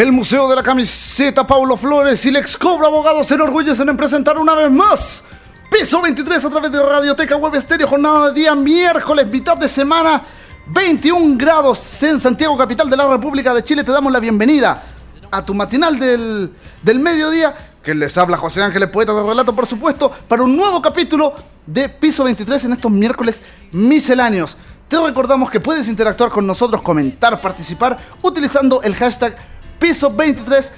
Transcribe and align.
El 0.00 0.12
Museo 0.12 0.48
de 0.48 0.56
la 0.56 0.62
Camiseta 0.62 1.46
Paulo 1.46 1.76
Flores 1.76 2.24
y 2.24 2.30
el 2.30 2.36
ex 2.36 2.56
Cobra 2.56 2.86
Abogados 2.86 3.26
se 3.26 3.34
enorgullecen 3.34 3.86
en 3.86 3.98
presentar 3.98 4.38
una 4.38 4.54
vez 4.54 4.70
más 4.70 5.24
Piso 5.70 6.00
23 6.00 6.42
a 6.42 6.48
través 6.48 6.72
de 6.72 6.82
Radioteca 6.82 7.36
Web 7.36 7.56
Estéreo, 7.56 7.86
jornada 7.86 8.28
de 8.28 8.40
día 8.40 8.54
miércoles, 8.54 9.26
mitad 9.26 9.58
de 9.58 9.68
semana, 9.68 10.22
21 10.68 11.36
grados 11.36 12.02
en 12.02 12.18
Santiago, 12.18 12.56
capital 12.56 12.88
de 12.88 12.96
la 12.96 13.08
República 13.08 13.52
de 13.52 13.62
Chile. 13.62 13.84
Te 13.84 13.92
damos 13.92 14.10
la 14.10 14.20
bienvenida 14.20 14.82
a 15.30 15.44
tu 15.44 15.52
matinal 15.52 15.98
del, 15.98 16.50
del 16.82 16.98
mediodía, 16.98 17.54
que 17.84 17.94
les 17.94 18.16
habla 18.16 18.38
José 18.38 18.62
Ángeles, 18.62 18.88
poeta 18.88 19.12
de 19.12 19.22
relato, 19.22 19.54
por 19.54 19.66
supuesto, 19.66 20.10
para 20.26 20.42
un 20.42 20.56
nuevo 20.56 20.80
capítulo 20.80 21.34
de 21.66 21.90
Piso 21.90 22.24
23 22.24 22.64
en 22.64 22.72
estos 22.72 22.90
miércoles 22.90 23.42
misceláneos. 23.72 24.56
Te 24.88 24.98
recordamos 24.98 25.50
que 25.50 25.60
puedes 25.60 25.88
interactuar 25.88 26.30
con 26.30 26.46
nosotros, 26.46 26.80
comentar, 26.80 27.38
participar, 27.42 27.98
utilizando 28.22 28.80
el 28.80 28.94
hashtag 28.94 29.59
Piso 29.80 30.12
23 30.12 30.72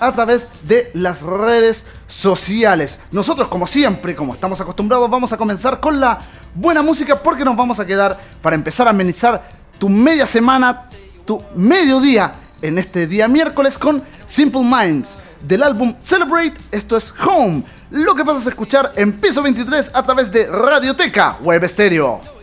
a 0.00 0.12
través 0.12 0.48
de 0.64 0.90
las 0.94 1.22
redes 1.22 1.86
sociales. 2.06 2.98
Nosotros, 3.10 3.48
como 3.48 3.66
siempre, 3.66 4.14
como 4.14 4.34
estamos 4.34 4.60
acostumbrados, 4.60 5.08
vamos 5.08 5.32
a 5.32 5.36
comenzar 5.36 5.80
con 5.80 6.00
la 6.00 6.18
buena 6.54 6.82
música 6.82 7.22
porque 7.22 7.44
nos 7.44 7.56
vamos 7.56 7.80
a 7.80 7.86
quedar 7.86 8.18
para 8.42 8.56
empezar 8.56 8.86
a 8.86 8.90
amenizar 8.90 9.48
tu 9.78 9.88
media 9.88 10.26
semana, 10.26 10.88
tu 11.24 11.42
mediodía 11.54 12.32
en 12.60 12.78
este 12.78 13.06
día 13.06 13.28
miércoles 13.28 13.78
con 13.78 14.02
Simple 14.26 14.62
Minds 14.62 15.16
del 15.40 15.62
álbum 15.62 15.94
Celebrate. 16.00 16.54
Esto 16.70 16.96
es 16.96 17.14
Home. 17.24 17.62
Lo 17.90 18.14
que 18.14 18.22
vas 18.22 18.44
a 18.44 18.48
escuchar 18.50 18.92
en 18.96 19.18
piso 19.18 19.42
23 19.42 19.92
a 19.94 20.02
través 20.02 20.30
de 20.30 20.46
Radioteca 20.46 21.38
Web 21.40 21.66
Stereo. 21.66 22.37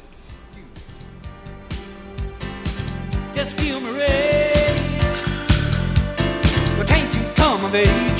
baby. 7.75 8.14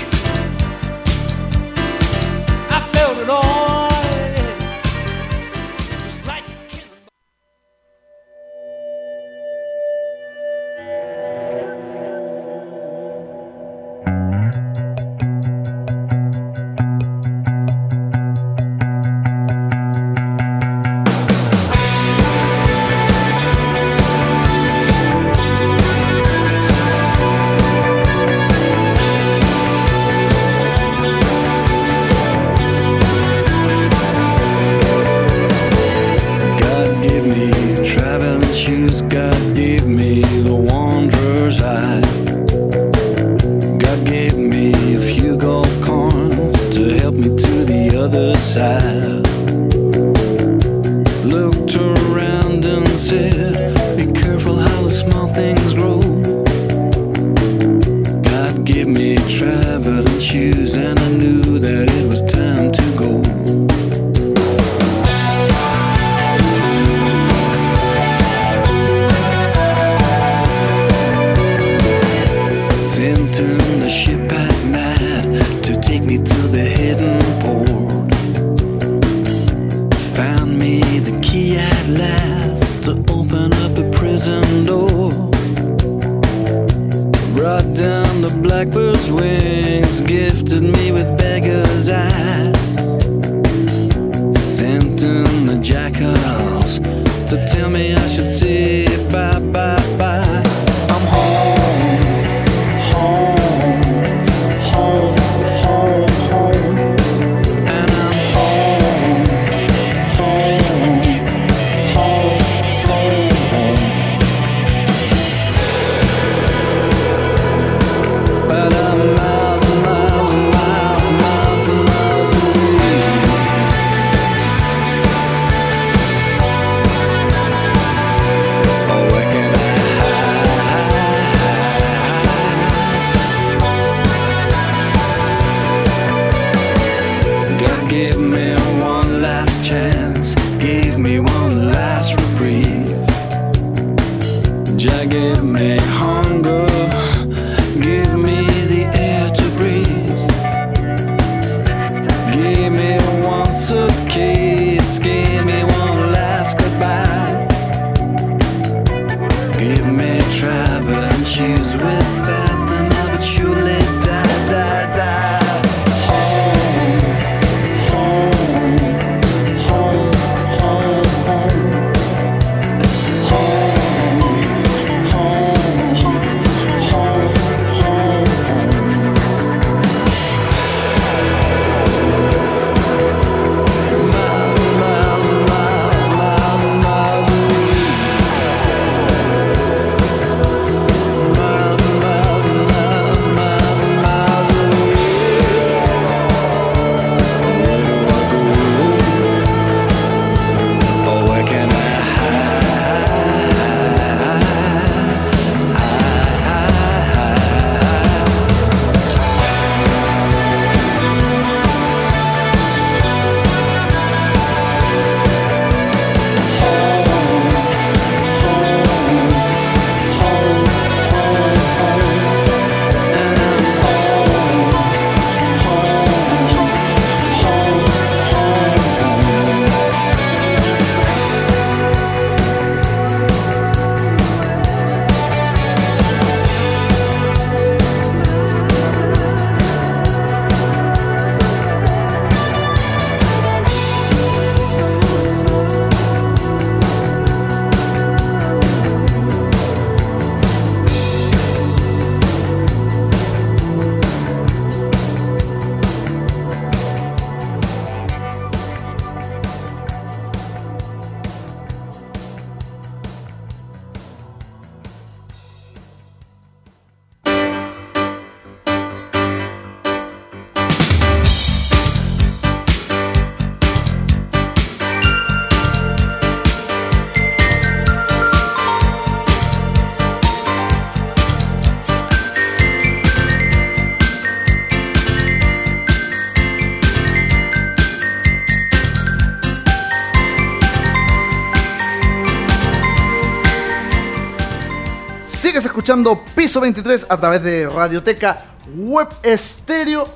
Escuchando 295.86 296.20
Piso 296.34 296.60
23 296.62 297.06
a 297.10 297.16
través 297.16 297.44
de 297.44 297.70
Radioteca 297.70 298.44
Web 298.76 299.08
Estéreo. 299.22 300.08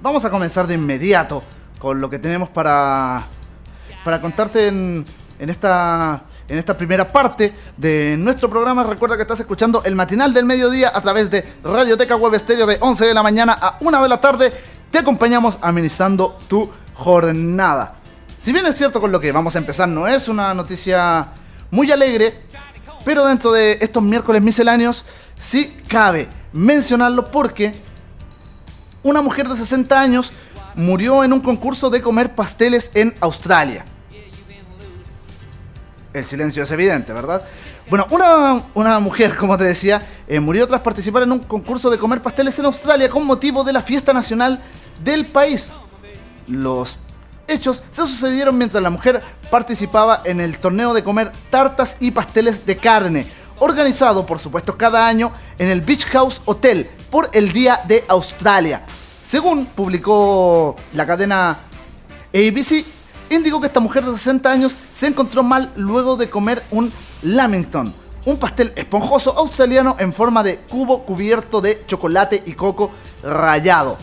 Vamos 0.00 0.24
a 0.24 0.30
comenzar 0.30 0.66
de 0.66 0.72
inmediato 0.72 1.42
con 1.78 2.00
lo 2.00 2.08
que 2.08 2.18
tenemos 2.18 2.48
para, 2.48 3.26
para 4.02 4.18
contarte 4.22 4.68
en, 4.68 5.04
en 5.38 5.50
esta 5.50 6.22
en 6.48 6.56
esta 6.56 6.74
primera 6.74 7.12
parte 7.12 7.54
de 7.76 8.16
nuestro 8.18 8.48
programa. 8.48 8.82
Recuerda 8.82 9.16
que 9.16 9.22
estás 9.22 9.40
escuchando 9.40 9.82
el 9.84 9.94
matinal 9.94 10.32
del 10.32 10.46
mediodía 10.46 10.90
a 10.94 11.02
través 11.02 11.30
de 11.30 11.46
Radioteca 11.62 12.16
Web 12.16 12.32
Estéreo 12.32 12.64
de 12.64 12.78
11 12.80 13.04
de 13.04 13.12
la 13.12 13.22
mañana 13.22 13.58
a 13.60 13.76
1 13.78 14.02
de 14.02 14.08
la 14.08 14.22
tarde. 14.22 14.50
Te 14.90 15.00
acompañamos 15.00 15.58
amenizando 15.60 16.38
tu 16.48 16.70
jornada. 16.94 17.96
Si 18.40 18.54
bien 18.54 18.64
es 18.64 18.74
cierto 18.74 19.02
con 19.02 19.12
lo 19.12 19.20
que 19.20 19.32
vamos 19.32 19.54
a 19.54 19.58
empezar, 19.58 19.86
no 19.86 20.08
es 20.08 20.28
una 20.28 20.54
noticia 20.54 21.28
muy 21.70 21.92
alegre, 21.92 22.48
pero 23.04 23.26
dentro 23.26 23.52
de 23.52 23.78
estos 23.80 24.02
miércoles 24.02 24.42
misceláneos 24.42 25.04
cabe 25.90 26.28
mencionarlo 26.52 27.24
porque 27.24 27.74
una 29.02 29.20
mujer 29.20 29.48
de 29.48 29.56
60 29.56 30.00
años 30.00 30.32
murió 30.76 31.24
en 31.24 31.32
un 31.32 31.40
concurso 31.40 31.90
de 31.90 32.00
comer 32.00 32.34
pasteles 32.34 32.92
en 32.94 33.14
Australia. 33.20 33.84
El 36.12 36.24
silencio 36.24 36.62
es 36.62 36.70
evidente, 36.70 37.12
¿verdad? 37.12 37.42
Bueno, 37.88 38.06
una, 38.74 39.00
mujer, 39.00 39.36
como 39.36 39.58
te 39.58 39.64
decía, 39.64 40.00
eh, 40.28 40.38
murió 40.38 40.66
tras 40.68 40.80
participar 40.80 41.24
en 41.24 41.32
un 41.32 41.40
concurso 41.40 41.90
de 41.90 41.98
comer 41.98 42.22
pasteles 42.22 42.56
en 42.60 42.66
Australia 42.66 43.10
con 43.10 43.26
motivo 43.26 43.64
de 43.64 43.72
la 43.72 43.82
fiesta 43.82 44.12
nacional 44.12 44.62
del 45.02 45.26
país. 45.26 45.70
Los 46.46 46.98
hechos 47.48 47.82
se 47.90 48.02
sucedieron 48.02 48.56
mientras 48.56 48.80
la 48.80 48.90
mujer 48.90 49.22
participaba 49.50 50.22
en 50.24 50.40
el 50.40 50.58
torneo 50.58 50.94
de 50.94 51.02
comer 51.02 51.32
tartas 51.50 51.96
y 51.98 52.12
pasteles 52.12 52.64
de 52.64 52.76
carne, 52.76 53.26
organizado 53.60 54.26
por 54.26 54.38
supuesto 54.38 54.76
cada 54.76 55.06
año 55.06 55.32
en 55.58 55.68
el 55.68 55.80
Beach 55.80 56.04
House 56.06 56.42
Hotel 56.44 56.90
por 57.10 57.30
el 57.32 57.52
Día 57.52 57.80
de 57.86 58.04
Australia. 58.08 58.84
Según 59.22 59.66
publicó 59.66 60.74
la 60.92 61.06
cadena 61.06 61.60
ABC, 62.34 62.84
indicó 63.30 63.60
que 63.60 63.68
esta 63.68 63.80
mujer 63.80 64.04
de 64.04 64.12
60 64.12 64.50
años 64.50 64.76
se 64.90 65.06
encontró 65.06 65.42
mal 65.42 65.70
luego 65.76 66.16
de 66.16 66.28
comer 66.28 66.64
un 66.72 66.92
Lamington, 67.22 67.94
un 68.26 68.36
pastel 68.38 68.72
esponjoso 68.74 69.38
australiano 69.38 69.96
en 69.98 70.12
forma 70.12 70.42
de 70.42 70.58
cubo 70.58 71.04
cubierto 71.04 71.60
de 71.60 71.84
chocolate 71.86 72.42
y 72.44 72.52
coco 72.54 72.90
rallado. 73.22 73.96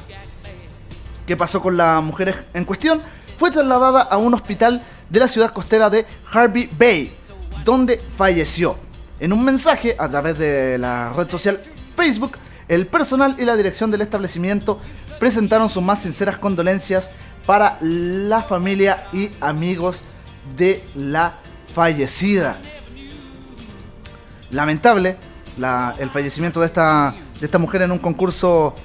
¿Qué 1.25 1.35
pasó 1.35 1.61
con 1.61 1.75
la 1.75 1.99
mujer 1.99 2.47
en 2.53 2.63
cuestión? 2.63 3.01
fue 3.37 3.51
trasladada 3.51 4.01
a 4.01 4.17
un 4.17 4.33
hospital 4.33 4.81
de 5.09 5.19
la 5.19 5.27
ciudad 5.27 5.51
costera 5.51 5.89
de 5.89 6.05
Harvey 6.31 6.69
Bay, 6.77 7.15
donde 7.63 7.99
falleció. 7.99 8.86
En 9.19 9.33
un 9.33 9.43
mensaje 9.43 9.95
a 9.97 10.07
través 10.07 10.37
de 10.37 10.77
la 10.77 11.11
red 11.13 11.29
social 11.29 11.59
Facebook, 11.95 12.37
el 12.67 12.85
personal 12.87 13.35
y 13.39 13.45
la 13.45 13.55
dirección 13.55 13.89
del 13.89 14.01
establecimiento 14.01 14.79
presentaron 15.19 15.69
sus 15.69 15.81
más 15.81 16.01
sinceras 16.01 16.37
condolencias 16.37 17.09
para 17.45 17.77
la 17.81 18.43
familia 18.43 19.07
y 19.13 19.31
amigos 19.41 20.03
de 20.55 20.83
la 20.93 21.39
fallecida. 21.73 22.59
Lamentable 24.51 25.17
el 25.99 26.09
fallecimiento 26.11 26.59
de 26.59 26.67
esta, 26.67 27.15
de 27.39 27.45
esta 27.45 27.57
mujer 27.57 27.81
en 27.81 27.91
un 27.91 27.99
concurso 27.99 28.75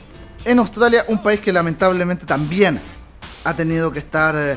en 0.44 0.58
Australia, 0.58 1.05
un 1.08 1.23
país 1.23 1.40
que 1.40 1.52
lamentablemente 1.52 2.25
también 2.25 2.81
ha 3.44 3.55
tenido 3.55 3.93
que 3.93 3.99
estar 3.99 4.35
eh, 4.37 4.56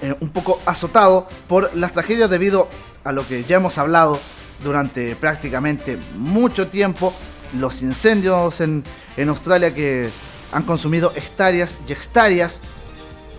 eh, 0.00 0.14
un 0.20 0.30
poco 0.30 0.60
azotado 0.64 1.28
por 1.46 1.74
las 1.76 1.92
tragedias 1.92 2.30
debido 2.30 2.62
a 2.62 2.87
lo 3.12 3.26
que 3.26 3.44
ya 3.44 3.56
hemos 3.56 3.78
hablado 3.78 4.18
durante 4.62 5.14
prácticamente 5.16 5.98
mucho 6.16 6.68
tiempo, 6.68 7.12
los 7.58 7.82
incendios 7.82 8.60
en, 8.60 8.84
en 9.16 9.28
Australia 9.28 9.74
que 9.74 10.10
han 10.52 10.62
consumido 10.64 11.12
hectáreas 11.14 11.76
y 11.86 11.92
hectáreas 11.92 12.60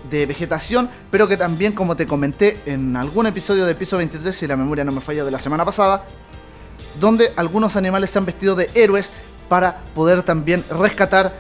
de 0.10 0.26
vegetación, 0.26 0.90
pero 1.12 1.28
que 1.28 1.38
también, 1.38 1.74
como 1.74 1.96
te 1.96 2.08
comenté 2.08 2.60
en 2.66 2.96
algún 2.96 3.28
episodio 3.28 3.66
de 3.66 3.76
Piso 3.76 3.98
23, 3.98 4.36
si 4.36 4.48
la 4.48 4.56
memoria 4.56 4.84
no 4.84 4.92
me 4.92 5.02
falla 5.02 5.24
de 5.24 5.32
la 5.32 5.40
semana 5.40 5.66
pasada, 5.66 6.06
donde 7.00 7.32
algunos 7.36 7.76
animales 7.76 8.10
se 8.10 8.20
han 8.20 8.26
vestido 8.26 8.56
de 8.56 8.70
héroes 8.74 9.12
para 9.48 9.80
poder 9.96 10.24
también 10.24 10.64
rescatar 10.70 11.34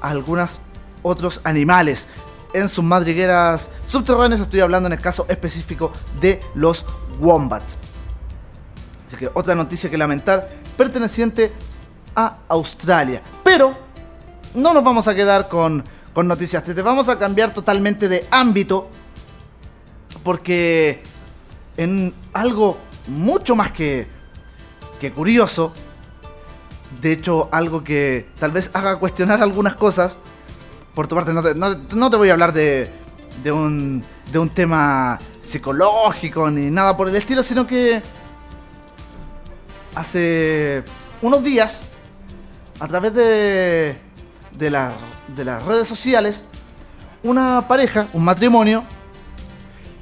algunas 0.00 0.60
otros 1.02 1.40
animales 1.44 2.06
en 2.52 2.68
sus 2.68 2.84
madrigueras 2.84 3.70
subterráneas. 3.86 4.40
Estoy 4.40 4.60
hablando 4.60 4.88
en 4.88 4.92
el 4.92 5.00
caso 5.00 5.26
específico 5.28 5.92
de 6.20 6.40
los 6.54 6.84
wombats. 7.20 7.76
Así 9.06 9.16
que 9.16 9.30
otra 9.34 9.54
noticia 9.54 9.90
que 9.90 9.98
lamentar 9.98 10.48
perteneciente 10.76 11.52
a 12.14 12.38
Australia. 12.48 13.22
Pero 13.44 13.76
no 14.54 14.74
nos 14.74 14.84
vamos 14.84 15.08
a 15.08 15.14
quedar 15.14 15.48
con, 15.48 15.84
con 16.12 16.28
noticias. 16.28 16.62
Te 16.62 16.80
vamos 16.82 17.08
a 17.08 17.18
cambiar 17.18 17.52
totalmente 17.52 18.08
de 18.08 18.26
ámbito. 18.30 18.88
Porque 20.22 21.02
en 21.76 22.14
algo 22.32 22.76
mucho 23.06 23.56
más 23.56 23.72
que, 23.72 24.06
que 25.00 25.12
curioso. 25.12 25.72
De 27.00 27.12
hecho, 27.12 27.48
algo 27.52 27.82
que 27.84 28.28
tal 28.38 28.50
vez 28.50 28.70
haga 28.74 28.98
cuestionar 28.98 29.42
algunas 29.42 29.76
cosas 29.76 30.18
por 30.94 31.06
tu 31.06 31.14
parte, 31.14 31.32
no 31.32 32.10
te, 32.10 32.16
voy 32.16 32.28
a 32.28 32.32
hablar 32.32 32.52
de, 32.52 32.90
de, 33.42 33.52
un, 33.52 34.04
de 34.32 34.38
un 34.38 34.50
tema 34.50 35.18
psicológico 35.40 36.50
ni 36.50 36.70
nada 36.70 36.96
por 36.96 37.08
el 37.08 37.16
estilo, 37.16 37.42
sino 37.42 37.66
que 37.66 38.02
hace 39.94 40.84
unos 41.22 41.42
días, 41.42 41.82
a 42.78 42.88
través 42.88 43.14
de, 43.14 43.98
de, 44.52 44.90
de 45.28 45.44
las 45.44 45.62
redes 45.64 45.88
sociales, 45.88 46.44
una 47.22 47.66
pareja, 47.68 48.08
un 48.12 48.24
matrimonio, 48.24 48.84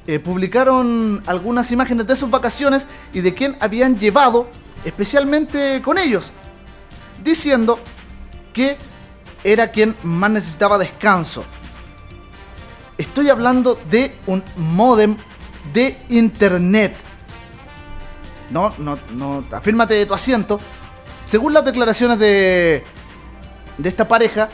eh, 0.06 0.18
publicaron 0.18 1.22
algunas 1.26 1.70
imágenes 1.70 2.06
de 2.06 2.16
sus 2.16 2.30
vacaciones 2.30 2.88
y 3.12 3.20
de 3.20 3.34
quién 3.34 3.56
habían 3.60 3.98
llevado 3.98 4.48
especialmente 4.84 5.82
con 5.82 5.98
ellos, 5.98 6.32
diciendo 7.22 7.78
que 8.54 8.78
era 9.44 9.70
quien 9.70 9.94
más 10.02 10.30
necesitaba 10.30 10.78
descanso. 10.78 11.44
Estoy 12.98 13.30
hablando 13.30 13.78
de 13.88 14.16
un 14.26 14.42
modem 14.56 15.16
de 15.72 15.96
internet. 16.08 16.96
No, 18.50 18.74
no, 18.78 18.98
no, 19.12 19.44
afírmate 19.52 19.94
de 19.94 20.04
tu 20.04 20.14
asiento. 20.14 20.58
Según 21.24 21.52
las 21.52 21.64
declaraciones 21.64 22.18
de, 22.18 22.82
de 23.76 23.88
esta 23.88 24.08
pareja, 24.08 24.48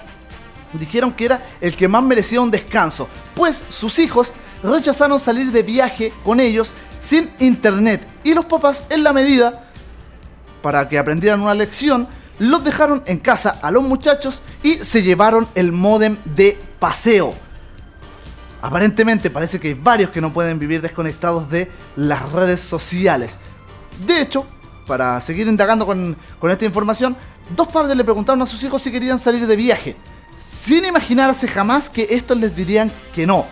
dijeron 0.75 1.13
que 1.13 1.25
era 1.25 1.47
el 1.61 1.75
que 1.75 1.89
más 1.89 2.03
merecía 2.03 2.41
un 2.41 2.51
descanso, 2.51 3.09
pues 3.35 3.65
sus 3.71 3.99
hijos 3.99 4.35
rechazaron 4.63 5.19
salir 5.19 5.51
de 5.51 5.63
viaje 5.63 6.13
con 6.23 6.39
ellos 6.39 6.75
sin 7.01 7.31
internet 7.39 8.07
y 8.25 8.35
los 8.35 8.45
papás 8.45 8.85
en 8.91 9.05
la 9.05 9.13
medida 9.13 9.71
para 10.63 10.89
que 10.89 10.99
aprendieran 10.99 11.41
una 11.41 11.55
lección 11.55 12.09
los 12.39 12.65
dejaron 12.65 13.03
en 13.07 13.19
casa 13.19 13.59
a 13.63 13.71
los 13.71 13.83
muchachos 13.83 14.43
y 14.63 14.75
se 14.75 15.03
llevaron 15.03 15.47
el 15.55 15.73
modem 15.73 16.17
de 16.25 16.59
paseo. 16.79 17.44
Aparentemente 18.65 19.29
parece 19.29 19.61
que 19.61 19.69
hay 19.69 19.75
varios 19.75 20.11
que 20.11 20.23
no 20.23 20.33
pueden 20.33 20.59
vivir 20.59 20.81
desconectados 20.81 21.51
de 21.51 21.71
las 21.97 22.33
redes 22.33 22.61
sociales. 22.61 23.39
De 24.07 24.23
hecho, 24.23 24.47
para 24.87 25.21
seguir 25.21 25.49
indagando 25.49 25.85
con, 25.85 26.17
esta 26.49 26.65
información, 26.65 27.15
dos 27.55 27.69
padres 27.69 27.95
le 27.95 28.05
preguntaron 28.05 28.41
a 28.41 28.47
sus 28.47 28.63
hijos 28.63 28.81
si 28.81 28.91
querían 28.91 29.19
salir 29.19 29.47
de 29.47 29.55
viaje, 29.55 29.97
sin 30.35 30.87
imaginarse 30.87 31.47
jamás 31.47 31.91
que 31.91 32.07
estos 32.09 32.39
les 32.39 32.57
dirían 32.57 32.91
que 33.15 33.27
no. 33.27 33.45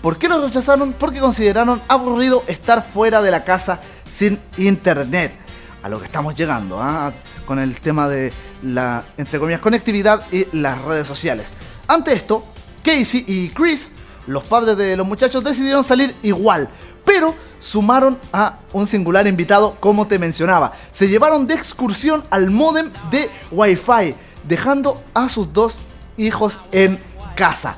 ¿Por 0.00 0.16
qué 0.16 0.28
los 0.28 0.40
rechazaron? 0.40 0.92
Porque 0.92 1.18
consideraron 1.18 1.82
aburrido 1.88 2.44
estar 2.46 2.86
fuera 2.88 3.20
de 3.20 3.32
la 3.32 3.42
casa 3.42 3.80
sin 4.08 4.38
internet. 4.58 5.34
A 5.82 5.88
lo 5.88 5.98
que 5.98 6.04
estamos 6.04 6.36
llegando, 6.36 6.80
¿ah? 6.80 7.12
con 7.46 7.58
el 7.58 7.80
tema 7.80 8.08
de 8.08 8.32
la, 8.62 9.06
entre 9.16 9.40
comillas, 9.40 9.60
conectividad 9.60 10.24
y 10.30 10.46
las 10.56 10.80
redes 10.82 11.08
sociales. 11.08 11.50
Ante 11.88 12.12
esto, 12.12 12.46
Casey 12.84 13.24
y 13.26 13.48
Chris, 13.48 13.90
los 14.26 14.44
padres 14.44 14.76
de 14.76 14.96
los 14.96 15.06
muchachos, 15.06 15.42
decidieron 15.44 15.84
salir 15.84 16.14
igual, 16.22 16.68
pero 17.04 17.34
sumaron 17.60 18.18
a 18.32 18.58
un 18.72 18.86
singular 18.86 19.26
invitado, 19.26 19.76
como 19.78 20.06
te 20.06 20.18
mencionaba. 20.18 20.72
Se 20.90 21.08
llevaron 21.08 21.46
de 21.46 21.54
excursión 21.54 22.24
al 22.30 22.50
modem 22.50 22.90
de 23.10 23.30
Wi-Fi, 23.50 24.14
dejando 24.44 25.02
a 25.14 25.28
sus 25.28 25.52
dos 25.52 25.78
hijos 26.16 26.60
en 26.72 27.00
casa. 27.36 27.76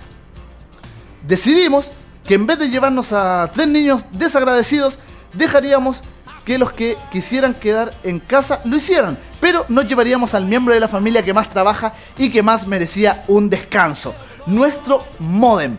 Decidimos 1.27 1.93
que 2.27 2.35
en 2.35 2.47
vez 2.47 2.59
de 2.59 2.71
llevarnos 2.71 3.13
a 3.13 3.51
tres 3.53 3.69
niños 3.69 4.07
desagradecidos, 4.13 4.99
dejaríamos 5.35 6.03
que 6.45 6.59
los 6.59 6.73
que 6.73 6.97
quisieran 7.11 7.55
quedar 7.55 7.95
en 8.03 8.21
casa 8.21 8.61
lo 8.65 8.77
hicieran, 8.77 9.19
pero 9.41 9.65
nos 9.69 9.89
llevaríamos 9.89 10.35
al 10.35 10.47
miembro 10.47 10.75
de 10.75 10.81
la 10.81 10.89
familia 10.89 11.23
que 11.23 11.33
más 11.33 11.49
trabaja 11.49 11.95
y 12.19 12.31
que 12.31 12.43
más 12.43 12.67
merecía 12.67 13.25
un 13.29 13.49
descanso, 13.49 14.15
nuestro 14.47 15.03
modem. 15.19 15.79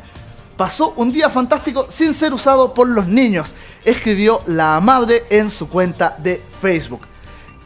Pasó 0.57 0.93
un 0.95 1.11
día 1.11 1.29
fantástico 1.29 1.85
sin 1.89 2.13
ser 2.13 2.33
usado 2.33 2.73
por 2.73 2.87
los 2.87 3.07
niños, 3.07 3.55
escribió 3.83 4.39
la 4.47 4.79
madre 4.79 5.25
en 5.29 5.49
su 5.49 5.67
cuenta 5.67 6.15
de 6.17 6.41
Facebook. 6.61 7.01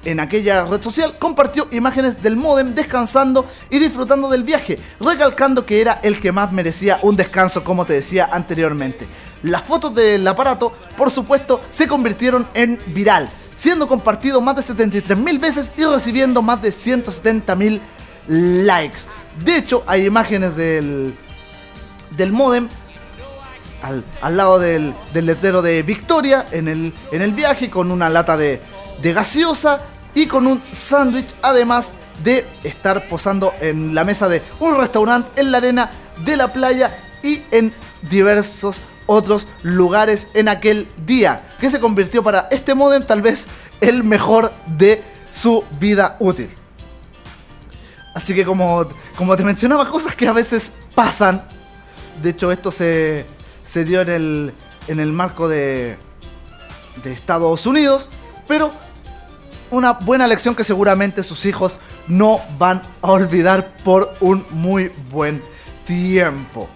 en 0.05 0.21
aquella 0.21 0.63
red 0.63 0.81
social, 0.81 1.17
compartió 1.19 1.67
imágenes 1.71 2.23
del 2.23 2.37
modem 2.37 2.73
descansando 2.73 3.45
y 3.69 3.79
disfrutando 3.79 4.29
del 4.29 4.43
viaje, 4.43 4.79
recalcando 4.97 5.65
que 5.65 5.81
era 5.81 5.99
el 6.01 6.21
que 6.21 6.31
más 6.31 6.53
merecía 6.53 6.99
un 7.01 7.17
descanso, 7.17 7.65
como 7.65 7.85
te 7.85 7.93
decía 7.93 8.29
anteriormente. 8.31 9.07
Las 9.43 9.63
fotos 9.63 9.93
del 9.93 10.25
aparato, 10.25 10.71
por 10.95 11.11
supuesto, 11.11 11.59
se 11.69 11.85
convirtieron 11.85 12.47
en 12.53 12.79
viral, 12.87 13.29
siendo 13.55 13.89
compartido 13.89 14.39
más 14.39 14.55
de 14.55 14.73
73.000 14.73 15.39
veces 15.39 15.73
y 15.75 15.83
recibiendo 15.83 16.41
más 16.41 16.61
de 16.61 16.69
170.000 16.69 17.81
likes. 18.29 18.99
De 19.43 19.57
hecho, 19.57 19.83
hay 19.85 20.05
imágenes 20.05 20.55
del, 20.55 21.13
del 22.19 22.31
modem 22.31 22.67
al, 24.21 24.37
lado 24.37 24.59
del, 24.59 24.93
letrero 25.13 25.61
de 25.61 25.81
Victoria 25.83 26.45
en 26.51 26.67
el, 26.67 26.93
en 27.11 27.21
el 27.21 27.31
viaje 27.31 27.69
con 27.69 27.91
una 27.91 28.09
lata 28.09 28.37
de, 28.37 28.61
de 29.01 29.13
gaseosa 29.13 29.79
y 30.13 30.27
con 30.27 30.45
un 30.45 30.61
sándwich, 30.71 31.33
además 31.41 31.93
de 32.23 32.45
estar 32.63 33.07
posando 33.07 33.53
en 33.61 33.95
la 33.95 34.03
mesa 34.03 34.27
de 34.27 34.43
un 34.59 34.77
restaurante 34.77 35.41
en 35.41 35.51
la 35.51 35.59
arena 35.59 35.91
de 36.25 36.35
la 36.35 36.51
playa 36.51 36.95
y 37.23 37.41
en 37.51 37.73
diversos 38.09 38.81
otros 39.05 39.47
lugares 39.63 40.27
en 40.33 40.49
aquel 40.49 40.87
día, 41.05 41.47
que 41.59 41.69
se 41.69 41.79
convirtió 41.79 42.21
para 42.21 42.47
este 42.51 42.75
modem 42.75 43.05
tal 43.05 43.21
vez 43.21 43.47
el 43.79 44.03
mejor 44.03 44.51
de 44.67 45.01
su 45.31 45.63
vida 45.79 46.17
útil. 46.19 46.49
Así 48.13 48.35
que 48.35 48.43
como, 48.43 48.85
como 49.15 49.37
te 49.37 49.43
mencionaba, 49.45 49.89
cosas 49.89 50.15
que 50.15 50.27
a 50.27 50.33
veces 50.33 50.73
pasan. 50.93 51.47
De 52.21 52.31
hecho, 52.31 52.51
esto 52.51 52.71
se, 52.71 53.25
se 53.63 53.85
dio 53.85 54.01
en 54.01 54.09
el, 54.09 54.53
en 54.87 54.99
el 54.99 55.11
marco 55.11 55.47
de, 55.47 55.97
de 57.03 57.13
Estados 57.13 57.65
Unidos. 57.65 58.09
Pero 58.47 58.71
una 59.71 59.93
buena 59.93 60.27
lección 60.27 60.55
que 60.55 60.63
seguramente 60.63 61.23
sus 61.23 61.45
hijos 61.45 61.79
no 62.07 62.41
van 62.57 62.81
a 63.01 63.11
olvidar 63.11 63.75
por 63.83 64.13
un 64.19 64.45
muy 64.51 64.91
buen 65.11 65.41
tiempo. 65.85 66.67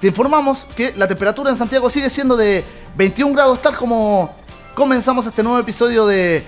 Te 0.00 0.08
informamos 0.08 0.66
que 0.76 0.92
la 0.96 1.06
temperatura 1.06 1.50
en 1.50 1.56
Santiago 1.56 1.88
sigue 1.90 2.10
siendo 2.10 2.36
de 2.36 2.64
21 2.96 3.34
grados, 3.34 3.62
tal 3.62 3.76
como 3.76 4.34
comenzamos 4.74 5.26
este 5.26 5.42
nuevo 5.42 5.58
episodio 5.58 6.06
de 6.06 6.44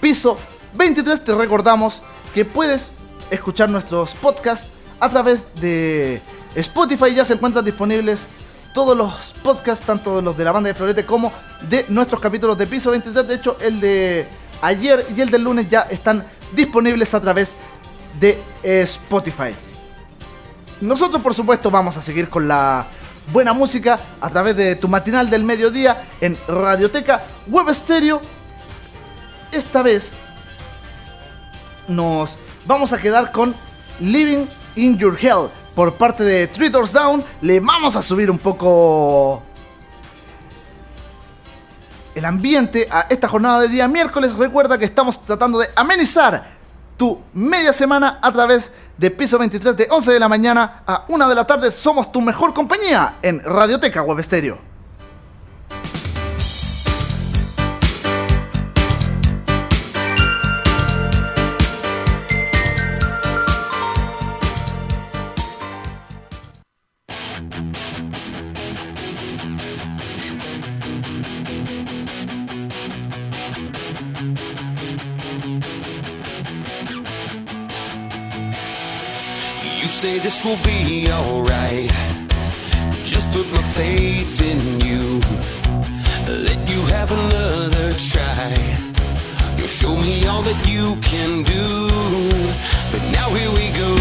Piso 0.00 0.36
23. 0.74 1.24
Te 1.24 1.34
recordamos 1.34 2.02
que 2.34 2.44
puedes 2.44 2.90
escuchar 3.30 3.68
nuestros 3.70 4.12
podcasts 4.12 4.68
a 5.00 5.08
través 5.08 5.46
de 5.54 6.20
Spotify. 6.54 7.14
Ya 7.14 7.24
se 7.24 7.34
encuentran 7.34 7.64
disponibles 7.64 8.26
todos 8.74 8.96
los 8.96 9.34
podcasts, 9.42 9.84
tanto 9.84 10.22
los 10.22 10.36
de 10.36 10.44
la 10.44 10.52
banda 10.52 10.68
de 10.68 10.74
Florete 10.74 11.04
como 11.04 11.32
de 11.68 11.84
nuestros 11.88 12.20
capítulos 12.20 12.56
de 12.58 12.66
Piso 12.66 12.90
23. 12.90 13.26
De 13.26 13.34
hecho, 13.34 13.56
el 13.60 13.80
de 13.80 14.28
ayer 14.62 15.06
y 15.16 15.20
el 15.20 15.30
del 15.30 15.42
lunes 15.42 15.68
ya 15.68 15.82
están 15.82 16.24
disponibles 16.52 17.14
a 17.14 17.20
través 17.20 17.54
de 18.20 18.40
Spotify. 18.62 19.54
Nosotros, 20.80 21.20
por 21.22 21.34
supuesto, 21.34 21.70
vamos 21.70 21.96
a 21.96 22.02
seguir 22.02 22.28
con 22.28 22.46
la 22.46 22.86
buena 23.32 23.52
música 23.52 23.98
a 24.20 24.30
través 24.30 24.56
de 24.56 24.76
tu 24.76 24.88
matinal 24.88 25.28
del 25.28 25.44
mediodía 25.44 26.06
en 26.20 26.38
Radioteca 26.46 27.26
Web 27.48 27.74
Stereo. 27.74 28.20
Esta 29.50 29.82
vez 29.82 30.14
nos 31.88 32.38
vamos 32.64 32.92
a 32.92 32.98
quedar 32.98 33.32
con 33.32 33.54
Living 33.98 34.46
in 34.76 34.98
Your 34.98 35.18
Hell 35.20 35.48
por 35.78 35.94
parte 35.94 36.24
de 36.24 36.48
Three 36.48 36.70
Down. 36.70 37.24
Le 37.40 37.60
vamos 37.60 37.94
a 37.94 38.02
subir 38.02 38.28
un 38.32 38.38
poco 38.38 39.40
el 42.16 42.24
ambiente 42.24 42.88
a 42.90 43.06
esta 43.08 43.28
jornada 43.28 43.60
de 43.60 43.68
día 43.68 43.86
miércoles. 43.86 44.34
Recuerda 44.34 44.76
que 44.76 44.84
estamos 44.84 45.24
tratando 45.24 45.60
de 45.60 45.68
amenizar 45.76 46.58
tu 46.96 47.20
media 47.32 47.72
semana 47.72 48.18
a 48.20 48.32
través 48.32 48.72
de 48.96 49.08
piso 49.12 49.38
23 49.38 49.76
de 49.76 49.86
11 49.88 50.10
de 50.10 50.18
la 50.18 50.28
mañana 50.28 50.82
a 50.84 51.04
1 51.10 51.28
de 51.28 51.34
la 51.36 51.46
tarde. 51.46 51.70
Somos 51.70 52.10
tu 52.10 52.20
mejor 52.22 52.52
compañía 52.52 53.14
en 53.22 53.38
Radioteca 53.38 54.02
Web 54.02 54.20
Stereo. 54.20 54.67
This 80.38 80.44
will 80.44 80.62
be 80.62 81.10
alright. 81.10 81.90
Just 83.02 83.28
put 83.32 83.50
my 83.50 83.62
faith 83.72 84.40
in 84.40 84.80
you. 84.80 85.20
Let 86.28 86.60
you 86.68 86.80
have 86.94 87.10
another 87.10 87.92
try. 87.94 88.54
You'll 89.56 89.66
show 89.66 89.96
me 89.96 90.24
all 90.26 90.42
that 90.42 90.64
you 90.64 90.94
can 91.02 91.42
do. 91.42 91.88
But 92.92 93.02
now 93.10 93.30
here 93.30 93.50
we 93.50 93.72
go 93.84 93.92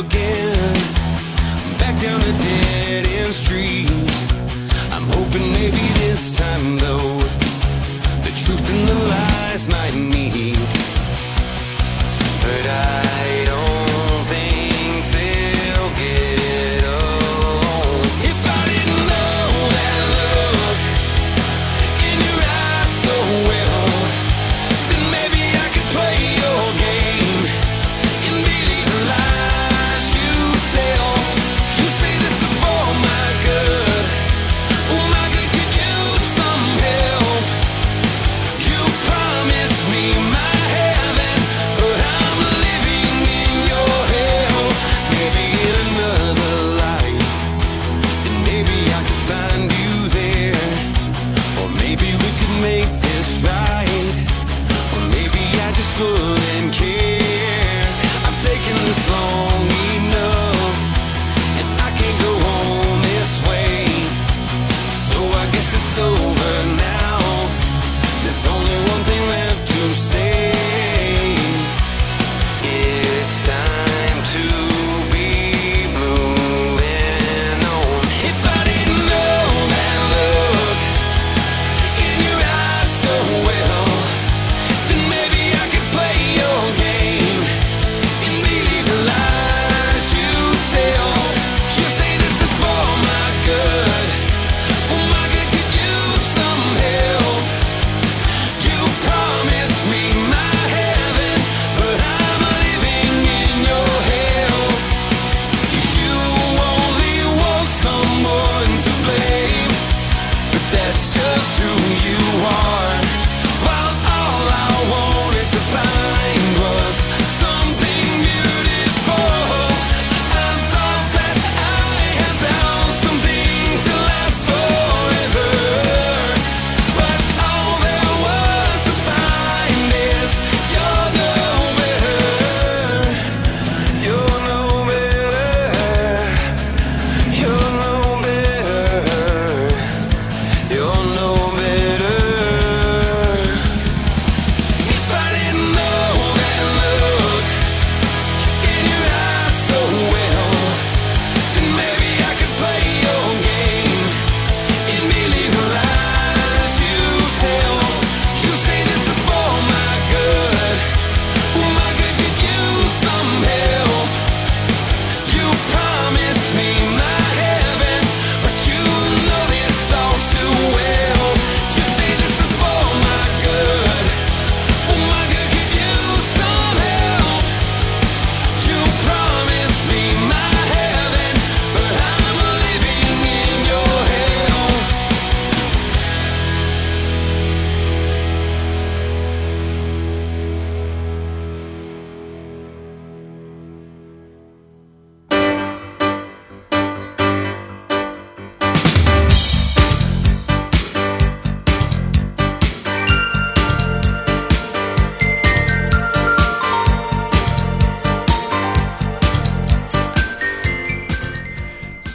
again. 0.00 0.74
Back 1.78 2.00
down 2.02 2.20
a 2.20 2.32
dead 2.42 3.06
end 3.06 3.32
street. 3.32 3.90
I'm 4.90 5.04
hoping 5.04 5.52
maybe 5.52 5.84
this 6.02 6.36
time 6.36 6.78
though, 6.78 7.18
the 8.24 8.32
truth 8.42 8.66
and 8.74 8.88
the 8.88 8.98
lies 9.14 9.68
might 9.68 9.94
meet. 9.94 10.58
But 12.42 12.66
I 12.66 13.44
don't. 13.44 13.59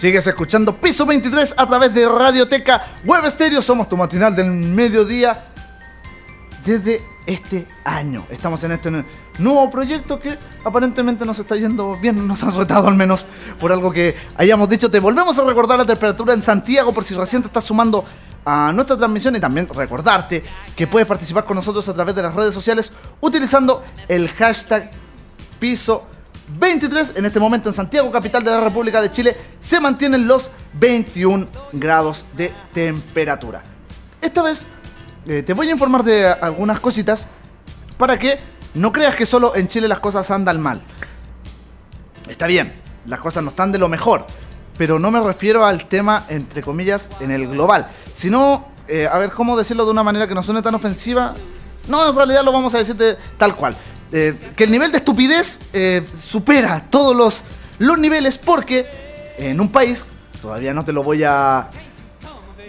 Sigues 0.06 0.28
escuchando 0.28 0.78
Piso 0.78 1.04
23 1.04 1.56
a 1.58 1.66
través 1.66 1.92
de 1.92 2.08
Radioteca 2.08 3.00
Web 3.06 3.28
Stereo. 3.28 3.60
Somos 3.60 3.90
tu 3.90 3.98
matinal 3.98 4.36
del 4.36 4.52
mediodía 4.52 5.46
desde 6.64 7.02
este 7.26 7.66
año. 7.84 8.28
Estamos 8.30 8.64
en 8.66 8.74
este 8.74 9.04
nuevo 9.40 9.72
proyecto 9.72 10.20
que 10.20 10.38
aparentemente 10.64 11.26
nos 11.26 11.40
está 11.40 11.56
yendo 11.56 11.98
bien, 12.00 12.28
nos 12.28 12.44
han 12.44 12.56
retado 12.56 12.88
al 12.88 12.94
menos 12.94 13.26
por 13.60 13.72
algo 13.72 13.92
que 13.92 14.16
hayamos 14.38 14.70
dicho. 14.70 14.92
Te 14.92 15.00
volvemos 15.00 15.40
a 15.40 15.44
recordar 15.44 15.80
la 15.80 15.86
temperatura 15.88 16.36
en 16.36 16.44
Santiago 16.44 16.94
por 16.94 17.04
si 17.04 17.16
recién 17.16 17.42
te 17.42 17.48
estás 17.48 17.64
sumando 17.64 18.06
a 18.46 18.72
nuestra 18.74 18.96
transmisión 18.98 19.36
y 19.36 19.40
también 19.40 19.68
recordarte 19.68 20.44
que 20.76 20.86
puedes 20.86 21.08
participar 21.08 21.46
con 21.46 21.56
nosotros 21.56 21.90
a 21.90 21.96
través 21.96 22.14
de 22.14 22.22
las 22.22 22.36
redes 22.36 22.54
sociales 22.54 22.94
utilizando 23.22 23.84
el 24.08 24.30
hashtag 24.30 24.92
piso 25.58 26.06
23. 26.48 27.14
En 27.16 27.26
este 27.26 27.40
momento 27.40 27.70
en 27.70 27.76
Santiago, 27.76 28.12
capital 28.12 28.44
de 28.44 28.52
la 28.52 28.62
República 28.62 29.02
de 29.02 29.12
Chile, 29.12 29.36
se 29.60 29.80
mantienen 29.80 30.28
los 30.28 30.52
21 30.74 31.48
grados 31.74 32.26
de 32.36 32.52
temperatura. 32.74 33.64
Esta 34.22 34.42
vez 34.42 34.66
eh, 35.28 35.44
te 35.44 35.54
voy 35.54 35.70
a 35.70 35.72
informar 35.72 36.04
de 36.04 36.28
algunas 36.28 36.80
cositas 36.80 37.26
para 37.98 38.18
que 38.20 38.40
no 38.74 38.92
creas 38.92 39.16
que 39.16 39.26
solo 39.26 39.56
en 39.56 39.68
Chile 39.68 39.88
las 39.88 40.00
cosas 40.00 40.30
andan 40.32 40.62
mal. 40.62 40.82
Está 42.28 42.48
bien, 42.48 42.74
las 43.06 43.20
cosas 43.20 43.44
no 43.44 43.50
están 43.50 43.72
de 43.72 43.78
lo 43.78 43.88
mejor, 43.88 44.26
pero 44.78 45.00
no 45.00 45.12
me 45.12 45.22
refiero 45.22 45.66
al 45.66 45.86
tema, 45.88 46.26
entre 46.28 46.62
comillas, 46.62 47.10
en 47.20 47.32
el 47.32 47.48
global, 47.48 47.90
sino, 48.16 48.68
eh, 48.88 49.08
a 49.12 49.18
ver, 49.18 49.32
¿cómo 49.32 49.58
decirlo 49.58 49.86
de 49.86 49.92
una 49.92 50.04
manera 50.04 50.28
que 50.28 50.36
no 50.36 50.44
suene 50.44 50.62
tan 50.62 50.76
ofensiva? 50.76 51.34
No, 51.88 52.10
en 52.10 52.16
realidad 52.16 52.44
lo 52.44 52.52
vamos 52.52 52.74
a 52.74 52.80
decir 52.80 52.98
tal 53.38 53.56
cual. 53.56 53.76
Eh, 54.18 54.34
que 54.56 54.64
el 54.64 54.72
nivel 54.72 54.94
de 54.94 55.00
estupidez 55.00 55.60
supera 56.18 56.86
todos 56.90 57.14
los, 57.14 57.44
los 57.80 58.00
niveles 58.00 58.38
porque 58.38 58.86
en 59.38 59.60
un 59.60 59.70
país, 59.70 60.06
todavía 60.42 60.74
no 60.74 60.86
te 60.86 60.94
lo 60.94 61.04
voy 61.04 61.26
a 61.26 61.70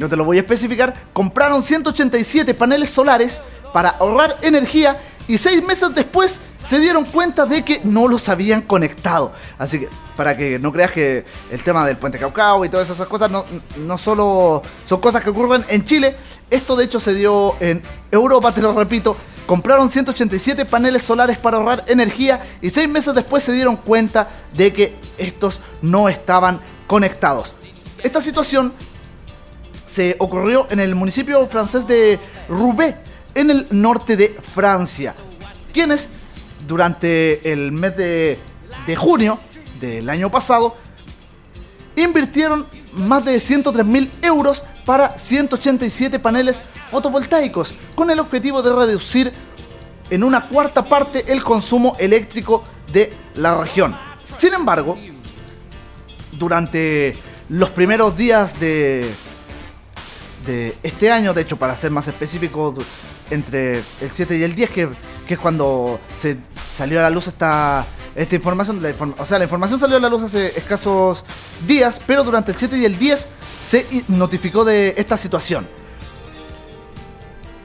no 0.01 0.09
te 0.09 0.17
lo 0.17 0.25
voy 0.25 0.39
a 0.39 0.41
especificar, 0.41 0.93
compraron 1.13 1.63
187 1.63 2.53
paneles 2.55 2.91
solares 2.91 3.43
para 3.73 3.91
ahorrar 3.91 4.37
energía 4.43 5.01
y 5.29 5.39
seis 5.39 5.63
meses 5.63 5.95
después 5.95 6.41
se 6.57 6.79
dieron 6.81 7.05
cuenta 7.05 7.47
de 7.47 7.65
que 7.65 7.81
no 7.85 8.09
los 8.09 8.29
habían 8.29 8.63
conectado. 8.63 9.33
Así 9.59 9.81
que, 9.81 9.89
para 10.17 10.37
que 10.37 10.59
no 10.59 10.73
creas 10.73 10.93
que 10.93 11.25
el 11.51 11.63
tema 11.63 11.87
del 11.87 11.97
puente 11.97 12.19
Caucao 12.19 12.65
y 12.65 12.69
todas 12.69 12.89
esas 12.89 13.07
cosas 13.07 13.31
no, 13.31 13.99
solo 13.99 14.63
son 14.85 15.01
cosas 15.01 15.23
que 15.23 15.31
ocurren 15.31 15.65
en 15.69 15.85
Chile, 15.85 16.17
esto 16.51 16.77
de 16.77 16.85
hecho 16.85 17.01
se 17.01 17.15
dio 17.15 17.57
en 17.61 17.83
Europa, 18.11 18.53
te 18.53 18.63
lo 18.63 18.73
repito. 18.73 19.17
Compraron 19.47 19.91
187 19.91 20.65
paneles 20.65 21.05
solares 21.05 21.39
para 21.39 21.57
ahorrar 21.57 21.85
energía 21.87 22.45
y 22.61 22.71
seis 22.71 22.89
meses 22.89 23.15
después 23.15 23.45
se 23.45 23.53
dieron 23.53 23.77
cuenta 23.77 24.29
de 24.55 24.73
que 24.73 24.97
estos 25.19 25.61
no 25.83 26.09
estaban 26.09 26.61
conectados. 26.89 27.55
Esta 28.03 28.21
situación 28.21 28.73
se 29.85 30.17
ocurrió 30.19 30.67
en 30.71 30.81
el 30.81 30.95
municipio 30.97 31.47
francés 31.47 31.87
de 31.87 32.19
Roubaix, 32.49 32.97
en 33.37 33.51
el 33.51 33.67
norte 33.71 34.17
de 34.17 34.35
Francia, 34.43 35.15
quienes 35.73 36.09
durante 36.67 37.53
el 37.53 37.71
mes 37.71 37.95
de, 37.97 38.39
junio 38.97 39.39
del 39.79 40.09
año 40.09 40.31
pasado 40.31 40.75
invirtieron 41.95 42.67
más 42.95 43.25
de 43.27 43.39
103 43.39 43.85
mil 43.85 44.11
euros 44.23 44.65
para 44.87 45.19
187 45.19 46.19
paneles 46.19 46.63
fotovoltaicos, 46.91 47.75
con 47.95 48.11
el 48.11 48.21
objetivo 48.21 48.63
de 48.63 48.73
reducir 48.73 49.31
en 50.09 50.25
una 50.25 50.49
cuarta 50.49 50.89
parte 50.89 51.31
el 51.31 51.45
consumo 51.45 51.95
eléctrico 51.99 52.65
de 52.91 53.13
la 53.35 53.61
región. 53.61 53.95
Sin 54.39 54.55
embargo, 54.55 54.97
durante 56.33 57.15
los 57.51 57.69
primeros 57.69 58.17
días 58.17 58.59
de, 58.59 59.13
de 60.47 60.79
este 60.83 61.13
año, 61.13 61.35
de 61.35 61.43
hecho 61.43 61.59
para 61.59 61.77
ser 61.77 61.91
más 61.91 62.09
específico, 62.09 62.73
entre 63.31 63.79
el 63.79 64.11
7 64.13 64.37
y 64.37 64.43
el 64.43 64.55
10, 64.55 64.71
que, 64.71 64.89
es 65.29 65.39
cuando 65.39 66.01
se 66.15 66.37
salió 66.71 67.01
a 67.01 67.03
la 67.03 67.11
luz 67.11 67.29
esta, 67.29 67.87
esta 68.15 68.35
información. 68.35 68.81
o 69.19 69.25
sea, 69.25 69.39
la 69.39 69.45
información 69.45 69.81
salió 69.81 69.97
a 69.97 70.01
la 70.01 70.09
luz 70.09 70.23
hace 70.23 70.57
escasos 70.59 71.25
días, 71.67 72.01
pero 72.07 72.25
durante 72.25 72.53
el 72.53 72.59
7 72.59 72.79
y 72.79 72.85
el 72.85 72.99
10 72.99 73.29
se 73.63 73.87
notificó 74.09 74.65
de 74.65 74.95
esta 74.97 75.17
situación. 75.17 75.67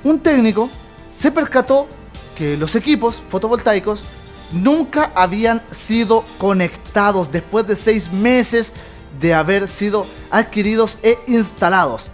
Un 0.03 0.19
técnico 0.19 0.69
se 1.09 1.31
percató 1.31 1.87
que 2.35 2.57
los 2.57 2.75
equipos 2.75 3.21
fotovoltaicos 3.29 4.03
nunca 4.51 5.11
habían 5.15 5.61
sido 5.71 6.25
conectados 6.37 7.31
después 7.31 7.67
de 7.67 7.75
seis 7.75 8.11
meses 8.11 8.73
de 9.19 9.33
haber 9.33 9.67
sido 9.67 10.05
adquiridos 10.29 10.97
e 11.03 11.17
instalados. 11.27 12.11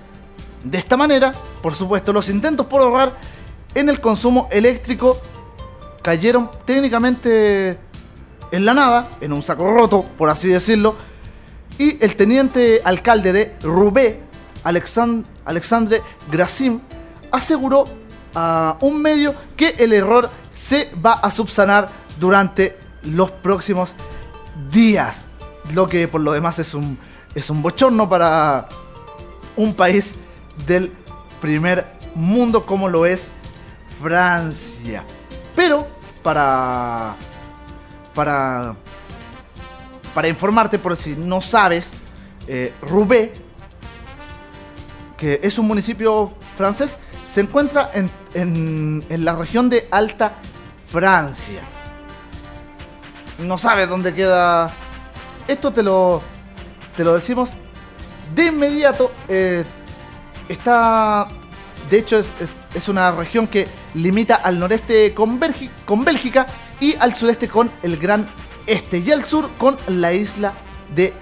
De 0.63 0.77
esta 0.77 0.97
manera, 0.97 1.31
por 1.62 1.75
supuesto, 1.75 2.12
los 2.13 2.29
intentos 2.29 2.65
por 2.67 2.81
ahorrar 2.81 3.17
en 3.77 3.89
el 3.89 4.01
consumo 4.01 4.47
eléctrico 4.51 5.19
cayeron 6.01 6.49
técnicamente 6.65 7.77
en 8.51 8.65
la 8.65 8.73
nada, 8.73 9.09
en 9.21 9.31
un 9.31 9.43
saco 9.43 9.71
roto, 9.71 10.03
por 10.17 10.31
así 10.31 10.47
decirlo, 10.47 10.95
y 11.77 12.03
el 12.03 12.15
teniente 12.15 12.81
alcalde 12.83 13.33
de 13.33 13.55
Roubaix, 13.61 14.15
Alexandre 14.63 16.01
Grasim, 16.31 16.79
aseguró 17.31 17.83
a 18.33 18.77
un 18.81 18.99
medio 18.99 19.35
que 19.55 19.75
el 19.77 19.93
error 19.93 20.27
se 20.49 20.89
va 21.05 21.13
a 21.13 21.29
subsanar 21.29 21.87
durante 22.19 22.75
los 23.03 23.29
próximos 23.29 23.95
días. 24.71 25.27
Lo 25.75 25.87
que 25.87 26.07
por 26.07 26.21
lo 26.21 26.31
demás 26.31 26.57
es 26.57 26.73
un, 26.73 26.97
es 27.35 27.51
un 27.51 27.61
bochorno 27.61 28.09
para 28.09 28.69
un 29.55 29.75
país 29.75 30.15
del 30.65 30.91
primer 31.39 31.85
mundo 32.15 32.65
como 32.65 32.89
lo 32.89 33.05
es 33.05 33.33
Francia. 34.01 35.03
Pero 35.55 35.88
para 36.23 37.15
para 38.13 38.75
para 40.13 40.27
informarte 40.27 40.79
por 40.79 40.95
si 40.97 41.15
no 41.15 41.41
sabes, 41.41 41.93
eh, 42.47 42.73
Roubaix, 42.81 43.39
que 45.15 45.39
es 45.43 45.60
un 45.60 45.67
municipio 45.67 46.33
francés, 46.57 46.97
se 47.25 47.41
encuentra 47.41 47.91
en, 47.93 48.10
en, 48.33 49.05
en 49.10 49.25
la 49.25 49.36
región 49.36 49.69
de 49.69 49.88
Alta 49.91 50.33
Francia. 50.89 51.62
No 53.38 53.57
sabes 53.60 53.88
dónde 53.88 54.13
queda. 54.15 54.71
Esto 55.47 55.71
te 55.71 55.83
lo, 55.83 56.23
te 56.95 57.03
lo 57.03 57.13
decimos 57.13 57.51
de 58.33 58.47
inmediato. 58.47 59.12
Eh, 59.27 59.63
está, 60.49 61.27
de 61.89 62.00
hecho, 62.00 62.19
es, 62.19 62.88
una 62.89 63.12
región 63.12 63.47
que 63.47 63.67
limita 63.93 64.36
al 64.36 64.60
noreste 64.60 65.13
con, 65.13 65.39
con 65.86 66.06
Bélgica 66.06 66.45
y 66.80 66.95
al 66.95 67.15
sureste 67.15 67.47
con 67.47 67.71
el 67.84 67.97
Gran 67.97 68.28
Este 68.65 69.00
y 69.00 69.12
al 69.12 69.26
sur 69.26 69.50
con 69.58 69.78
la 69.88 70.13
isla 70.13 70.54
de 70.93 71.13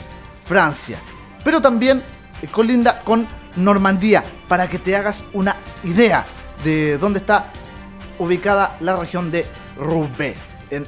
Francia. 0.46 0.98
Pero 1.44 1.62
también 1.62 2.02
eh, 2.42 2.48
colinda 2.52 3.02
con 3.02 3.28
Normandía, 3.56 4.24
para 4.48 4.68
que 4.68 4.80
te 4.80 4.96
hagas 4.96 5.24
una 5.34 5.56
idea 5.84 6.26
de 6.64 6.98
dónde 6.98 7.20
está 7.20 7.52
ubicada 8.20 8.78
la 8.80 8.96
región 8.96 9.32
de 9.32 9.46
Roubaix, 9.78 10.38
en 10.72 10.86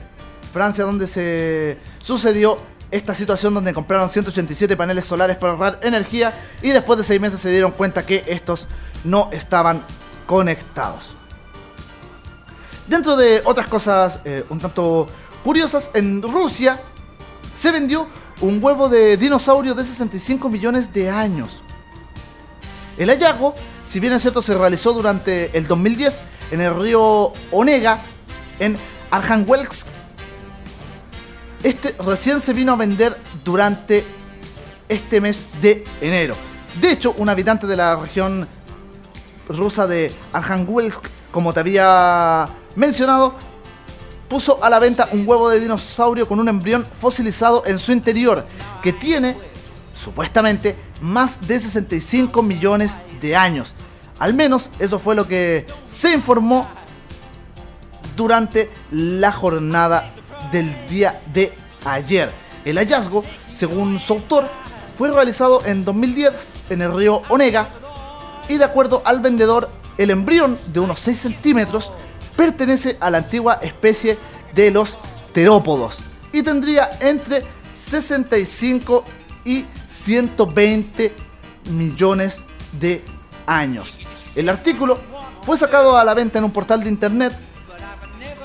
Francia, 0.51 0.83
donde 0.83 1.07
se 1.07 1.77
sucedió 2.01 2.59
esta 2.91 3.13
situación 3.13 3.53
donde 3.53 3.73
compraron 3.73 4.09
187 4.09 4.77
paneles 4.77 5.05
solares 5.05 5.37
para 5.37 5.53
ahorrar 5.53 5.79
energía 5.83 6.33
y 6.61 6.69
después 6.69 6.97
de 6.97 7.03
6 7.03 7.19
meses 7.19 7.39
se 7.39 7.51
dieron 7.51 7.71
cuenta 7.71 8.05
que 8.05 8.23
estos 8.27 8.67
no 9.07 9.29
estaban 9.31 9.83
conectados. 10.25 11.15
Dentro 12.87 13.15
de 13.15 13.41
otras 13.45 13.67
cosas 13.67 14.19
eh, 14.23 14.45
un 14.49 14.59
tanto 14.59 15.07
curiosas, 15.43 15.89
en 15.93 16.21
Rusia 16.21 16.79
se 17.55 17.71
vendió 17.71 18.07
un 18.41 18.63
huevo 18.63 18.87
de 18.87 19.17
dinosaurio 19.17 19.73
de 19.73 19.83
65 19.83 20.49
millones 20.49 20.93
de 20.93 21.09
años. 21.09 21.63
El 22.97 23.09
hallazgo, 23.09 23.55
si 23.85 23.99
bien 23.99 24.13
es 24.13 24.21
cierto, 24.21 24.41
se 24.41 24.57
realizó 24.57 24.93
durante 24.93 25.57
el 25.57 25.67
2010 25.67 26.21
en 26.51 26.61
el 26.61 26.79
río 26.79 27.33
Onega, 27.51 28.01
en 28.59 28.77
Arhangelsk, 29.11 29.87
este 31.63 31.95
recién 31.99 32.39
se 32.39 32.53
vino 32.53 32.73
a 32.73 32.75
vender 32.75 33.17
durante 33.43 34.05
este 34.89 35.19
mes 35.21 35.45
de 35.61 35.83
enero. 36.01 36.35
De 36.79 36.91
hecho, 36.91 37.13
un 37.17 37.29
habitante 37.29 37.65
de 37.67 37.75
la 37.75 37.95
región 37.95 38.47
rusa 39.49 39.87
de 39.87 40.13
Arhangelsk, 40.33 41.03
como 41.31 41.53
te 41.53 41.59
había 41.59 42.47
mencionado, 42.75 43.35
puso 44.27 44.63
a 44.63 44.69
la 44.69 44.79
venta 44.79 45.07
un 45.11 45.27
huevo 45.27 45.49
de 45.49 45.59
dinosaurio 45.59 46.27
con 46.27 46.39
un 46.39 46.49
embrión 46.49 46.85
fosilizado 46.99 47.63
en 47.65 47.79
su 47.79 47.91
interior, 47.91 48.45
que 48.81 48.93
tiene, 48.93 49.37
supuestamente, 49.93 50.75
más 51.01 51.47
de 51.47 51.59
65 51.59 52.41
millones 52.43 52.97
de 53.21 53.35
años. 53.35 53.75
Al 54.19 54.33
menos 54.33 54.69
eso 54.79 54.99
fue 54.99 55.15
lo 55.15 55.27
que 55.27 55.65
se 55.85 56.13
informó 56.13 56.67
durante 58.15 58.71
la 58.91 59.31
jornada 59.31 60.11
del 60.51 60.73
día 60.89 61.21
de 61.33 61.53
ayer. 61.85 62.31
El 62.65 62.77
hallazgo, 62.77 63.23
según 63.51 63.99
su 63.99 64.13
autor, 64.13 64.49
fue 64.97 65.11
realizado 65.11 65.63
en 65.65 65.85
2010 65.85 66.57
en 66.71 66.81
el 66.81 66.93
río 66.93 67.21
Onega 67.29 67.69
y 68.49 68.57
de 68.57 68.63
acuerdo 68.63 69.01
al 69.05 69.19
vendedor, 69.19 69.69
el 69.97 70.11
embrión 70.11 70.57
de 70.67 70.79
unos 70.79 70.99
6 70.99 71.17
centímetros 71.17 71.91
pertenece 72.35 72.97
a 72.99 73.09
la 73.09 73.19
antigua 73.19 73.59
especie 73.61 74.17
de 74.53 74.71
los 74.71 74.97
terópodos 75.33 75.99
y 76.31 76.43
tendría 76.43 76.89
entre 76.99 77.43
65 77.73 79.03
y 79.45 79.65
120 79.89 81.13
millones 81.71 82.43
de 82.79 83.03
años. 83.45 83.97
El 84.35 84.49
artículo 84.49 84.97
fue 85.43 85.57
sacado 85.57 85.97
a 85.97 86.03
la 86.03 86.13
venta 86.13 86.39
en 86.39 86.45
un 86.45 86.51
portal 86.51 86.83
de 86.83 86.89
internet 86.89 87.33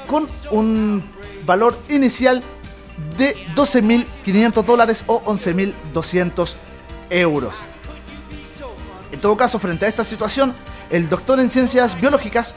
con 0.06 0.26
un 0.50 1.02
valor 1.44 1.78
inicial 1.88 2.42
de 3.18 3.34
12.500 3.54 4.64
dólares 4.64 5.04
o 5.06 5.22
11.200 5.24 6.56
euros. 7.10 7.56
En 9.22 9.28
todo 9.28 9.36
caso, 9.36 9.60
frente 9.60 9.86
a 9.86 9.88
esta 9.88 10.02
situación, 10.02 10.52
el 10.90 11.08
doctor 11.08 11.38
en 11.38 11.48
ciencias 11.48 11.94
biológicas, 12.00 12.56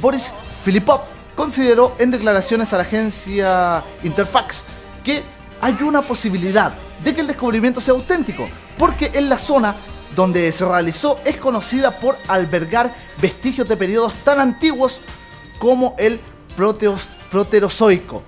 Boris 0.00 0.32
Filipov, 0.64 1.02
consideró 1.34 1.94
en 1.98 2.10
declaraciones 2.10 2.72
a 2.72 2.78
la 2.78 2.84
agencia 2.84 3.84
Interfax 4.02 4.64
que 5.04 5.22
hay 5.60 5.76
una 5.82 6.00
posibilidad 6.00 6.72
de 7.04 7.14
que 7.14 7.20
el 7.20 7.26
descubrimiento 7.26 7.82
sea 7.82 7.92
auténtico, 7.92 8.48
porque 8.78 9.10
en 9.12 9.28
la 9.28 9.36
zona 9.36 9.76
donde 10.16 10.50
se 10.52 10.64
realizó 10.64 11.20
es 11.26 11.36
conocida 11.36 11.90
por 11.90 12.16
albergar 12.28 12.94
vestigios 13.20 13.68
de 13.68 13.76
periodos 13.76 14.14
tan 14.24 14.40
antiguos 14.40 15.02
como 15.58 15.94
el 15.98 16.18
proteos, 16.56 17.10
proterozoico, 17.30 18.22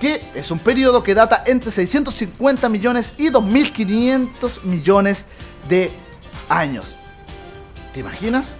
que 0.00 0.20
es 0.34 0.50
un 0.50 0.58
periodo 0.58 1.04
que 1.04 1.14
data 1.14 1.44
entre 1.46 1.70
650 1.70 2.68
millones 2.68 3.14
y 3.16 3.28
2500 3.28 4.64
millones 4.64 5.26
de 5.26 5.49
años. 6.48 6.96
¿Te 7.92 8.00
imaginas? 8.00 8.56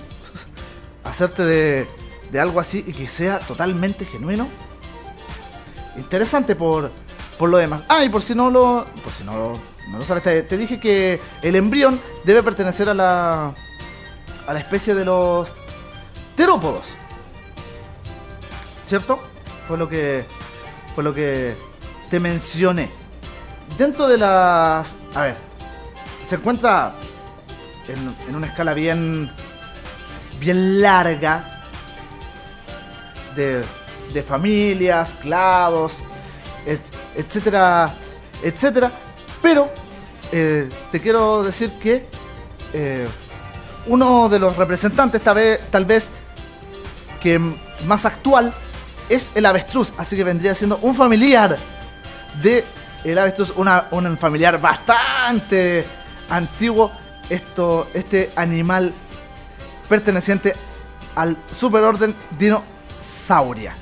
Hacerte 1.05 1.44
de, 1.44 1.88
de 2.31 2.40
algo 2.40 2.61
así 2.61 2.85
y 2.87 2.92
que 2.92 3.09
sea 3.09 3.40
totalmente 3.40 4.05
genuino. 4.05 4.49
Interesante 5.96 6.55
por, 6.57 6.92
por 7.38 7.49
lo 7.49 7.59
demás. 7.59 7.83
Ah, 7.88 8.05
y 8.05 8.09
por 8.09 8.23
si 8.23 8.35
no 8.35 8.51
lo, 8.51 8.87
por 9.03 9.12
si 9.12 9.25
no, 9.25 9.53
no 9.88 9.99
lo 9.99 10.05
sabes, 10.05 10.23
te, 10.23 10.42
te 10.42 10.57
dije 10.57 10.79
que 10.79 11.20
el 11.42 11.57
embrión 11.57 12.01
debe 12.25 12.42
pertenecer 12.42 12.88
a 12.88 12.94
la, 12.94 13.55
a 14.46 14.53
la 14.53 14.61
especie 14.61 14.94
de 14.94 15.05
los 15.05 15.55
terópodos. 16.37 16.94
¿Cierto? 18.87 19.20
Fue 19.68 19.79
lo 19.79 19.88
que, 19.88 20.25
fue 20.94 21.05
lo 21.05 21.14
que 21.14 21.57
te 22.09 22.18
mencioné. 22.18 22.90
Dentro 23.79 24.09
de 24.09 24.18
las, 24.18 24.96
a 25.14 25.23
ver, 25.23 25.37
se 26.30 26.36
encuentra 26.36 26.92
en, 27.88 28.36
una 28.36 28.46
escala 28.46 28.72
bien, 28.72 29.28
bien 30.38 30.80
larga 30.80 31.66
de, 33.34 33.64
familias, 34.22 35.16
clados, 35.20 36.04
et- 36.66 36.80
etcétera, 37.16 37.92
etcétera. 38.44 38.92
Pero 39.42 39.72
eh, 40.30 40.68
te 40.92 41.00
quiero 41.00 41.42
decir 41.42 41.72
que 41.80 42.06
eh, 42.74 43.08
uno 43.88 44.28
de 44.28 44.38
los 44.38 44.56
representantes, 44.56 45.20
tal 45.22 45.34
vez, 45.34 45.60
tal 45.72 45.84
vez 45.84 46.12
que 47.20 47.40
más 47.86 48.06
actual, 48.06 48.54
es 49.08 49.32
el 49.34 49.46
avestruz. 49.46 49.92
Así 49.98 50.14
que 50.14 50.22
vendría 50.22 50.54
siendo 50.54 50.78
un 50.82 50.94
familiar 50.94 51.58
de 52.40 52.64
el 53.02 53.18
avestruz, 53.18 53.52
una, 53.56 53.88
un 53.90 54.16
familiar 54.16 54.60
bastante 54.60 55.98
antiguo. 56.30 56.90
Esto, 57.28 57.86
este 57.94 58.32
animal 58.34 58.92
perteneciente 59.88 60.54
al 61.14 61.36
superorden 61.50 62.14
Dinosauria. 62.38 63.74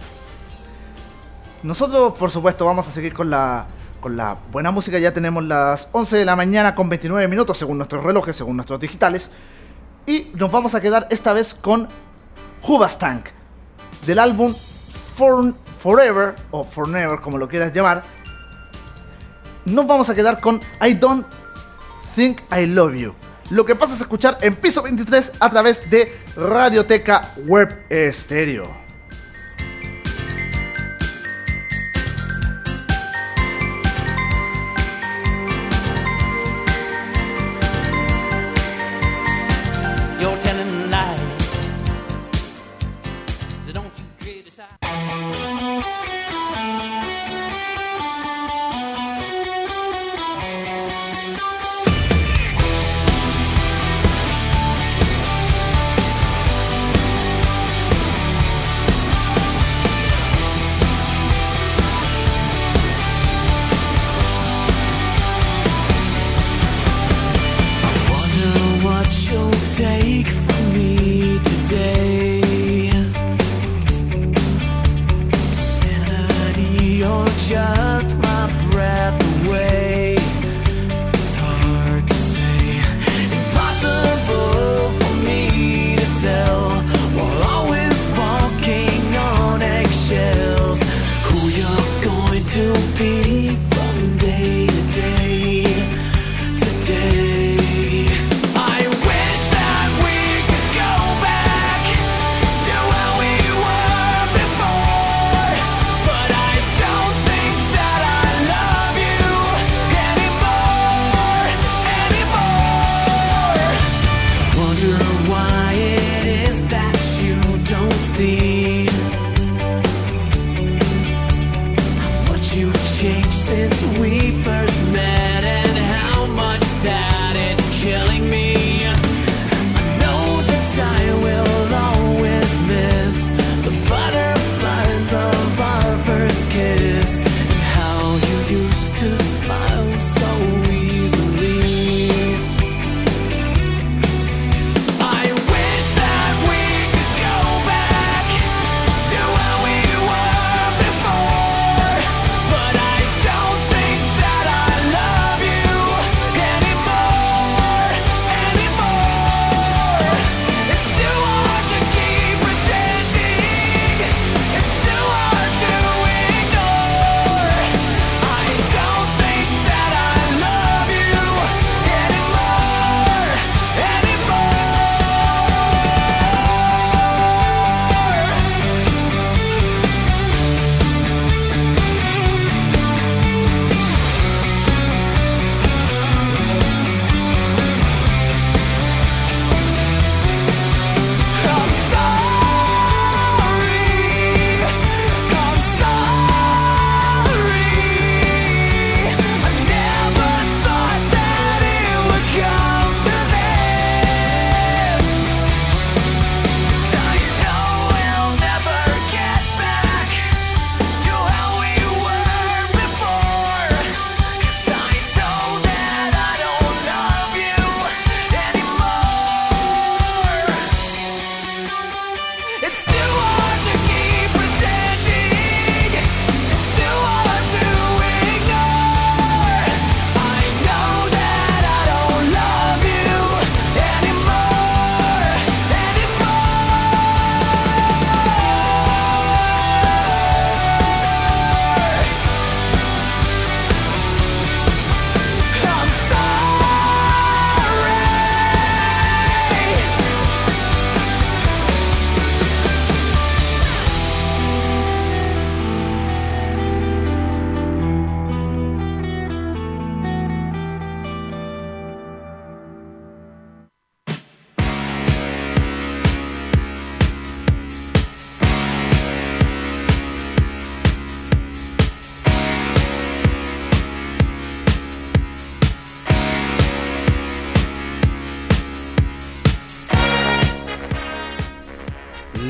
Nosotros, 1.62 2.14
por 2.18 2.30
supuesto, 2.30 2.66
vamos 2.66 2.87
a 2.88 2.90
seguir 2.90 3.14
con 3.14 3.30
la, 3.30 3.66
con 4.00 4.16
la 4.16 4.37
buena 4.52 4.70
música. 4.70 4.98
Ya 4.98 5.12
tenemos 5.14 5.44
las 5.44 5.88
11 5.92 6.16
de 6.18 6.24
la 6.24 6.37
mañana 6.37 6.74
con 6.74 6.88
29 6.88 7.26
minutos, 7.28 7.56
según 7.58 7.78
nuestros 7.78 8.04
relojes, 8.04 8.37
según 8.37 8.56
nuestros 8.56 8.78
digitales. 8.80 9.30
Y 10.06 10.30
nos 10.34 10.50
vamos 10.50 10.74
a 10.74 10.80
quedar 10.80 11.06
esta 11.11 11.32
vez 11.32 11.54
con 11.54 11.88
Hubastank, 12.62 13.26
del 14.06 14.18
álbum 14.18 14.54
For- 15.16 15.54
Forever, 15.80 16.34
o 16.50 16.64
Forever, 16.64 17.20
como 17.20 17.38
lo 17.38 17.48
quieras 17.48 17.72
llamar. 17.72 18.02
Nos 19.64 19.87
vamos 19.87 20.08
a 20.11 20.14
quedar 20.14 20.40
con 20.40 20.61
I 20.87 20.94
Don't 20.94 21.26
Think 22.18 22.40
I 22.50 22.66
Love 22.66 22.96
You. 22.96 23.14
Lo 23.50 23.64
que 23.64 23.76
pasa 23.76 23.94
es 23.94 24.00
escuchar 24.00 24.38
en 24.40 24.57
piso 24.57 24.83
23 24.83 25.35
a 25.38 25.50
través 25.50 25.88
de 25.88 26.12
Radioteca 26.35 27.33
Web 27.46 27.85
Estéreo. 27.88 28.88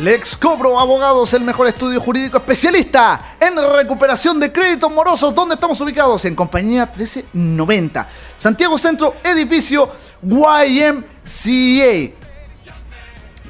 Lex 0.02 0.37
Cobro 0.37 0.78
Abogados, 0.78 1.34
el 1.34 1.42
mejor 1.42 1.66
estudio 1.66 2.00
jurídico 2.00 2.38
especialista 2.38 3.37
en 3.40 3.54
recuperación 3.76 4.38
de 4.38 4.52
créditos 4.52 4.92
morosos. 4.92 5.34
¿Dónde 5.34 5.56
estamos 5.56 5.80
ubicados? 5.80 6.24
En 6.24 6.37
compañía 6.37 6.87
1390. 6.87 8.08
Santiago 8.37 8.78
Centro, 8.78 9.16
edificio 9.24 9.90
YMCA. 10.22 12.14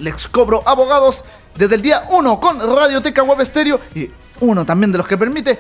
Lex 0.01 0.29
Cobro 0.29 0.63
Abogados 0.67 1.23
desde 1.55 1.75
el 1.75 1.83
día 1.83 2.05
1 2.09 2.41
con 2.41 2.59
Radioteca 2.59 3.23
Web 3.25 3.45
Stereo 3.45 3.81
y 3.95 4.11
uno 4.41 4.65
también 4.65 4.91
de 4.91 4.97
los 4.97 5.07
que 5.07 5.19
permite 5.19 5.59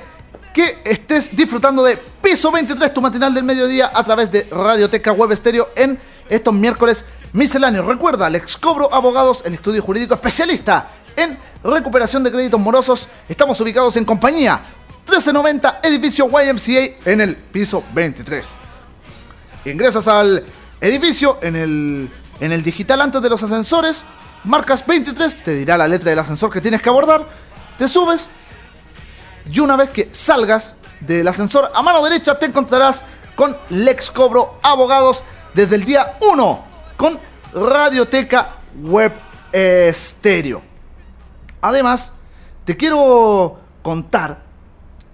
que 0.54 0.78
estés 0.84 1.36
disfrutando 1.36 1.82
de 1.82 1.98
Piso 1.98 2.50
23, 2.50 2.94
tu 2.94 3.02
matinal 3.02 3.34
del 3.34 3.44
mediodía 3.44 3.90
a 3.92 4.02
través 4.04 4.32
de 4.32 4.48
Radioteca 4.50 5.12
Web 5.12 5.36
Stereo 5.36 5.68
en 5.76 6.00
estos 6.30 6.54
miércoles 6.54 7.04
misceláneos. 7.32 7.86
Recuerda, 7.86 8.30
Lex 8.30 8.56
Cobro 8.56 8.92
Abogados, 8.92 9.42
el 9.44 9.54
estudio 9.54 9.82
jurídico 9.82 10.14
especialista 10.14 10.90
en 11.16 11.38
recuperación 11.62 12.22
de 12.24 12.30
créditos 12.30 12.60
morosos. 12.60 13.08
Estamos 13.28 13.60
ubicados 13.60 13.96
en 13.96 14.04
compañía 14.04 14.60
1390, 15.06 15.80
edificio 15.82 16.28
YMCA 16.28 17.10
en 17.10 17.20
el 17.20 17.36
piso 17.36 17.82
23. 17.92 18.46
Ingresas 19.64 20.06
al 20.08 20.44
edificio 20.80 21.38
en 21.42 21.56
el, 21.56 22.10
en 22.40 22.52
el 22.52 22.62
digital 22.62 23.00
antes 23.00 23.20
de 23.20 23.28
los 23.28 23.42
ascensores, 23.42 24.02
marcas 24.44 24.86
23, 24.86 25.44
te 25.44 25.54
dirá 25.54 25.76
la 25.76 25.88
letra 25.88 26.10
del 26.10 26.18
ascensor 26.18 26.50
que 26.50 26.60
tienes 26.60 26.80
que 26.80 26.88
abordar, 26.88 27.26
te 27.76 27.88
subes 27.88 28.30
y 29.50 29.58
una 29.60 29.76
vez 29.76 29.90
que 29.90 30.08
salgas 30.12 30.76
del 31.00 31.26
ascensor 31.26 31.70
a 31.74 31.82
mano 31.82 32.02
derecha 32.02 32.38
te 32.38 32.46
encontrarás 32.46 33.02
con 33.34 33.56
Lex 33.70 34.10
Cobro 34.10 34.58
Abogados 34.62 35.24
desde 35.54 35.76
el 35.76 35.84
día 35.84 36.18
1 36.20 36.67
con 36.98 37.18
Radioteca 37.54 38.56
Web 38.82 39.14
Estéreo. 39.50 40.60
Además, 41.62 42.12
te 42.64 42.76
quiero 42.76 43.58
contar 43.82 44.42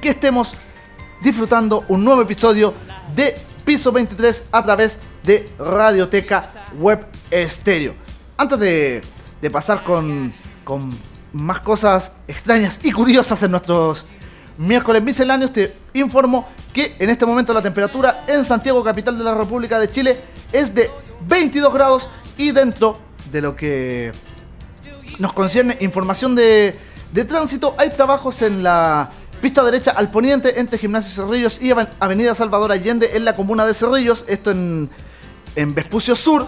que 0.00 0.10
estemos 0.10 0.54
disfrutando 1.22 1.84
un 1.88 2.04
nuevo 2.04 2.22
episodio 2.22 2.74
de 3.14 3.36
Piso 3.64 3.92
23 3.92 4.44
a 4.52 4.62
través 4.62 4.98
de 5.22 5.50
Radioteca 5.58 6.48
Web 6.78 7.06
Estéreo. 7.30 7.94
Antes 8.36 8.58
de, 8.58 9.00
de 9.40 9.50
pasar 9.50 9.82
con, 9.82 10.32
con 10.64 10.90
más 11.32 11.60
cosas 11.60 12.12
extrañas 12.26 12.80
y 12.82 12.92
curiosas 12.92 13.42
en 13.42 13.50
nuestros 13.50 14.06
miércoles 14.58 15.02
misceláneos, 15.02 15.52
te 15.52 15.74
informo 15.94 16.46
que 16.72 16.96
en 16.98 17.10
este 17.10 17.26
momento 17.26 17.52
la 17.52 17.62
temperatura 17.62 18.24
en 18.26 18.44
Santiago, 18.44 18.84
capital 18.84 19.16
de 19.16 19.24
la 19.24 19.34
República 19.34 19.78
de 19.78 19.90
Chile, 19.90 20.20
es 20.52 20.74
de 20.74 20.90
22 21.26 21.72
grados 21.72 22.08
y 22.38 22.52
dentro 22.52 22.98
de 23.30 23.42
lo 23.42 23.54
que 23.54 24.12
nos 25.18 25.32
concierne 25.34 25.76
información 25.80 26.34
de, 26.34 26.78
tránsito, 27.28 27.74
hay 27.76 27.90
trabajos 27.90 28.40
en 28.42 28.62
la 28.62 29.10
pista 29.42 29.62
derecha 29.64 29.90
al 29.90 30.10
poniente 30.10 30.58
entre 30.60 30.78
Gimnasio 30.78 31.10
Cerrillos 31.24 31.60
y 31.60 31.70
Aven- 31.70 31.88
Avenida 32.00 32.34
Salvador 32.34 32.72
Allende 32.72 33.10
en 33.16 33.24
la 33.24 33.36
comuna 33.36 33.66
de 33.66 33.74
Cerrillos, 33.74 34.24
esto 34.28 34.50
en, 34.50 34.88
en 35.56 35.74
Vespucio 35.74 36.16
Sur. 36.16 36.46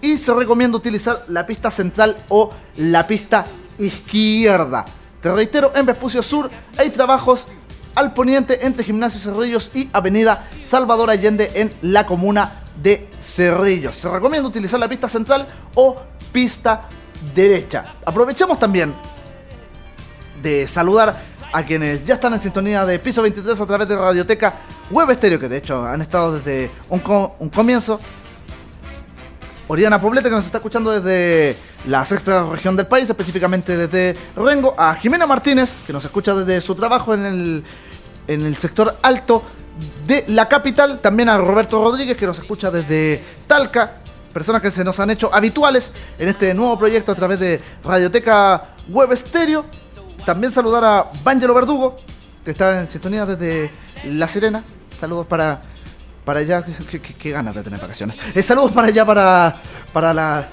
Y 0.00 0.16
se 0.16 0.32
recomienda 0.32 0.76
utilizar 0.76 1.24
la 1.28 1.44
pista 1.44 1.70
central 1.72 2.16
o 2.28 2.50
la 2.76 3.06
pista 3.08 3.44
izquierda. 3.80 4.84
Te 5.20 5.32
reitero, 5.32 5.72
en 5.74 5.86
Vespucio 5.86 6.22
Sur 6.22 6.48
hay 6.76 6.90
trabajos 6.90 7.48
al 7.96 8.14
poniente 8.14 8.64
entre 8.64 8.84
Gimnasio 8.84 9.18
Cerrillos 9.20 9.72
y 9.74 9.90
Avenida 9.92 10.48
Salvador 10.62 11.10
Allende 11.10 11.50
en 11.56 11.72
la 11.82 12.06
comuna 12.06 12.52
de 12.82 13.08
Cerrillos. 13.20 13.94
Se 13.96 14.08
recomienda 14.08 14.48
utilizar 14.48 14.78
la 14.78 14.88
pista 14.88 15.08
central 15.08 15.46
o 15.74 15.96
pista 16.32 16.88
derecha. 17.34 17.96
Aprovechamos 18.04 18.58
también 18.58 18.94
de 20.42 20.66
saludar 20.66 21.20
a 21.52 21.62
quienes 21.64 22.04
ya 22.04 22.14
están 22.14 22.34
en 22.34 22.40
sintonía 22.40 22.84
de 22.84 22.98
Piso 22.98 23.22
23 23.22 23.60
a 23.60 23.66
través 23.66 23.88
de 23.88 23.96
Radioteca 23.96 24.54
Web 24.90 25.10
Estéreo, 25.10 25.38
que 25.38 25.48
de 25.48 25.56
hecho 25.56 25.84
han 25.84 26.00
estado 26.00 26.38
desde 26.38 26.70
un, 26.88 27.02
un 27.38 27.48
comienzo. 27.48 27.98
Oriana 29.70 30.00
Poblete, 30.00 30.30
que 30.30 30.34
nos 30.34 30.46
está 30.46 30.58
escuchando 30.58 30.90
desde 30.90 31.54
la 31.86 32.02
sexta 32.04 32.48
región 32.48 32.74
del 32.74 32.86
país, 32.86 33.08
específicamente 33.08 33.76
desde 33.76 34.18
Rengo. 34.34 34.74
A 34.78 34.94
Jimena 34.94 35.26
Martínez, 35.26 35.74
que 35.86 35.92
nos 35.92 36.04
escucha 36.06 36.34
desde 36.34 36.62
su 36.62 36.74
trabajo 36.74 37.12
en 37.12 37.26
el, 37.26 37.64
en 38.28 38.46
el 38.46 38.56
sector 38.56 38.96
alto 39.02 39.42
de 40.08 40.24
la 40.28 40.48
capital. 40.48 40.98
También 41.00 41.28
a 41.28 41.36
Roberto 41.36 41.80
Rodríguez, 41.80 42.16
que 42.16 42.26
nos 42.26 42.38
escucha 42.38 42.70
desde 42.70 43.22
Talca. 43.46 43.98
Personas 44.32 44.62
que 44.62 44.70
se 44.70 44.82
nos 44.82 44.98
han 45.00 45.10
hecho 45.10 45.32
habituales 45.32 45.92
en 46.18 46.28
este 46.28 46.54
nuevo 46.54 46.78
proyecto 46.78 47.12
a 47.12 47.14
través 47.14 47.38
de 47.38 47.60
Radioteca 47.84 48.74
Web 48.88 49.12
Estéreo. 49.12 49.66
También 50.24 50.50
saludar 50.50 50.84
a 50.84 51.04
Vangelo 51.22 51.54
Verdugo, 51.54 51.98
que 52.44 52.50
está 52.52 52.80
en 52.80 52.88
sintonía 52.88 53.26
desde 53.26 53.70
La 54.04 54.26
Serena. 54.26 54.64
Saludos 54.98 55.26
para, 55.26 55.60
para 56.24 56.40
allá. 56.40 56.62
Qué, 56.62 57.30
ganas 57.30 57.54
de 57.54 57.62
tener 57.62 57.78
vacaciones. 57.78 58.16
Eh, 58.34 58.42
saludos 58.42 58.72
para 58.72 58.88
allá, 58.88 59.04
para, 59.04 59.60
para 59.92 60.14
la. 60.14 60.48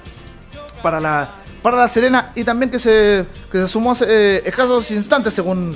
Para 0.84 1.00
la. 1.00 1.36
Para 1.62 1.78
la 1.78 1.88
Serena 1.88 2.32
y 2.36 2.44
también 2.44 2.70
que 2.70 2.78
se, 2.78 3.26
que 3.52 3.58
se 3.58 3.68
sumó 3.68 3.96
eh, 4.08 4.44
escasos 4.46 4.92
instantes, 4.92 5.34
según 5.34 5.76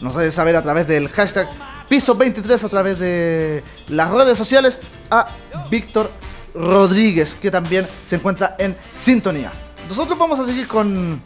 nos 0.00 0.14
hace 0.16 0.30
saber 0.30 0.54
a 0.54 0.60
través 0.60 0.86
del 0.86 1.08
hashtag 1.08 1.48
Piso23, 1.88 2.64
a 2.64 2.68
través 2.68 2.98
de 2.98 3.64
las 3.88 4.10
redes 4.10 4.36
sociales, 4.36 4.78
a 5.10 5.26
Víctor 5.70 6.10
Rodríguez, 6.54 7.34
que 7.34 7.50
también 7.50 7.86
se 8.04 8.16
encuentra 8.16 8.56
en 8.58 8.76
sintonía. 8.94 9.50
Nosotros 9.88 10.18
vamos 10.18 10.38
a 10.38 10.44
seguir 10.44 10.68
con 10.68 11.20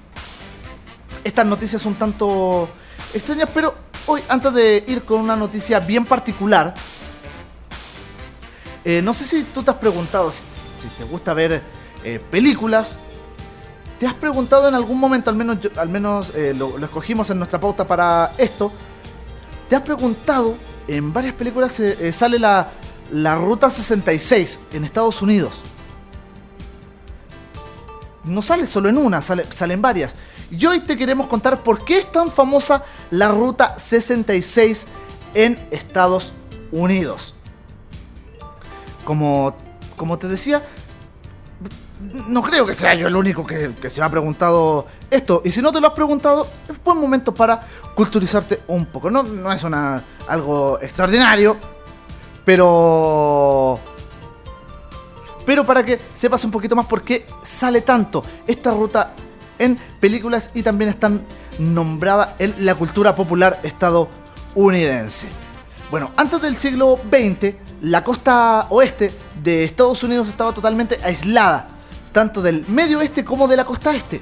estas 1.25 1.46
noticias 1.46 1.85
un 1.85 1.96
tanto 1.96 2.68
extrañas, 3.12 3.51
pero 3.53 3.75
hoy, 4.07 4.22
antes 4.29 4.55
de 4.55 4.85
ir 4.87 5.03
con 5.03 5.20
una 5.20 5.35
noticia 5.35 5.81
bien 5.81 6.05
particular, 6.05 6.75
eh, 8.85 9.03
no 9.03 9.14
sé 9.14 9.25
si 9.25 9.42
tú 9.44 9.62
te 9.62 9.70
has 9.70 9.77
preguntado 9.77 10.31
si, 10.31 10.42
te 10.96 11.05
gusta 11.05 11.35
ver 11.35 11.62
eh, 12.05 12.20
películas. 12.31 12.96
¿Te 13.98 14.07
has 14.09 14.14
preguntado 14.14 14.68
en 14.68 14.75
algún 14.75 14.98
momento, 14.98 15.31
al 15.31 15.37
menos, 15.37 15.59
al 15.77 15.88
menos 15.88 16.33
eh, 16.35 16.55
lo 16.55 16.77
escogimos 16.85 17.31
en 17.31 17.38
nuestra 17.38 17.61
pauta 17.61 17.87
para 17.87 18.33
esto? 18.37 18.72
¿Te 19.73 19.77
has 19.77 19.83
preguntado, 19.85 20.55
en 20.87 21.15
varias 21.15 21.35
películas 21.35 21.81
eh, 21.81 22.13
sale 22.13 22.39
la, 22.39 22.73
la 23.11 23.37
Ruta 23.37 23.71
66 23.71 24.61
en 24.75 24.85
Estados 24.85 25.23
Unidos? 25.23 25.63
No 28.25 28.43
sale 28.43 28.67
solo 28.67 28.91
en 28.91 28.99
una, 28.99 29.23
sale, 29.23 29.47
salen 29.51 29.81
varias. 29.81 30.15
Y 30.51 30.67
hoy 30.67 30.81
te 30.81 30.95
queremos 30.99 31.27
contar 31.27 31.63
por 31.63 31.87
qué 31.87 32.01
es 32.01 32.13
tan 32.13 32.31
famosa 32.31 32.85
la 33.11 33.33
Ruta 33.33 33.79
66 33.79 34.89
en 35.33 35.59
Estados 35.71 36.35
Unidos. 36.71 37.33
Como, 39.07 39.57
como 39.97 40.19
te 40.19 40.29
decía, 40.29 40.63
no 42.29 42.43
creo 42.43 42.67
que 42.67 42.75
sea 42.75 42.95
yo 42.95 43.09
el 43.09 43.17
único 43.17 43.47
que, 43.47 43.73
se 43.88 44.01
me 44.01 44.07
ha 44.07 44.11
preguntado 44.11 44.87
esto. 45.11 45.43
Y 45.45 45.51
si 45.51 45.62
no 45.62 45.73
te 45.73 45.81
lo 45.81 45.88
has 45.88 45.95
preguntado, 45.95 46.47
es 46.69 46.83
buen 46.83 46.99
momento 46.99 47.35
para 47.35 47.67
culturizarte 47.95 48.62
un 48.69 48.87
poco. 48.87 49.11
No, 49.11 49.23
no 49.23 49.53
es 49.53 49.62
una, 49.65 50.03
algo 50.29 50.79
extraordinario, 50.81 51.57
pero... 52.45 53.79
Pero 55.45 55.67
para 55.67 55.85
que 55.85 56.01
sepas 56.15 56.45
un 56.45 56.53
poquito 56.53 56.77
más 56.77 56.87
por 56.87 57.03
qué 57.03 57.27
sale 57.43 57.81
tanto 57.81 58.23
esta 58.47 58.73
ruta 58.73 59.12
en 59.59 59.77
películas 60.01 60.53
y 60.55 60.62
también 60.62 60.91
están 60.91 61.25
nombrada 61.59 62.37
en 62.38 62.55
la 62.65 62.77
cultura 62.77 63.17
popular 63.17 63.59
estadounidense. 63.65 65.29
Bueno, 65.91 66.12
antes 66.17 66.41
del 66.41 66.57
siglo 66.57 66.97
XX, 66.97 67.55
la 67.83 68.03
costa 68.05 68.67
oeste 68.71 69.12
de 69.43 69.65
Estados 69.65 70.03
Unidos 70.03 70.29
estaba 70.29 70.55
totalmente 70.55 70.99
aislada, 71.05 71.67
tanto 72.12 72.43
del 72.43 72.64
medio 72.68 72.99
oeste 72.99 73.24
como 73.24 73.49
de 73.49 73.57
la 73.57 73.64
costa 73.64 73.95
este. 73.95 74.20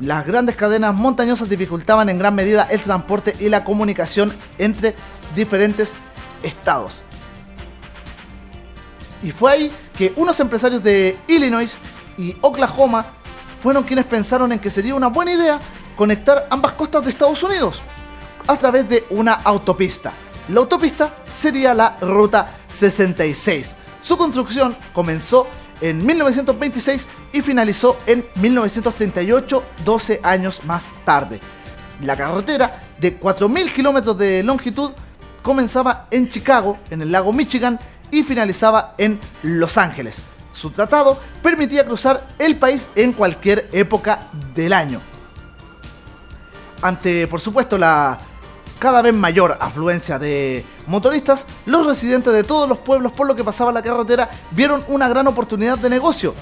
Las 0.00 0.26
grandes 0.26 0.56
cadenas 0.56 0.94
montañosas 0.94 1.48
dificultaban 1.48 2.08
en 2.08 2.18
gran 2.18 2.34
medida 2.34 2.66
el 2.70 2.80
transporte 2.80 3.34
y 3.38 3.48
la 3.48 3.64
comunicación 3.64 4.32
entre 4.58 4.94
diferentes 5.34 5.92
estados. 6.42 7.02
Y 9.22 9.30
fue 9.30 9.52
ahí 9.52 9.72
que 9.96 10.12
unos 10.16 10.38
empresarios 10.40 10.82
de 10.82 11.16
Illinois 11.28 11.76
y 12.18 12.36
Oklahoma 12.40 13.06
fueron 13.62 13.84
quienes 13.84 14.04
pensaron 14.04 14.50
en 14.50 14.58
que 14.58 14.70
sería 14.70 14.94
una 14.94 15.06
buena 15.06 15.32
idea 15.32 15.60
conectar 15.96 16.46
ambas 16.50 16.72
costas 16.72 17.04
de 17.04 17.10
Estados 17.10 17.42
Unidos 17.42 17.82
a 18.46 18.56
través 18.56 18.88
de 18.88 19.04
una 19.10 19.34
autopista. 19.34 20.12
La 20.48 20.60
autopista 20.60 21.14
sería 21.32 21.74
la 21.74 21.96
Ruta 22.00 22.56
66. 22.68 23.76
Su 24.00 24.16
construcción 24.16 24.76
comenzó 24.92 25.46
en 25.82 26.04
1926 26.06 27.06
y 27.32 27.42
finalizó 27.42 27.98
en 28.06 28.24
1938, 28.36 29.62
12 29.84 30.20
años 30.22 30.64
más 30.64 30.94
tarde. 31.04 31.40
La 32.02 32.16
carretera 32.16 32.82
de 32.98 33.20
4.000 33.20 33.72
kilómetros 33.72 34.16
de 34.16 34.42
longitud 34.42 34.92
comenzaba 35.42 36.06
en 36.10 36.28
Chicago, 36.28 36.78
en 36.90 37.02
el 37.02 37.12
lago 37.12 37.32
Michigan, 37.32 37.78
y 38.10 38.22
finalizaba 38.22 38.94
en 38.96 39.18
Los 39.42 39.76
Ángeles. 39.76 40.22
Su 40.52 40.70
tratado 40.70 41.18
permitía 41.42 41.84
cruzar 41.84 42.26
el 42.38 42.56
país 42.56 42.88
en 42.94 43.12
cualquier 43.12 43.68
época 43.72 44.28
del 44.54 44.72
año. 44.72 45.00
Ante, 46.82 47.26
por 47.26 47.40
supuesto, 47.40 47.78
la 47.78 48.18
cada 48.82 49.00
vez 49.00 49.14
mayor 49.14 49.56
afluencia 49.60 50.18
de 50.18 50.64
motoristas, 50.88 51.46
los 51.66 51.86
residentes 51.86 52.32
de 52.32 52.42
todos 52.42 52.68
los 52.68 52.78
pueblos 52.78 53.12
por 53.12 53.28
lo 53.28 53.36
que 53.36 53.44
pasaba 53.44 53.70
la 53.70 53.80
carretera 53.80 54.28
vieron 54.50 54.84
una 54.88 55.08
gran 55.08 55.24
oportunidad 55.28 55.78
de 55.78 55.88
negocio. 55.88 56.34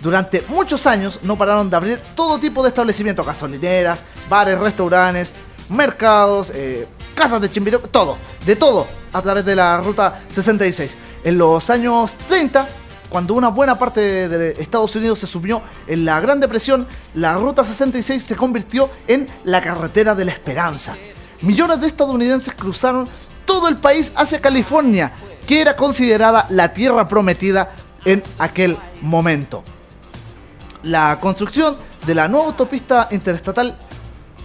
Durante 0.00 0.44
muchos 0.46 0.86
años 0.86 1.18
no 1.24 1.36
pararon 1.36 1.68
de 1.68 1.74
abrir 1.74 2.00
todo 2.14 2.38
tipo 2.38 2.62
de 2.62 2.68
establecimientos, 2.68 3.26
gasolineras, 3.26 4.04
bares, 4.30 4.56
restaurantes, 4.56 5.34
mercados, 5.68 6.52
eh, 6.54 6.86
casas 7.16 7.40
de 7.40 7.50
chimbiro, 7.50 7.80
todo, 7.80 8.18
de 8.46 8.54
todo, 8.54 8.86
a 9.12 9.20
través 9.20 9.44
de 9.44 9.56
la 9.56 9.80
ruta 9.80 10.22
66. 10.28 10.96
En 11.24 11.38
los 11.38 11.68
años 11.70 12.14
30, 12.28 12.68
cuando 13.08 13.34
una 13.34 13.48
buena 13.48 13.76
parte 13.76 14.28
de 14.28 14.50
Estados 14.62 14.94
Unidos 14.94 15.18
se 15.18 15.26
subió 15.26 15.62
en 15.88 16.04
la 16.04 16.20
Gran 16.20 16.38
Depresión, 16.38 16.86
la 17.14 17.34
ruta 17.34 17.64
66 17.64 18.22
se 18.22 18.36
convirtió 18.36 18.88
en 19.08 19.26
la 19.42 19.60
carretera 19.60 20.14
de 20.14 20.24
la 20.24 20.30
esperanza 20.30 20.94
millones 21.42 21.80
de 21.80 21.86
estadounidenses 21.86 22.54
cruzaron 22.54 23.08
todo 23.44 23.68
el 23.68 23.76
país 23.76 24.12
hacia 24.16 24.40
California, 24.40 25.12
que 25.46 25.60
era 25.60 25.76
considerada 25.76 26.46
la 26.50 26.72
tierra 26.74 27.08
prometida 27.08 27.72
en 28.04 28.22
aquel 28.38 28.76
momento. 29.00 29.64
La 30.82 31.18
construcción 31.20 31.76
de 32.06 32.14
la 32.14 32.28
nueva 32.28 32.46
autopista 32.46 33.08
interestatal 33.10 33.78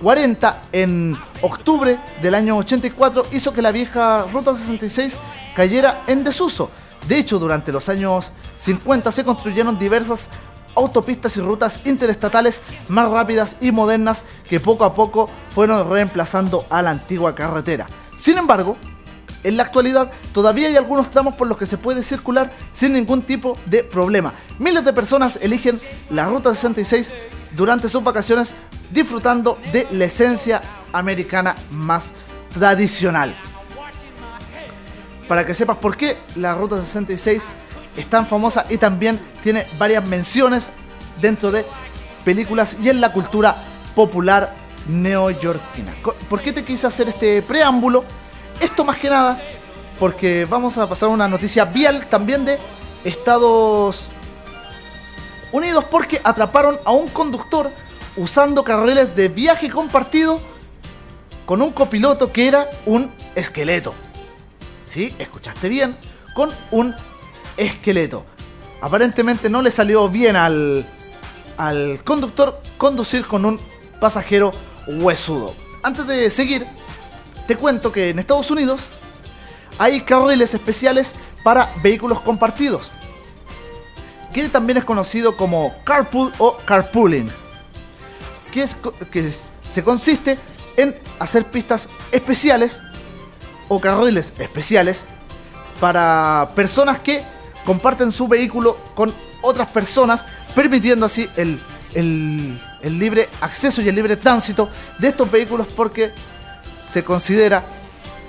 40 0.02 0.64
en 0.72 1.18
octubre 1.42 2.00
del 2.22 2.36
año 2.36 2.58
84 2.58 3.28
hizo 3.32 3.54
que 3.54 3.62
la 3.62 3.72
vieja 3.72 4.26
Ruta 4.32 4.54
66 4.54 5.18
cayera 5.56 6.04
en 6.08 6.24
desuso. 6.24 6.70
De 7.08 7.18
hecho, 7.18 7.40
durante 7.40 7.72
los 7.72 7.88
años 7.90 8.32
50 8.56 9.12
se 9.12 9.24
construyeron 9.24 9.78
diversas 9.78 10.30
autopistas 10.76 11.38
y 11.38 11.42
rutas 11.42 11.82
interestatales 11.86 12.62
más 12.88 13.10
rápidas 13.10 13.58
y 13.62 13.72
modernas 13.72 14.26
que 14.50 14.60
poco 14.60 14.86
a 14.86 14.94
poco 14.94 15.30
fueron 15.54 15.90
reemplazando 15.90 16.66
a 16.70 16.82
la 16.82 16.92
antigua 16.92 17.36
carretera. 17.36 17.86
Sin 18.18 18.38
embargo, 18.38 18.78
en 19.44 19.58
la 19.58 19.64
actualidad 19.64 20.12
todavía 20.34 20.68
hay 20.68 20.76
algunos 20.76 21.10
tramos 21.10 21.36
por 21.36 21.48
los 21.48 21.58
que 21.58 21.66
se 21.66 21.78
puede 21.78 22.04
circular 22.04 22.52
sin 22.72 22.94
ningún 22.94 23.22
tipo 23.22 23.58
de 23.66 23.84
problema. 23.84 24.34
Miles 24.60 24.86
de 24.86 24.94
personas 24.94 25.38
eligen 25.42 25.80
la 26.10 26.26
Ruta 26.26 26.54
66 26.56 27.12
durante 27.56 27.90
sus 27.90 28.04
vacaciones 28.04 28.54
disfrutando 28.92 29.60
de 29.72 29.88
la 29.92 30.06
esencia 30.06 30.62
americana 30.94 31.56
más 31.72 32.14
tradicional. 32.54 33.36
Para 35.28 35.46
que 35.46 35.54
sepas 35.54 35.78
por 35.78 35.98
qué 35.98 36.18
la 36.36 36.56
Ruta 36.56 36.78
66 36.78 37.44
es 37.96 38.10
tan 38.10 38.28
famosa 38.28 38.66
y 38.70 38.78
también 38.78 39.20
tiene 39.42 39.68
varias 39.78 40.08
menciones 40.08 40.70
dentro 41.22 41.52
de 41.52 41.66
películas 42.26 42.78
y 42.82 42.90
en 42.90 43.02
la 43.02 43.12
cultura 43.12 43.64
popular 43.96 44.56
neoyorquina. 44.88 45.94
¿Por 46.30 46.42
qué 46.42 46.52
te 46.52 46.64
quise 46.64 46.88
hacer 46.88 47.10
este 47.10 47.42
preámbulo? 47.42 48.04
Esto 48.60 48.84
más 48.84 48.98
que 48.98 49.10
nada 49.10 49.40
porque 50.00 50.46
vamos 50.46 50.78
a 50.78 50.88
pasar 50.88 51.10
una 51.10 51.28
noticia 51.28 51.66
vial 51.66 52.08
también 52.08 52.46
de 52.46 52.60
Estados 53.04 54.08
Unidos 55.52 55.86
porque 55.90 56.20
atraparon 56.24 56.80
a 56.84 56.92
un 56.92 57.08
conductor 57.10 57.72
usando 58.16 58.64
carriles 58.64 59.16
de 59.16 59.28
viaje 59.30 59.70
compartido 59.70 60.42
con 61.46 61.62
un 61.62 61.72
copiloto 61.72 62.32
que 62.32 62.48
era 62.48 62.70
un 62.86 63.12
esqueleto. 63.36 63.94
¿Sí? 64.86 65.16
Escuchaste 65.20 65.70
bien, 65.70 65.96
con 66.36 66.52
un 66.72 66.96
esqueleto. 67.58 68.26
Aparentemente 68.82 69.50
no 69.50 69.62
le 69.62 69.72
salió 69.72 70.10
bien 70.10 70.36
al, 70.36 70.86
al 71.58 72.04
conductor 72.04 72.62
conducir 72.78 73.26
con 73.26 73.46
un 73.46 73.60
pasajero 74.00 74.52
huesudo. 74.88 75.56
Antes 75.82 76.06
de 76.08 76.30
seguir, 76.30 76.66
te 77.48 77.56
cuento 77.56 77.92
que 77.92 78.10
en 78.10 78.20
Estados 78.20 78.52
Unidos 78.52 78.88
hay 79.78 80.02
carriles 80.02 80.54
especiales 80.54 81.14
para 81.44 81.70
vehículos 81.82 82.22
compartidos, 82.22 82.90
que 84.34 84.48
también 84.50 84.78
es 84.78 84.86
conocido 84.86 85.36
como 85.36 85.74
carpool 85.84 86.32
o 86.38 86.58
carpooling, 86.66 87.30
que, 88.52 88.64
es, 88.64 88.76
que 89.12 89.32
se 89.70 89.84
consiste 89.84 90.38
en 90.78 90.96
hacer 91.20 91.46
pistas 91.46 91.90
especiales 92.12 92.82
o 93.68 93.80
carriles 93.80 94.34
especiales 94.40 95.06
para 95.80 96.50
personas 96.56 97.00
que 97.00 97.24
comparten 97.66 98.12
su 98.12 98.28
vehículo 98.28 98.78
con 98.96 99.14
otras 99.42 99.68
personas, 99.70 100.26
permitiendo 100.56 101.06
así 101.06 101.30
el, 101.36 101.60
el, 101.94 102.60
libre 103.00 103.30
acceso 103.42 103.82
y 103.82 103.90
el 103.90 103.96
libre 103.96 104.16
tránsito 104.18 104.70
de 105.00 105.10
estos 105.10 105.30
vehículos 105.30 105.68
porque 105.76 106.12
se 106.84 107.04
considera 107.04 107.64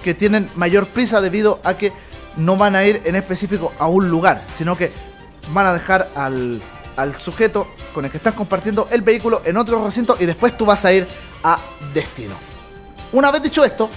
que 0.02 0.14
tienen 0.14 0.50
mayor 0.54 0.88
prisa 0.88 1.20
debido 1.20 1.60
a 1.64 1.74
que 1.74 1.92
no 2.36 2.56
van 2.56 2.76
a 2.76 2.84
ir 2.84 3.02
en 3.04 3.16
específico 3.16 3.72
a 3.78 3.86
un 3.86 4.08
lugar, 4.08 4.44
sino 4.54 4.76
que 4.76 4.92
van 5.52 5.66
a 5.66 5.72
dejar 5.72 6.10
al, 6.14 6.60
al 6.96 7.18
sujeto 7.18 7.66
con 7.92 8.04
el 8.04 8.10
que 8.10 8.16
estás 8.16 8.34
compartiendo 8.34 8.88
el 8.90 9.02
vehículo 9.02 9.42
en 9.44 9.56
otro 9.56 9.84
recinto 9.84 10.16
y 10.18 10.26
después 10.26 10.56
tú 10.56 10.66
vas 10.66 10.84
a 10.84 10.92
ir 10.92 11.06
a 11.42 11.58
destino. 11.92 12.34
Una 13.12 13.30
vez 13.30 13.42
dicho 13.42 13.64
esto, 13.64 13.88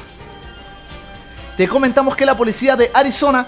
te 1.57 1.67
comentamos 1.67 2.15
que 2.15 2.25
la 2.25 2.37
policía 2.37 2.75
de 2.75 2.91
Arizona 2.93 3.47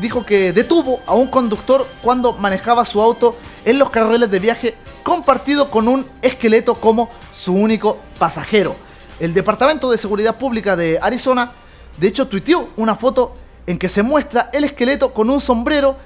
dijo 0.00 0.24
que 0.24 0.52
detuvo 0.52 1.00
a 1.06 1.14
un 1.14 1.28
conductor 1.28 1.86
cuando 2.02 2.32
manejaba 2.32 2.84
su 2.84 3.00
auto 3.00 3.36
en 3.64 3.78
los 3.78 3.90
carriles 3.90 4.30
de 4.30 4.38
viaje 4.38 4.74
compartido 5.02 5.70
con 5.70 5.88
un 5.88 6.06
esqueleto 6.22 6.74
como 6.74 7.10
su 7.34 7.52
único 7.52 7.98
pasajero. 8.18 8.76
El 9.18 9.34
Departamento 9.34 9.90
de 9.90 9.98
Seguridad 9.98 10.38
Pública 10.38 10.76
de 10.76 10.98
Arizona, 11.00 11.52
de 11.98 12.08
hecho, 12.08 12.28
tuiteó 12.28 12.70
una 12.76 12.94
foto 12.94 13.34
en 13.66 13.78
que 13.78 13.88
se 13.88 14.02
muestra 14.02 14.50
el 14.52 14.64
esqueleto 14.64 15.12
con 15.12 15.28
un 15.28 15.40
sombrero 15.40 15.96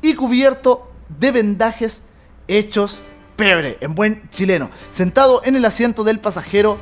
y 0.00 0.14
cubierto 0.14 0.90
de 1.08 1.32
vendajes 1.32 2.02
hechos 2.48 3.00
pebre, 3.36 3.78
en 3.80 3.94
buen 3.94 4.28
chileno, 4.30 4.70
sentado 4.90 5.42
en 5.44 5.56
el 5.56 5.64
asiento 5.64 6.04
del 6.04 6.20
pasajero 6.20 6.78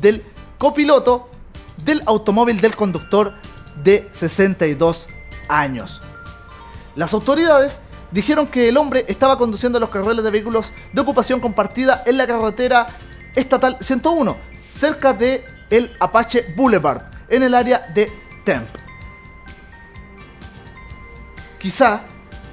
del 0.00 0.24
copiloto 0.56 1.28
del 1.76 2.02
automóvil 2.06 2.60
del 2.60 2.74
conductor 2.74 3.34
de 3.82 4.08
62 4.10 5.08
años. 5.48 6.00
Las 6.94 7.12
autoridades 7.14 7.80
dijeron 8.10 8.46
que 8.46 8.68
el 8.68 8.76
hombre 8.76 9.04
estaba 9.08 9.38
conduciendo 9.38 9.78
los 9.78 9.90
carriles 9.90 10.24
de 10.24 10.30
vehículos 10.30 10.72
de 10.92 11.00
ocupación 11.00 11.40
compartida 11.40 12.02
en 12.06 12.16
la 12.16 12.26
carretera 12.26 12.86
estatal 13.34 13.76
101, 13.80 14.36
cerca 14.56 15.12
de 15.12 15.44
el 15.70 15.90
Apache 16.00 16.54
Boulevard, 16.56 17.02
en 17.28 17.42
el 17.42 17.54
área 17.54 17.86
de 17.94 18.10
Temp. 18.44 18.68
Quizá, 21.58 22.02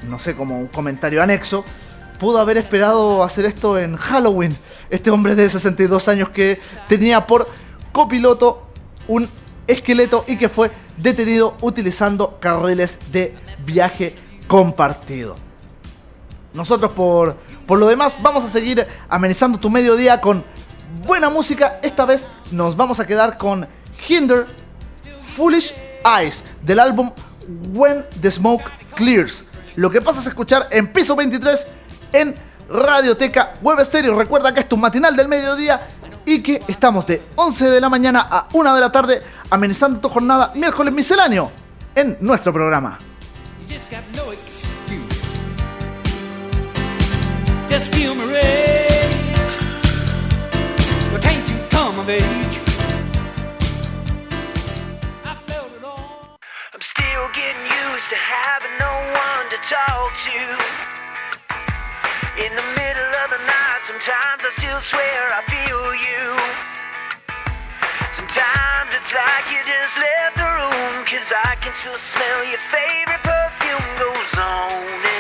no 0.04 0.20
sé, 0.20 0.36
como 0.36 0.60
un 0.60 0.68
comentario 0.68 1.22
anexo, 1.22 1.64
pudo 2.20 2.40
haber 2.40 2.58
esperado 2.58 3.24
hacer 3.24 3.46
esto 3.46 3.80
en 3.80 3.96
Halloween. 3.96 4.56
Este 4.90 5.12
hombre 5.12 5.36
de 5.36 5.50
62 5.50 6.08
años 6.08 6.30
que 6.30 6.60
tenía 6.88 7.26
por 7.26 7.48
copiloto 7.92 8.68
un 9.08 9.30
esqueleto 9.68 10.26
y 10.28 10.38
que 10.38 10.50
fue 10.50 10.72
detenido 10.98 11.56
utilizando 11.62 12.40
carriles 12.40 13.00
de 13.12 13.36
viaje 13.66 14.16
compartido. 14.48 15.36
Nosotros 16.54 16.92
por, 16.92 17.36
por 17.66 17.80
lo 17.80 17.88
demás 17.88 18.14
vamos 18.22 18.44
a 18.44 18.48
seguir 18.48 18.88
amenizando 19.10 19.60
tu 19.60 19.70
mediodía 19.70 20.22
con 20.22 20.44
buena 21.06 21.30
música. 21.30 21.80
Esta 21.82 22.06
vez 22.06 22.28
nos 22.52 22.76
vamos 22.76 23.00
a 23.00 23.08
quedar 23.08 23.38
con 23.38 23.68
Hinder 24.08 24.46
Foolish 25.36 25.74
Eyes 26.06 26.46
del 26.62 26.80
álbum 26.80 27.12
When 27.74 28.06
the 28.22 28.32
Smoke 28.32 28.64
Clears. 28.96 29.46
Lo 29.76 29.90
que 29.90 30.02
pasa 30.02 30.22
es 30.22 30.28
escuchar 30.28 30.68
en 30.72 30.92
piso 30.92 31.16
23 31.16 31.68
en 32.14 32.36
Radioteca 32.70 33.56
Web 33.62 33.84
Stereo. 33.84 34.18
Recuerda 34.18 34.54
que 34.54 34.62
es 34.62 34.70
tu 34.70 34.78
matinal 34.78 35.16
del 35.16 35.28
mediodía 35.28 35.95
y 36.26 36.42
que 36.42 36.62
estamos 36.68 37.06
de 37.06 37.24
11 37.36 37.70
de 37.70 37.82
la 37.82 37.90
mañana 37.90 38.28
a 38.30 38.48
1 38.54 38.76
de 38.76 38.82
la 38.82 38.92
tarde 38.92 39.22
amenizando 39.50 40.00
tu 40.00 40.10
jornada 40.10 40.52
miércoles 40.56 40.94
misceláneo 40.94 41.52
en 41.94 42.18
nuestro 42.22 42.52
programa. 42.52 43.00
I'm 56.76 56.82
still 56.82 57.30
getting 57.34 57.64
used 57.94 58.10
to 58.10 58.18
having 58.18 58.78
no 58.80 58.92
one 59.16 59.50
to 59.50 59.58
talk 59.64 60.12
to. 60.28 61.05
In 62.38 62.52
the 62.52 62.68
middle 62.76 63.14
of 63.24 63.30
the 63.32 63.40
night, 63.48 63.82
sometimes 63.88 64.44
I 64.44 64.52
still 64.60 64.80
swear 64.82 65.32
I 65.32 65.40
feel 65.48 65.96
you. 65.96 66.36
Sometimes 68.12 68.92
it's 68.92 69.14
like 69.16 69.46
you 69.56 69.64
just 69.64 69.96
left 69.96 70.36
the 70.36 70.44
room, 70.44 71.06
cause 71.08 71.32
I 71.32 71.56
can 71.64 71.74
still 71.74 71.98
smell 71.98 72.44
your 72.44 72.60
favorite 72.68 73.24
perfume 73.24 73.88
goes 73.96 74.38
on 74.38 75.15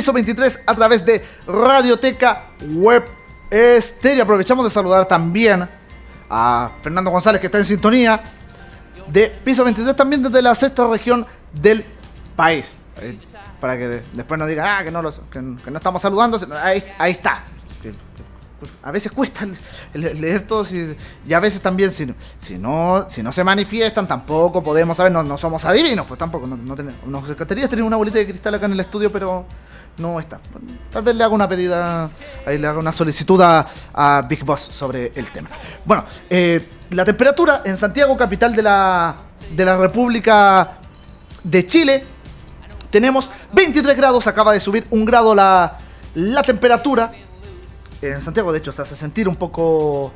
Piso 0.00 0.14
23 0.14 0.60
a 0.64 0.74
través 0.74 1.04
de 1.04 1.22
Radioteca 1.46 2.46
Web 2.72 3.04
Estéreo. 3.50 4.22
Aprovechamos 4.22 4.64
de 4.64 4.70
saludar 4.70 5.04
también 5.06 5.68
a 6.30 6.70
Fernando 6.82 7.10
González 7.10 7.38
que 7.38 7.48
está 7.48 7.58
en 7.58 7.66
sintonía 7.66 8.18
de 9.08 9.26
Piso 9.44 9.62
23 9.62 9.94
también 9.94 10.22
desde 10.22 10.40
la 10.40 10.54
sexta 10.54 10.86
región 10.86 11.26
del 11.52 11.84
país. 12.34 12.72
Eh, 13.02 13.18
Para 13.60 13.76
que 13.76 13.88
de- 13.88 14.02
después 14.14 14.40
no 14.40 14.46
digan 14.46 14.66
ah, 14.66 14.82
que, 14.82 14.90
no 14.90 15.02
que, 15.30 15.70
no 15.70 15.76
estamos 15.76 16.00
saludando. 16.00 16.40
Ahí, 16.62 16.82
ahí 16.96 17.12
está. 17.12 17.44
A 18.82 18.90
veces 18.90 19.12
cuesta 19.12 19.46
le- 19.92 20.14
leer 20.14 20.42
todos 20.44 20.72
y, 20.72 20.96
y 21.26 21.32
a 21.34 21.40
veces 21.40 21.60
también 21.60 21.90
si, 21.90 22.10
si, 22.38 22.56
no, 22.56 23.04
si 23.10 23.22
no 23.22 23.32
se 23.32 23.44
manifiestan 23.44 24.08
tampoco 24.08 24.62
podemos 24.62 24.96
saber, 24.96 25.12
no, 25.12 25.22
no 25.22 25.36
somos 25.36 25.62
adivinos, 25.66 26.06
pues 26.06 26.16
tampoco, 26.18 26.46
no 26.46 26.74
tenemos, 26.74 27.04
nos 27.06 27.28
encantaría 27.28 27.68
tener 27.68 27.82
una 27.84 27.96
bolita 27.96 28.18
de 28.18 28.26
cristal 28.26 28.54
acá 28.54 28.64
en 28.66 28.72
el 28.72 28.80
estudio, 28.80 29.10
pero 29.12 29.44
no 29.98 30.18
está. 30.18 30.40
Tal 30.90 31.02
vez 31.02 31.14
le 31.14 31.24
haga 31.24 31.34
una 31.34 31.48
pedida, 31.48 32.10
ahí 32.46 32.58
le 32.58 32.66
haga 32.66 32.78
una 32.78 32.92
solicitud 32.92 33.40
a, 33.42 34.22
Big 34.28 34.44
Boss 34.44 34.60
sobre 34.60 35.12
el 35.14 35.30
tema. 35.30 35.50
Bueno, 35.84 36.04
eh, 36.28 36.66
la 36.90 37.04
temperatura 37.04 37.62
en 37.64 37.76
Santiago, 37.76 38.16
capital 38.16 38.54
de 38.54 38.62
la, 38.62 39.16
de 39.54 39.64
la 39.64 39.76
República 39.76 40.78
de 41.44 41.66
Chile, 41.66 42.04
tenemos 42.90 43.30
23 43.52 43.96
grados, 43.96 44.26
acaba 44.26 44.52
de 44.52 44.60
subir 44.60 44.86
un 44.90 45.04
grado 45.04 45.34
la, 45.34 45.78
la 46.14 46.42
temperatura. 46.42 47.12
En 48.02 48.20
Santiago, 48.20 48.50
de 48.52 48.58
hecho, 48.58 48.72
se 48.72 48.82
hace 48.82 48.96
sentir 48.96 49.28
un 49.28 49.36
poco 49.36 50.12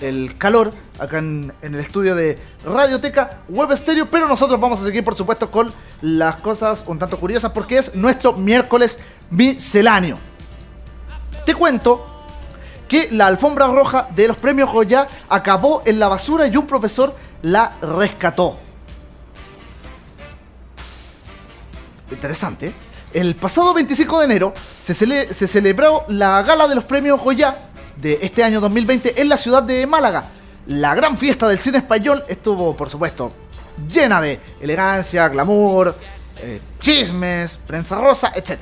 el 0.00 0.36
calor 0.36 0.72
acá 0.98 1.18
en, 1.18 1.52
el 1.62 1.74
estudio 1.76 2.14
de 2.14 2.38
Radioteca 2.64 3.38
Web 3.48 3.76
Stereo, 3.76 4.06
pero 4.10 4.28
nosotros 4.28 4.58
vamos 4.60 4.80
a 4.80 4.84
seguir, 4.84 5.04
por 5.04 5.16
supuesto, 5.16 5.50
con 5.50 5.72
las 6.02 6.36
cosas 6.36 6.84
un 6.86 6.98
tanto 6.98 7.18
curiosas 7.18 7.52
porque 7.52 7.78
es 7.78 7.94
nuestro 7.94 8.32
miércoles 8.34 8.98
misceláneo. 9.30 10.18
Te 11.44 11.54
cuento 11.54 12.24
que 12.88 13.08
la 13.12 13.26
alfombra 13.26 13.66
roja 13.66 14.08
de 14.14 14.28
los 14.28 14.36
premios 14.36 14.70
Goya 14.72 15.06
acabó 15.28 15.82
en 15.86 15.98
la 15.98 16.08
basura 16.08 16.46
y 16.46 16.56
un 16.56 16.66
profesor 16.66 17.14
la 17.42 17.72
rescató. 17.80 18.58
interesante. 22.10 22.72
El 23.12 23.34
pasado 23.34 23.72
25 23.74 24.18
de 24.20 24.24
enero 24.26 24.54
se, 24.80 24.92
cele- 24.94 25.28
se 25.32 25.46
celebró 25.48 26.04
la 26.08 26.42
gala 26.42 26.68
de 26.68 26.74
los 26.74 26.84
premios 26.84 27.20
Goya 27.20 27.65
de 27.96 28.18
este 28.22 28.44
año 28.44 28.60
2020 28.60 29.20
en 29.20 29.28
la 29.28 29.36
ciudad 29.36 29.62
de 29.62 29.86
Málaga. 29.86 30.24
La 30.66 30.94
gran 30.94 31.16
fiesta 31.16 31.48
del 31.48 31.58
cine 31.58 31.78
español 31.78 32.24
estuvo, 32.28 32.76
por 32.76 32.90
supuesto, 32.90 33.32
llena 33.88 34.20
de 34.20 34.40
elegancia, 34.60 35.28
glamour, 35.28 35.94
eh, 36.38 36.60
chismes, 36.80 37.58
prensa 37.66 38.00
rosa, 38.00 38.32
etc. 38.34 38.60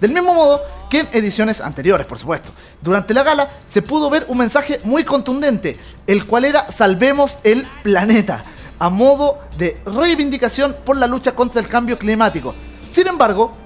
Del 0.00 0.10
mismo 0.10 0.34
modo 0.34 0.60
que 0.90 1.00
en 1.00 1.08
ediciones 1.12 1.60
anteriores, 1.60 2.06
por 2.06 2.18
supuesto. 2.18 2.50
Durante 2.80 3.14
la 3.14 3.22
gala 3.22 3.50
se 3.64 3.82
pudo 3.82 4.10
ver 4.10 4.26
un 4.28 4.38
mensaje 4.38 4.80
muy 4.84 5.04
contundente, 5.04 5.78
el 6.06 6.26
cual 6.26 6.44
era 6.44 6.70
Salvemos 6.70 7.38
el 7.44 7.66
planeta, 7.82 8.44
a 8.78 8.90
modo 8.90 9.38
de 9.56 9.80
reivindicación 9.86 10.76
por 10.84 10.96
la 10.96 11.06
lucha 11.06 11.34
contra 11.34 11.60
el 11.60 11.68
cambio 11.68 11.98
climático. 11.98 12.54
Sin 12.90 13.06
embargo, 13.06 13.56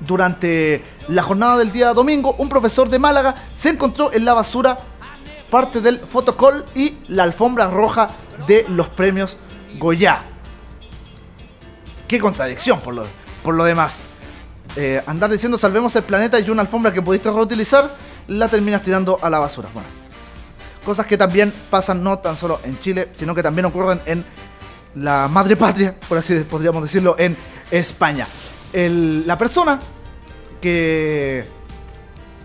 durante 0.00 0.82
la 1.08 1.22
jornada 1.22 1.58
del 1.58 1.72
día 1.72 1.92
domingo, 1.92 2.34
un 2.38 2.48
profesor 2.48 2.88
de 2.88 2.98
Málaga 2.98 3.34
se 3.54 3.70
encontró 3.70 4.12
en 4.12 4.24
la 4.24 4.34
basura 4.34 4.76
parte 5.50 5.80
del 5.80 6.00
fotocall 6.00 6.64
y 6.74 6.98
la 7.08 7.22
alfombra 7.22 7.68
roja 7.68 8.08
de 8.46 8.64
los 8.68 8.88
premios 8.88 9.36
Goya. 9.78 10.22
Qué 12.08 12.18
contradicción 12.18 12.80
por 12.80 12.94
lo, 12.94 13.06
por 13.42 13.54
lo 13.54 13.64
demás. 13.64 14.00
Eh, 14.76 15.02
andar 15.06 15.30
diciendo 15.30 15.56
salvemos 15.56 15.94
el 15.96 16.02
planeta 16.02 16.38
y 16.38 16.50
una 16.50 16.62
alfombra 16.62 16.92
que 16.92 17.02
pudiste 17.02 17.30
reutilizar, 17.30 17.94
la 18.28 18.48
terminas 18.48 18.82
tirando 18.82 19.18
a 19.22 19.30
la 19.30 19.38
basura. 19.38 19.68
Bueno, 19.72 19.88
cosas 20.84 21.06
que 21.06 21.16
también 21.16 21.52
pasan 21.70 22.02
no 22.02 22.18
tan 22.18 22.36
solo 22.36 22.60
en 22.64 22.78
Chile, 22.80 23.10
sino 23.14 23.34
que 23.34 23.42
también 23.42 23.64
ocurren 23.64 24.00
en 24.06 24.24
la 24.94 25.28
madre 25.28 25.56
patria, 25.56 25.94
por 26.08 26.18
así 26.18 26.34
podríamos 26.40 26.82
decirlo, 26.82 27.16
en 27.18 27.36
España. 27.70 28.26
La 28.72 29.38
persona 29.38 29.78
que, 30.60 31.46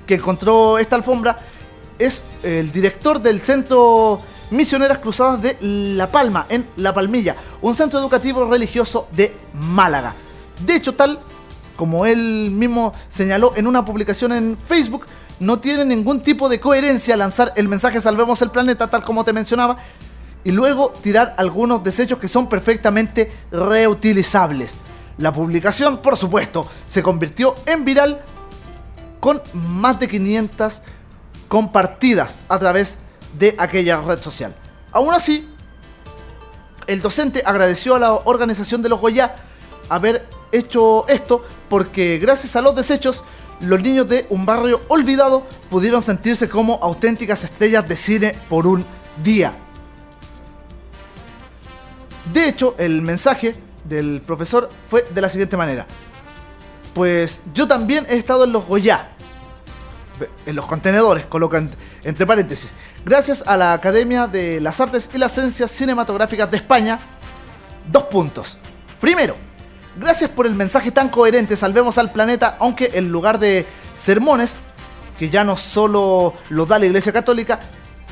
que 0.05 0.15
encontró 0.15 0.77
esta 0.77 0.95
alfombra 0.95 1.39
es 1.99 2.21
el 2.43 2.71
director 2.71 3.21
del 3.21 3.39
Centro 3.39 4.21
Misioneras 4.51 4.99
Cruzadas 4.99 5.41
de 5.41 5.57
La 5.61 6.11
Palma, 6.11 6.45
en 6.49 6.67
La 6.77 6.93
Palmilla, 6.93 7.35
un 7.61 7.75
centro 7.75 7.99
educativo 7.99 8.49
religioso 8.49 9.07
de 9.11 9.33
Málaga. 9.53 10.13
De 10.65 10.75
hecho, 10.75 10.93
tal 10.93 11.19
como 11.75 12.05
él 12.05 12.51
mismo 12.51 12.91
señaló 13.07 13.53
en 13.55 13.65
una 13.65 13.85
publicación 13.85 14.33
en 14.33 14.57
Facebook, 14.67 15.05
no 15.39 15.59
tiene 15.59 15.85
ningún 15.85 16.21
tipo 16.21 16.49
de 16.49 16.59
coherencia 16.59 17.17
lanzar 17.17 17.53
el 17.55 17.67
mensaje 17.67 18.01
Salvemos 18.01 18.41
el 18.41 18.51
planeta, 18.51 18.87
tal 18.87 19.03
como 19.03 19.23
te 19.23 19.33
mencionaba, 19.33 19.77
y 20.43 20.51
luego 20.51 20.93
tirar 21.01 21.33
algunos 21.37 21.83
desechos 21.83 22.19
que 22.19 22.27
son 22.27 22.49
perfectamente 22.49 23.31
reutilizables. 23.51 24.75
La 25.17 25.33
publicación, 25.33 25.97
por 25.97 26.17
supuesto, 26.17 26.67
se 26.87 27.03
convirtió 27.03 27.55
en 27.65 27.85
viral 27.85 28.21
con 29.19 29.41
más 29.53 29.99
de 29.99 30.07
500 30.07 30.81
compartidas 31.47 32.39
a 32.47 32.57
través 32.59 32.97
de 33.37 33.55
aquella 33.57 34.01
red 34.01 34.21
social. 34.21 34.55
Aún 34.91 35.13
así, 35.13 35.47
el 36.87 37.01
docente 37.01 37.43
agradeció 37.45 37.95
a 37.95 37.99
la 37.99 38.13
organización 38.13 38.81
de 38.81 38.89
los 38.89 38.99
Goya 38.99 39.35
haber 39.89 40.27
hecho 40.51 41.07
esto 41.07 41.43
porque 41.69 42.17
gracias 42.19 42.55
a 42.55 42.61
los 42.61 42.75
desechos 42.75 43.23
los 43.61 43.81
niños 43.81 44.09
de 44.09 44.25
un 44.29 44.45
barrio 44.45 44.81
olvidado 44.87 45.45
pudieron 45.69 46.01
sentirse 46.01 46.49
como 46.49 46.79
auténticas 46.81 47.43
estrellas 47.43 47.87
de 47.87 47.95
cine 47.95 48.35
por 48.49 48.65
un 48.65 48.83
día. 49.23 49.53
De 52.33 52.49
hecho, 52.49 52.75
el 52.77 53.01
mensaje 53.01 53.55
del 53.91 54.21
profesor 54.25 54.69
fue 54.89 55.05
de 55.13 55.21
la 55.21 55.29
siguiente 55.29 55.57
manera. 55.57 55.85
Pues 56.93 57.41
yo 57.53 57.67
también 57.67 58.05
he 58.09 58.15
estado 58.15 58.45
en 58.45 58.51
los 58.51 58.65
Goya. 58.65 59.09
En 60.45 60.55
los 60.55 60.65
contenedores, 60.65 61.25
colocan 61.25 61.71
entre 62.03 62.25
paréntesis. 62.25 62.71
Gracias 63.03 63.43
a 63.47 63.57
la 63.57 63.73
Academia 63.73 64.27
de 64.27 64.61
las 64.61 64.79
Artes 64.79 65.09
y 65.13 65.17
las 65.17 65.33
Ciencias 65.33 65.71
Cinematográficas 65.71 66.49
de 66.49 66.57
España. 66.57 66.99
Dos 67.91 68.03
puntos. 68.03 68.57
Primero, 68.99 69.35
gracias 69.97 70.29
por 70.29 70.45
el 70.45 70.53
mensaje 70.53 70.91
tan 70.91 71.09
coherente, 71.09 71.57
salvemos 71.57 71.97
al 71.97 72.11
planeta, 72.11 72.55
aunque 72.59 72.91
en 72.93 73.11
lugar 73.11 73.39
de 73.39 73.65
sermones, 73.95 74.57
que 75.17 75.29
ya 75.29 75.43
no 75.43 75.57
solo 75.57 76.35
lo 76.49 76.65
da 76.65 76.77
la 76.77 76.85
Iglesia 76.85 77.11
Católica, 77.11 77.59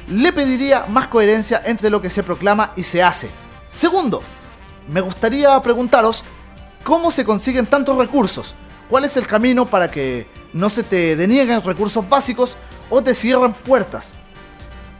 le 0.09 0.33
pediría 0.33 0.85
más 0.87 1.07
coherencia 1.07 1.61
entre 1.63 1.91
lo 1.91 2.01
que 2.01 2.09
se 2.09 2.23
proclama 2.23 2.73
y 2.75 2.83
se 2.83 3.03
hace. 3.03 3.29
Segundo, 3.67 4.23
me 4.89 5.01
gustaría 5.01 5.59
preguntaros 5.61 6.23
cómo 6.83 7.11
se 7.11 7.23
consiguen 7.23 7.67
tantos 7.67 7.97
recursos, 7.97 8.55
cuál 8.89 9.05
es 9.05 9.17
el 9.17 9.27
camino 9.27 9.65
para 9.65 9.89
que 9.89 10.27
no 10.53 10.69
se 10.69 10.83
te 10.83 11.15
denieguen 11.15 11.61
recursos 11.61 12.07
básicos 12.09 12.57
o 12.89 13.01
te 13.01 13.13
cierren 13.13 13.53
puertas. 13.53 14.13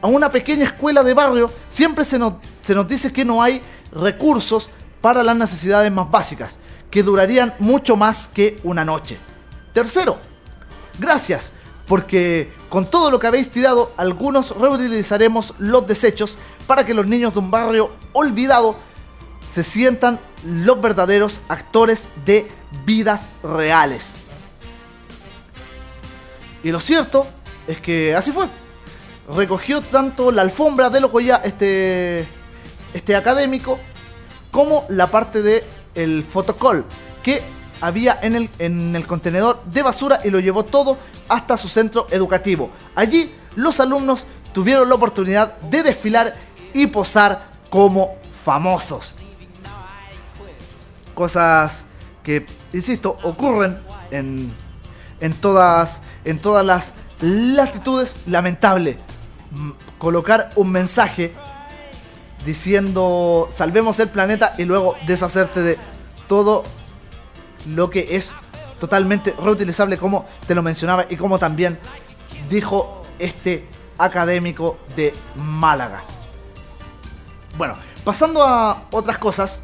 A 0.02 0.08
una 0.08 0.32
pequeña 0.32 0.66
escuela 0.66 1.04
de 1.04 1.14
barrio 1.14 1.52
siempre 1.68 2.06
se 2.06 2.20
nos, 2.20 2.36
se 2.62 2.76
nos 2.76 2.88
dice 2.88 3.12
que 3.12 3.26
no 3.26 3.42
hay 3.42 3.62
recursos 3.92 4.70
para 5.02 5.24
las 5.24 5.36
necesidades 5.36 5.92
más 5.92 6.10
básicas, 6.10 6.60
que 6.92 7.04
durarían 7.04 7.54
mucho 7.60 7.96
más 7.98 8.28
que 8.28 8.60
una 8.64 8.86
noche. 8.86 9.18
Tercero, 9.74 10.18
gracias, 11.00 11.52
porque 11.88 12.54
con 12.70 12.86
todo 12.86 13.10
lo 13.10 13.20
que 13.20 13.28
habéis 13.28 13.50
tirado, 13.50 13.92
algunos 13.98 14.56
reutilizaremos 14.56 15.56
los 15.58 15.88
desechos 15.88 16.38
para 16.68 16.86
que 16.86 16.94
los 16.94 17.08
niños 17.08 17.34
de 17.34 17.40
un 17.40 17.50
barrio 17.50 17.92
olvidado 18.14 18.76
se 19.50 19.64
sientan 19.64 20.20
los 20.46 20.80
verdaderos 20.80 21.42
actores 21.50 22.10
de 22.26 22.50
vidas 22.86 23.26
reales. 23.44 24.14
Y 26.64 26.72
lo 26.72 26.80
cierto 26.80 27.28
es 27.68 27.80
que 27.80 28.16
así 28.16 28.32
fue. 28.32 28.48
Recogió 29.34 29.82
tanto 29.82 30.32
la 30.32 30.42
alfombra 30.42 30.90
de 30.90 31.00
los 31.00 31.12
Goya, 31.12 31.42
este, 31.44 32.28
este 32.94 33.16
académico, 33.16 33.80
como 34.52 34.86
la 34.90 35.10
parte 35.12 35.42
de 35.42 35.64
el 35.96 36.24
fotocall 36.24 36.86
que 37.24 37.42
había 37.82 38.20
en 38.22 38.36
el, 38.36 38.50
en 38.60 38.96
el 38.96 39.06
contenedor 39.06 39.64
de 39.66 39.84
basura 39.84 40.20
y 40.24 40.30
lo 40.30 40.40
llevó 40.40 40.64
todo 40.64 40.98
hasta 41.28 41.58
su 41.58 41.68
centro 41.70 42.08
educativo. 42.12 42.72
Allí 42.96 43.32
los 43.56 43.80
alumnos 43.80 44.26
tuvieron 44.54 44.90
la 44.90 44.96
oportunidad 44.96 45.58
de 45.62 45.84
desfilar 45.84 46.34
y 46.74 46.88
posar 46.88 47.50
como 47.70 48.16
famosos. 48.44 49.16
Cosas 51.20 51.86
que, 52.24 52.46
insisto, 52.72 53.18
ocurren 53.24 53.78
en, 54.10 54.54
en, 55.20 55.34
todas, 55.34 56.00
en 56.24 56.40
todas 56.40 56.66
las 56.66 56.94
latitudes. 57.20 58.16
Lamentable 58.26 58.98
colocar 59.98 60.52
un 60.56 60.72
mensaje 60.72 61.34
diciendo 62.46 63.50
salvemos 63.52 64.00
el 64.00 64.08
planeta 64.08 64.56
y 64.58 64.64
luego 64.64 64.96
deshacerte 65.08 65.62
de 65.62 65.78
todo 66.30 66.64
lo 67.68 67.90
que 67.90 68.16
es 68.16 68.34
totalmente 68.80 69.36
reutilizable 69.44 69.98
como 69.98 70.26
te 70.48 70.56
lo 70.56 70.64
mencionaba 70.64 71.06
y 71.10 71.18
como 71.18 71.38
también 71.38 71.78
dijo 72.50 73.04
este 73.20 73.68
académico 73.98 74.78
de 74.96 75.12
Málaga. 75.36 76.02
Bueno, 77.58 77.76
pasando 78.06 78.42
a 78.42 78.84
otras 78.92 79.18
cosas, 79.18 79.62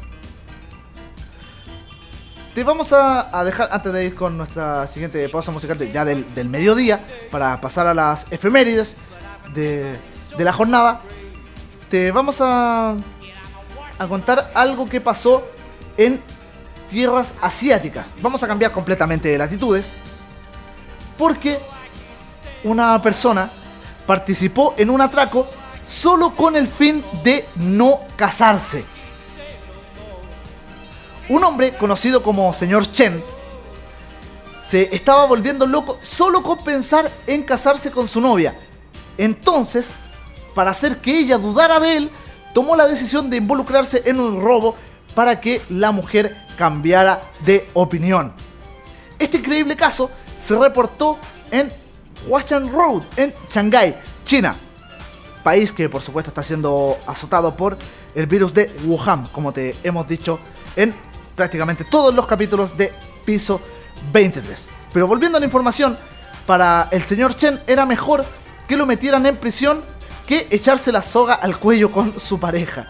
te 2.56 2.64
vamos 2.64 2.90
a, 2.94 3.44
dejar 3.44 3.68
antes 3.70 3.92
de 3.92 4.06
ir 4.06 4.14
con 4.14 4.38
nuestra 4.38 4.86
siguiente 4.86 5.28
pausa 5.28 5.50
musical 5.50 5.76
ya 5.92 6.06
del, 6.06 6.48
mediodía 6.48 7.06
para 7.30 7.60
pasar 7.60 7.86
a 7.86 7.92
las 7.92 8.24
efemérides 8.32 8.96
de, 9.52 10.00
de 10.38 10.42
la 10.44 10.54
jornada. 10.54 11.02
Te 11.90 12.10
vamos 12.12 12.40
a, 12.40 12.96
a 13.98 14.08
contar 14.08 14.52
algo 14.54 14.88
que 14.88 15.02
pasó 15.02 15.46
en 15.98 16.18
tierras 16.88 17.34
asiáticas. 17.42 18.14
Vamos 18.22 18.42
a 18.42 18.46
cambiar 18.46 18.72
completamente 18.72 19.28
de 19.28 19.36
latitudes. 19.36 19.90
Porque 21.18 21.60
una 22.64 23.02
persona 23.02 23.50
participó 24.06 24.74
en 24.78 24.88
un 24.88 25.02
atraco 25.02 25.46
solo 25.86 26.34
con 26.34 26.56
el 26.56 26.68
fin 26.68 27.04
de 27.22 27.46
no 27.56 28.00
casarse. 28.16 28.95
Un 31.28 31.42
hombre 31.42 31.76
conocido 31.76 32.22
como 32.22 32.52
señor 32.52 32.90
Chen 32.90 33.22
se 34.60 34.94
estaba 34.94 35.26
volviendo 35.26 35.66
loco 35.66 35.98
solo 36.02 36.42
con 36.42 36.58
pensar 36.58 37.10
en 37.26 37.42
casarse 37.42 37.90
con 37.90 38.08
su 38.08 38.20
novia. 38.20 38.58
Entonces, 39.18 39.94
para 40.54 40.70
hacer 40.70 40.98
que 40.98 41.18
ella 41.18 41.38
dudara 41.38 41.80
de 41.80 41.96
él, 41.96 42.10
tomó 42.54 42.76
la 42.76 42.86
decisión 42.86 43.28
de 43.28 43.36
involucrarse 43.36 44.02
en 44.06 44.20
un 44.20 44.40
robo 44.40 44.76
para 45.14 45.40
que 45.40 45.62
la 45.68 45.92
mujer 45.92 46.36
cambiara 46.56 47.22
de 47.44 47.68
opinión. 47.74 48.32
Este 49.18 49.38
increíble 49.38 49.76
caso 49.76 50.10
se 50.38 50.58
reportó 50.58 51.18
en 51.50 51.72
Huashan 52.26 52.70
Road, 52.70 53.02
en 53.16 53.34
Shanghái, 53.52 53.96
China. 54.24 54.56
País 55.42 55.72
que 55.72 55.88
por 55.88 56.02
supuesto 56.02 56.30
está 56.30 56.42
siendo 56.42 56.98
azotado 57.06 57.56
por 57.56 57.78
el 58.14 58.26
virus 58.26 58.52
de 58.54 58.74
Wuhan, 58.84 59.26
como 59.26 59.52
te 59.52 59.76
hemos 59.82 60.08
dicho 60.08 60.38
en 60.76 60.94
prácticamente 61.36 61.84
todos 61.84 62.12
los 62.12 62.26
capítulos 62.26 62.76
de 62.76 62.92
piso 63.24 63.60
23. 64.12 64.64
Pero 64.92 65.06
volviendo 65.06 65.36
a 65.36 65.40
la 65.40 65.46
información, 65.46 65.96
para 66.46 66.88
el 66.90 67.02
señor 67.04 67.36
Chen 67.36 67.60
era 67.66 67.86
mejor 67.86 68.24
que 68.66 68.76
lo 68.76 68.86
metieran 68.86 69.26
en 69.26 69.36
prisión 69.36 69.82
que 70.26 70.48
echarse 70.50 70.90
la 70.90 71.02
soga 71.02 71.34
al 71.34 71.58
cuello 71.58 71.92
con 71.92 72.18
su 72.18 72.40
pareja. 72.40 72.88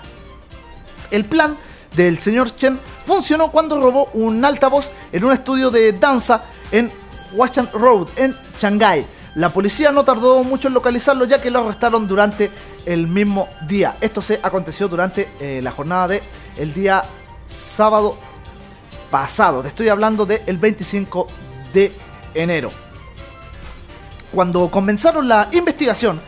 El 1.11 1.25
plan 1.25 1.57
del 1.95 2.19
señor 2.19 2.55
Chen 2.55 2.79
funcionó 3.07 3.51
cuando 3.51 3.81
robó 3.81 4.09
un 4.15 4.45
altavoz 4.45 4.91
en 5.13 5.25
un 5.25 5.33
estudio 5.33 5.71
de 5.71 5.93
danza 5.93 6.43
en 6.71 6.91
Huashan 7.33 7.69
Road, 7.73 8.09
en 8.17 8.37
Shanghái. 8.61 9.07
La 9.35 9.51
policía 9.51 9.93
no 9.93 10.05
tardó 10.05 10.43
mucho 10.45 10.69
en 10.69 10.75
localizarlo 10.75 11.27
ya 11.27 11.43
que 11.43 11.51
lo 11.51 11.61
arrestaron 11.61 12.09
durante 12.09 12.51
el 12.87 13.07
mismo 13.07 13.49
día. 13.67 13.97
Esto 14.01 14.23
se 14.23 14.41
aconteció 14.43 14.89
durante 14.89 15.29
eh, 15.41 15.61
la 15.63 15.73
jornada 15.73 16.09
de 16.09 16.23
el 16.57 16.73
día 16.73 17.05
sábado 17.47 18.17
pasado. 19.11 19.63
Te 19.63 19.69
estoy 19.69 19.89
hablando 19.89 20.27
del 20.27 20.59
25 20.59 21.27
de 21.73 21.93
enero. 22.35 22.71
Cuando 24.33 24.71
comenzaron 24.71 25.29
la 25.29 25.49
investigación, 25.53 26.21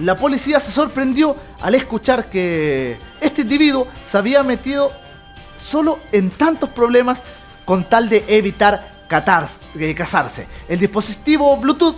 la 0.00 0.16
policía 0.16 0.60
se 0.60 0.70
sorprendió 0.70 1.34
al 1.60 1.74
escuchar 1.74 2.30
que 2.30 2.98
este 3.20 3.42
individuo 3.42 3.88
se 4.04 4.16
había 4.16 4.42
metido 4.42 4.92
solo 5.56 5.98
en 6.12 6.30
tantos 6.30 6.70
problemas 6.70 7.22
con 7.64 7.88
tal 7.88 8.08
de 8.08 8.24
evitar 8.28 9.06
casarse. 9.08 10.46
El 10.68 10.78
dispositivo 10.78 11.56
Bluetooth 11.56 11.96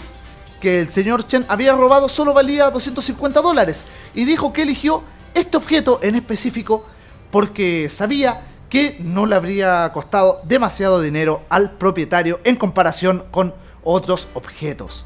que 0.61 0.81
el 0.81 0.91
señor 0.91 1.27
Chen 1.27 1.45
había 1.49 1.73
robado 1.73 2.09
solo 2.09 2.35
valía 2.35 2.71
250 2.71 3.41
dólares 3.41 3.85
y 4.15 4.25
dijo 4.27 4.53
que 4.53 4.63
eligió 4.63 5.03
este 5.35 5.57
objeto 5.57 6.01
en 6.03 6.15
específico 6.15 6.85
porque 7.31 7.89
sabía 7.91 8.47
que 8.71 8.97
no 9.01 9.27
le 9.27 9.35
habría 9.35 9.91
costado 9.93 10.41
demasiado 10.45 11.01
dinero 11.01 11.43
al 11.51 11.73
propietario 11.73 12.41
en 12.45 12.57
comparación 12.57 13.25
con 13.33 13.53
otros 13.83 14.29
objetos. 14.35 15.05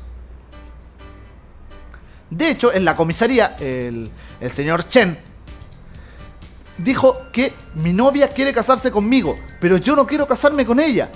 De 2.30 2.50
hecho, 2.50 2.72
en 2.72 2.84
la 2.84 2.94
comisaría, 2.94 3.56
el, 3.60 4.10
señor 4.50 4.88
Chen 4.88 5.18
dijo 6.76 7.30
que 7.32 7.54
mi 7.76 7.92
novia 7.92 8.28
quiere 8.28 8.52
casarse 8.52 8.90
conmigo, 8.90 9.38
pero 9.60 9.78
yo 9.78 9.96
no 9.96 10.06
quiero 10.06 10.26
casarme 10.26 10.66
con 10.66 10.78
ella. 10.78 11.10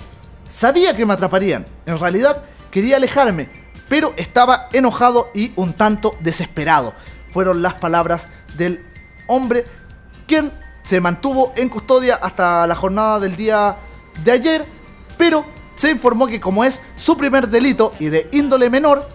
Sabía 0.47 0.95
que 0.95 1.05
me 1.05 1.13
atraparían. 1.13 1.67
En 1.85 1.99
realidad 1.99 2.45
quería 2.71 2.97
alejarme, 2.97 3.49
pero 3.87 4.13
estaba 4.17 4.69
enojado 4.73 5.29
y 5.35 5.51
un 5.55 5.73
tanto 5.73 6.15
desesperado. 6.21 6.93
Fueron 7.31 7.61
las 7.61 7.75
palabras 7.75 8.29
del 8.57 8.83
hombre 9.27 9.65
quien 10.25 10.51
se 10.89 10.99
mantuvo 10.99 11.53
en 11.55 11.69
custodia 11.69 12.15
hasta 12.15 12.65
la 12.65 12.73
jornada 12.73 13.19
del 13.19 13.35
día 13.35 13.77
de 14.23 14.31
ayer, 14.31 14.65
pero 15.19 15.45
se 15.75 15.91
informó 15.91 16.25
que 16.25 16.39
como 16.39 16.63
es 16.63 16.81
su 16.95 17.15
primer 17.15 17.47
delito 17.47 17.93
y 17.99 18.07
de 18.07 18.27
índole 18.31 18.71
menor, 18.71 19.07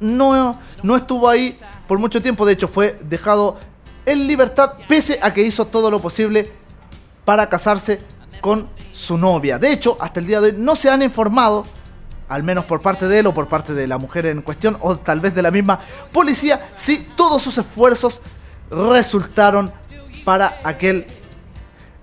no, 0.00 0.60
no 0.82 0.96
estuvo 0.96 1.30
ahí 1.30 1.58
por 1.88 1.98
mucho 1.98 2.20
tiempo, 2.20 2.44
de 2.44 2.52
hecho 2.52 2.68
fue 2.68 3.00
dejado 3.04 3.58
en 4.04 4.26
libertad 4.26 4.74
pese 4.86 5.18
a 5.22 5.32
que 5.32 5.40
hizo 5.40 5.64
todo 5.64 5.90
lo 5.90 5.98
posible 5.98 6.52
para 7.24 7.48
casarse 7.48 8.02
con 8.42 8.68
su 8.92 9.16
novia. 9.16 9.58
De 9.58 9.72
hecho, 9.72 9.96
hasta 9.98 10.20
el 10.20 10.26
día 10.26 10.42
de 10.42 10.50
hoy 10.50 10.56
no 10.58 10.76
se 10.76 10.90
han 10.90 11.00
informado, 11.00 11.64
al 12.28 12.42
menos 12.42 12.66
por 12.66 12.82
parte 12.82 13.08
de 13.08 13.20
él 13.20 13.26
o 13.28 13.32
por 13.32 13.48
parte 13.48 13.72
de 13.72 13.86
la 13.86 13.96
mujer 13.96 14.26
en 14.26 14.42
cuestión, 14.42 14.76
o 14.82 14.94
tal 14.98 15.20
vez 15.20 15.34
de 15.34 15.40
la 15.40 15.50
misma 15.50 15.80
policía, 16.12 16.68
si 16.76 16.98
todos 16.98 17.40
sus 17.40 17.56
esfuerzos 17.56 18.20
resultaron 18.70 19.72
para 20.24 20.58
aquel 20.64 21.06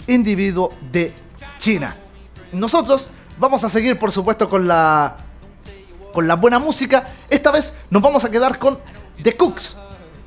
individuo 0.07 0.73
de 0.91 1.13
China. 1.57 1.95
Nosotros 2.51 3.07
vamos 3.37 3.63
a 3.63 3.69
seguir, 3.69 3.97
por 3.97 4.11
supuesto, 4.11 4.49
con 4.49 4.67
la 4.67 5.17
con 6.11 6.27
la 6.27 6.35
buena 6.35 6.59
música. 6.59 7.05
Esta 7.29 7.51
vez 7.51 7.73
nos 7.89 8.01
vamos 8.01 8.25
a 8.25 8.31
quedar 8.31 8.59
con 8.59 8.77
The 9.21 9.35
Cooks. 9.35 9.77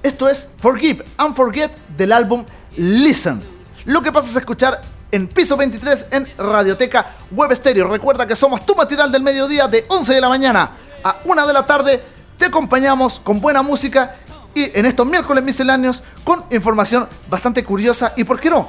Esto 0.03 0.29
es 0.29 0.49
Forgive 0.59 1.05
and 1.19 1.35
Forget 1.35 1.71
del 1.97 2.13
álbum 2.13 2.45
Listen. 2.77 3.41
Lo 3.85 4.03
que 4.03 4.13
pasa 4.13 4.29
es 4.29 4.37
escuchar 4.37 4.81
en 5.11 5.29
piso 5.29 5.57
23 5.57 6.07
en 6.11 6.29
Radioteca 6.39 7.07
Web 7.31 7.55
Stereo. 7.55 7.89
Recuerda 7.89 8.27
que 8.27 8.35
somos 8.35 8.65
tu 8.67 8.75
matinal 8.75 9.13
del 9.13 9.23
mediodía 9.23 9.69
de 9.69 9.85
11 9.89 10.15
de 10.15 10.21
la 10.21 10.29
mañana 10.29 10.71
a 11.03 11.19
1 11.25 11.47
de 11.47 11.53
la 11.53 11.67
tarde. 11.67 12.03
Te 12.39 12.47
acompañamos 12.47 13.21
con 13.21 13.41
buena 13.41 13.63
música 13.63 14.17
y 14.55 14.71
en 14.79 14.87
estos 14.87 15.07
miércoles 15.07 15.43
misceláneos 15.45 16.03
con 16.23 16.45
información 16.51 17.09
bastante 17.29 17.65
curiosa 17.65 18.13
y, 18.17 18.25
¿por 18.25 18.41
qué 18.41 18.51
no?, 18.51 18.69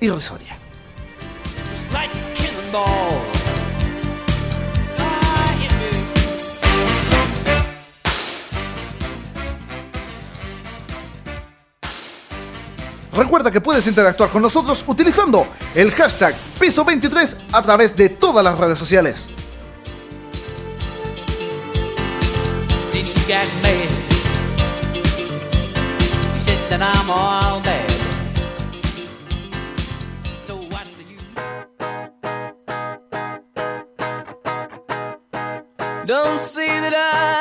irrisoria. 0.00 0.56
Recuerda 13.12 13.50
que 13.50 13.60
puedes 13.60 13.86
interactuar 13.86 14.30
con 14.30 14.40
nosotros 14.40 14.84
utilizando 14.86 15.46
el 15.74 15.90
hashtag 15.90 16.34
piso23 16.58 17.36
a 17.52 17.62
través 17.62 17.94
de 17.96 18.08
todas 18.08 18.42
las 18.42 18.56
redes 18.56 18.78
sociales. 18.78 19.28
I'm 26.92 27.08
all 27.10 27.60
bad. 27.60 27.90
So 30.42 30.56
what's 30.72 30.94
the 30.96 31.04
use? 31.04 31.24
Don't 36.06 36.40
say 36.40 36.80
that 36.80 36.94
I 36.94 37.39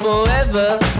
forever. 0.00 0.99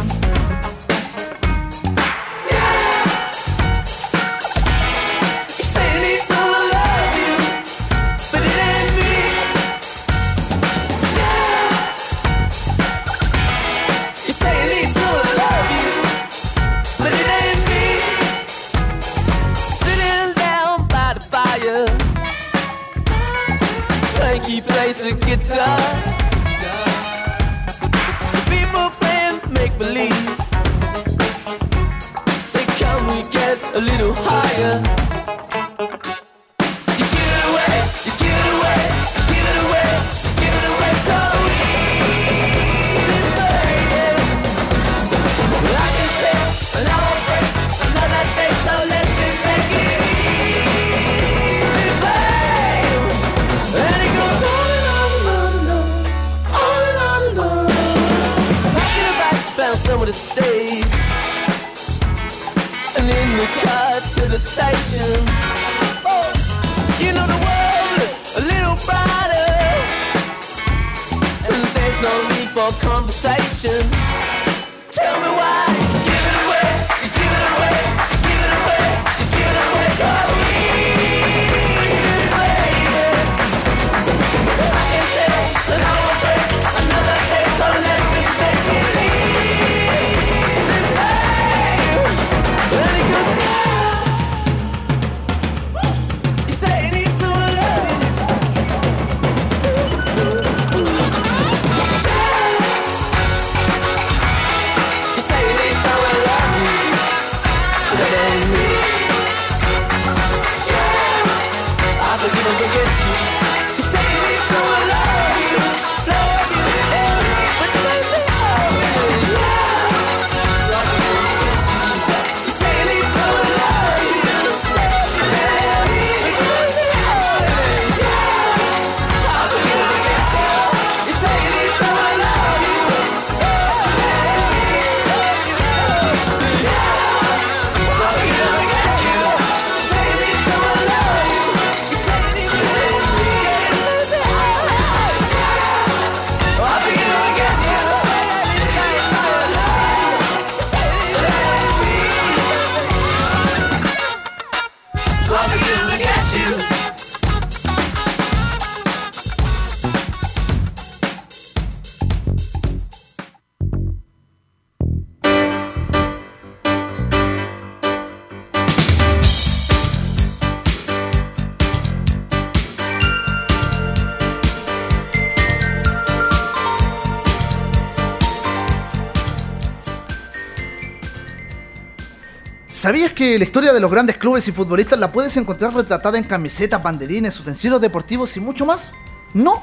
¿Sabías 182.80 183.12
que 183.12 183.36
la 183.36 183.44
historia 183.44 183.74
de 183.74 183.80
los 183.80 183.90
grandes 183.90 184.16
clubes 184.16 184.48
y 184.48 184.52
futbolistas 184.52 184.98
la 184.98 185.12
puedes 185.12 185.36
encontrar 185.36 185.74
retratada 185.74 186.16
en 186.16 186.24
camisetas, 186.24 186.82
banderines, 186.82 187.38
utensilios 187.38 187.78
deportivos 187.78 188.34
y 188.38 188.40
mucho 188.40 188.64
más? 188.64 188.94
¿No? 189.34 189.62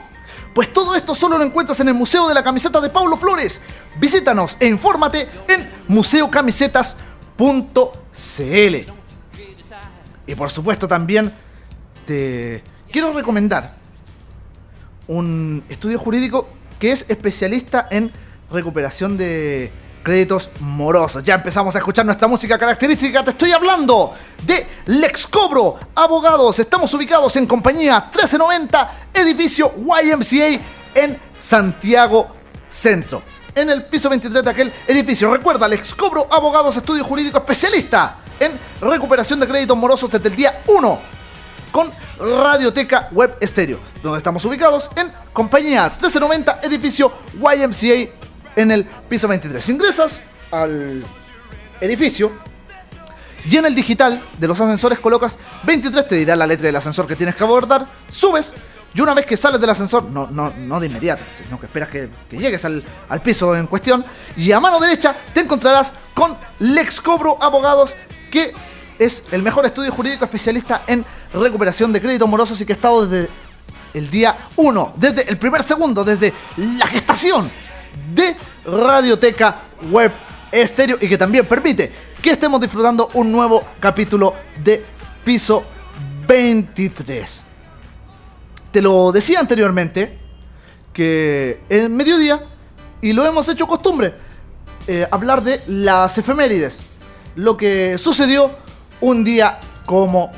Pues 0.53 0.71
todo 0.71 0.93
esto 0.93 1.15
solo 1.15 1.39
lo 1.39 1.43
encuentras 1.43 1.79
en 1.79 1.87
el 1.87 1.95
Museo 1.95 2.27
de 2.27 2.35
la 2.35 2.43
Camiseta 2.43 2.79
de 2.79 2.91
Paulo 2.91 3.17
Flores. 3.17 3.59
Visítanos 3.99 4.55
e 4.59 4.67
infórmate 4.67 5.27
en 5.47 5.67
museocamisetas.cl. 5.87 8.75
Y 10.27 10.35
por 10.35 10.51
supuesto 10.51 10.87
también 10.87 11.33
te 12.05 12.61
quiero 12.91 13.13
recomendar 13.13 13.77
un 15.07 15.63
estudio 15.69 15.97
jurídico 15.97 16.47
que 16.77 16.91
es 16.91 17.03
especialista 17.09 17.87
en 17.89 18.11
recuperación 18.51 19.17
de 19.17 19.71
créditos 20.07 20.51
morosos. 20.61 21.21
Ya 21.21 21.35
empezamos 21.35 21.75
a 21.75 21.79
escuchar 21.79 22.05
nuestra 22.05 22.29
música 22.29 22.57
característica. 22.57 23.25
Te 23.25 23.31
estoy 23.31 23.51
hablando 23.51 24.13
de 24.45 24.65
Lex 24.85 25.27
Cobro 25.27 25.77
Abogados. 25.93 26.59
Estamos 26.59 26.93
ubicados 26.93 27.35
en 27.35 27.45
compañía 27.45 27.99
1390, 28.03 28.91
edificio 29.13 29.73
YMCA 29.75 30.61
en 30.95 31.19
Santiago 31.37 32.29
Centro. 32.69 33.21
En 33.53 33.69
el 33.69 33.83
piso 33.83 34.07
23 34.09 34.45
de 34.45 34.49
aquel 34.49 34.73
edificio. 34.87 35.29
Recuerda, 35.29 35.67
Lex 35.67 35.93
Cobro 35.93 36.25
Abogados, 36.31 36.77
estudio 36.77 37.03
jurídico 37.03 37.39
especialista 37.39 38.19
en 38.39 38.57
recuperación 38.79 39.41
de 39.41 39.47
créditos 39.47 39.75
morosos 39.75 40.09
desde 40.09 40.29
el 40.29 40.37
día 40.37 40.61
1 40.67 40.99
con 41.69 41.91
Radioteca 42.17 43.09
Web 43.11 43.35
Estéreo, 43.41 43.81
donde 44.01 44.19
estamos 44.19 44.45
ubicados 44.45 44.89
en 44.95 45.11
compañía 45.33 45.83
1390, 45.99 46.61
edificio 46.63 47.11
YMCA 47.33 48.26
en 48.57 48.71
el 48.71 48.83
piso 48.83 49.27
23. 49.29 49.69
Ingresas 49.69 50.19
al 50.51 51.05
edificio 51.79 52.31
y 53.49 53.55
en 53.55 53.65
el 53.65 53.75
digital 53.75 54.21
de 54.37 54.47
los 54.47 54.59
ascensores 54.59 54.99
colocas 54.99 55.37
23, 55.63 56.07
te 56.07 56.15
dirá 56.15 56.35
la 56.35 56.47
letra 56.47 56.65
del 56.65 56.75
ascensor 56.75 57.07
que 57.07 57.15
tienes 57.15 57.35
que 57.35 57.43
abordar, 57.43 57.87
subes 58.09 58.53
y 58.93 59.01
una 59.01 59.13
vez 59.13 59.27
que 59.27 59.37
sales 59.37 59.61
del 59.61 59.69
ascensor, 59.69 60.05
no, 60.05 60.27
no, 60.31 60.51
no 60.57 60.79
de 60.79 60.87
inmediato, 60.87 61.23
sino 61.35 61.59
que 61.59 61.67
esperas 61.67 61.89
que, 61.89 62.09
llegues 62.31 62.65
al, 62.65 62.83
al 63.09 63.21
piso 63.21 63.55
en 63.55 63.67
cuestión 63.67 64.03
y 64.35 64.51
a 64.51 64.59
mano 64.59 64.79
derecha 64.79 65.15
te 65.33 65.41
encontrarás 65.41 65.93
con 66.15 66.35
Lex 66.59 66.99
Cobro 66.99 67.37
Abogados 67.41 67.95
que 68.31 68.53
es 68.97 69.25
el 69.31 69.43
mejor 69.43 69.67
estudio 69.67 69.91
jurídico 69.91 70.25
especialista 70.25 70.81
en 70.87 71.05
recuperación 71.31 71.93
de 71.93 72.01
créditos 72.01 72.27
morosos 72.27 72.59
y 72.59 72.65
que 72.65 72.73
ha 72.73 72.75
estado 72.75 73.05
desde 73.05 73.29
el 73.93 74.09
día 74.09 74.35
1, 74.55 74.93
desde 74.95 75.29
el 75.29 75.37
primer 75.37 75.61
segundo, 75.61 76.03
desde 76.03 76.33
la 76.57 76.87
gestación 76.87 77.49
de 78.13 78.35
Radioteca 78.65 79.61
Web 79.91 80.11
Estéreo 80.51 80.97
y 80.99 81.07
que 81.07 81.17
también 81.17 81.45
permite 81.45 81.91
que 82.21 82.31
estemos 82.31 82.59
disfrutando 82.59 83.09
un 83.13 83.31
nuevo 83.31 83.63
capítulo 83.79 84.33
de 84.63 84.83
Piso 85.23 85.63
23. 86.27 87.43
Te 88.71 88.81
lo 88.81 89.11
decía 89.11 89.39
anteriormente 89.39 90.17
que 90.93 91.61
en 91.69 91.95
mediodía, 91.95 92.41
y 93.01 93.13
lo 93.13 93.25
hemos 93.25 93.47
hecho 93.49 93.67
costumbre, 93.67 94.13
eh, 94.87 95.07
hablar 95.11 95.43
de 95.43 95.61
las 95.67 96.17
efemérides, 96.17 96.79
lo 97.35 97.55
que 97.55 97.97
sucedió 97.97 98.51
un 99.01 99.23
día 99.23 99.59
como 99.85 100.31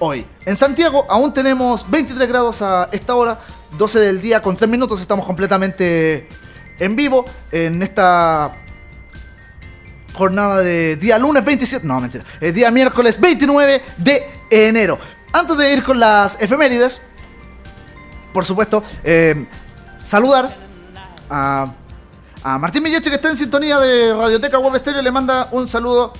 hoy. 0.00 0.26
En 0.44 0.56
Santiago 0.56 1.06
aún 1.08 1.32
tenemos 1.32 1.88
23 1.90 2.28
grados 2.28 2.62
a 2.62 2.88
esta 2.92 3.14
hora, 3.14 3.40
12 3.78 4.00
del 4.00 4.20
día 4.20 4.42
con 4.42 4.56
3 4.56 4.68
minutos, 4.68 5.00
estamos 5.00 5.24
completamente 5.24 6.28
en 6.82 6.96
vivo 6.96 7.24
en 7.52 7.80
esta 7.80 8.52
jornada 10.14 10.60
de 10.60 10.96
día 10.96 11.16
lunes 11.16 11.44
27, 11.44 11.86
no 11.86 12.00
mentira, 12.00 12.24
el 12.40 12.52
día 12.52 12.70
miércoles 12.72 13.20
29 13.20 13.82
de 13.98 14.30
enero. 14.50 14.98
Antes 15.32 15.56
de 15.56 15.72
ir 15.72 15.84
con 15.84 16.00
las 16.00 16.40
efemérides, 16.42 17.00
por 18.32 18.44
supuesto, 18.44 18.82
eh, 19.04 19.46
saludar 20.00 20.54
a, 21.30 21.72
a 22.42 22.58
Martín 22.58 22.82
Milleche 22.82 23.08
que 23.08 23.16
está 23.16 23.30
en 23.30 23.36
sintonía 23.36 23.78
de 23.78 24.12
Radioteca 24.12 24.58
Web 24.58 24.78
Stereo, 24.80 25.02
le 25.02 25.12
manda 25.12 25.48
un 25.52 25.68
saludo 25.68 26.12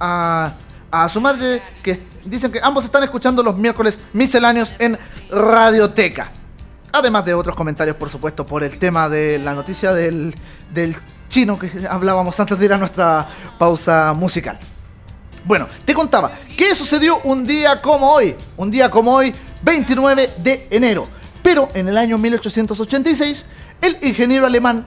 a, 0.00 0.52
a 0.90 1.08
su 1.08 1.20
madre 1.20 1.62
que 1.82 2.02
dicen 2.24 2.50
que 2.50 2.58
ambos 2.60 2.84
están 2.84 3.04
escuchando 3.04 3.42
los 3.44 3.56
miércoles 3.56 4.00
misceláneos 4.12 4.74
en 4.80 4.98
Radioteca. 5.30 6.32
Además 6.92 7.24
de 7.24 7.34
otros 7.34 7.54
comentarios, 7.54 7.96
por 7.96 8.08
supuesto, 8.08 8.46
por 8.46 8.64
el 8.64 8.78
tema 8.78 9.08
de 9.08 9.38
la 9.38 9.54
noticia 9.54 9.92
del, 9.92 10.34
del 10.72 10.96
chino 11.28 11.58
que 11.58 11.70
hablábamos 11.88 12.38
antes 12.40 12.58
de 12.58 12.64
ir 12.64 12.72
a 12.72 12.78
nuestra 12.78 13.28
pausa 13.58 14.12
musical. 14.14 14.58
Bueno, 15.44 15.68
te 15.84 15.94
contaba, 15.94 16.32
¿qué 16.56 16.74
sucedió 16.74 17.20
un 17.24 17.46
día 17.46 17.80
como 17.80 18.12
hoy? 18.12 18.34
Un 18.56 18.70
día 18.70 18.90
como 18.90 19.14
hoy, 19.14 19.34
29 19.62 20.30
de 20.38 20.66
enero. 20.70 21.08
Pero 21.42 21.68
en 21.74 21.88
el 21.88 21.96
año 21.96 22.18
1886, 22.18 23.46
el 23.80 23.96
ingeniero 24.02 24.46
alemán 24.46 24.86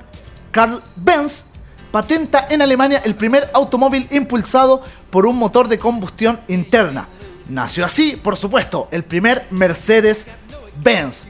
Karl 0.52 0.82
Benz 0.96 1.46
patenta 1.92 2.48
en 2.50 2.62
Alemania 2.62 3.02
el 3.04 3.16
primer 3.16 3.50
automóvil 3.54 4.08
impulsado 4.12 4.84
por 5.10 5.26
un 5.26 5.38
motor 5.38 5.68
de 5.68 5.80
combustión 5.80 6.40
interna. 6.48 7.08
Nació 7.50 7.86
así, 7.86 8.16
por 8.16 8.38
supuesto, 8.38 8.88
el 8.92 9.04
primer 9.04 9.48
Mercedes-Benz, 9.52 11.26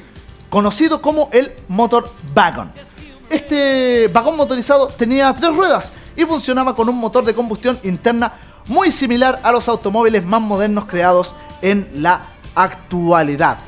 conocido 0.51 1.01
como 1.01 1.29
el 1.31 1.51
Motor 1.69 2.11
Wagon. 2.35 2.71
Este 3.29 4.09
vagón 4.09 4.35
motorizado 4.35 4.87
tenía 4.87 5.33
tres 5.33 5.55
ruedas 5.55 5.93
y 6.15 6.25
funcionaba 6.25 6.75
con 6.75 6.89
un 6.89 6.97
motor 6.97 7.25
de 7.25 7.33
combustión 7.33 7.79
interna 7.83 8.33
muy 8.67 8.91
similar 8.91 9.39
a 9.43 9.51
los 9.53 9.69
automóviles 9.69 10.25
más 10.25 10.41
modernos 10.41 10.85
creados 10.85 11.35
en 11.61 11.89
la 11.95 12.27
actualidad. 12.53 13.59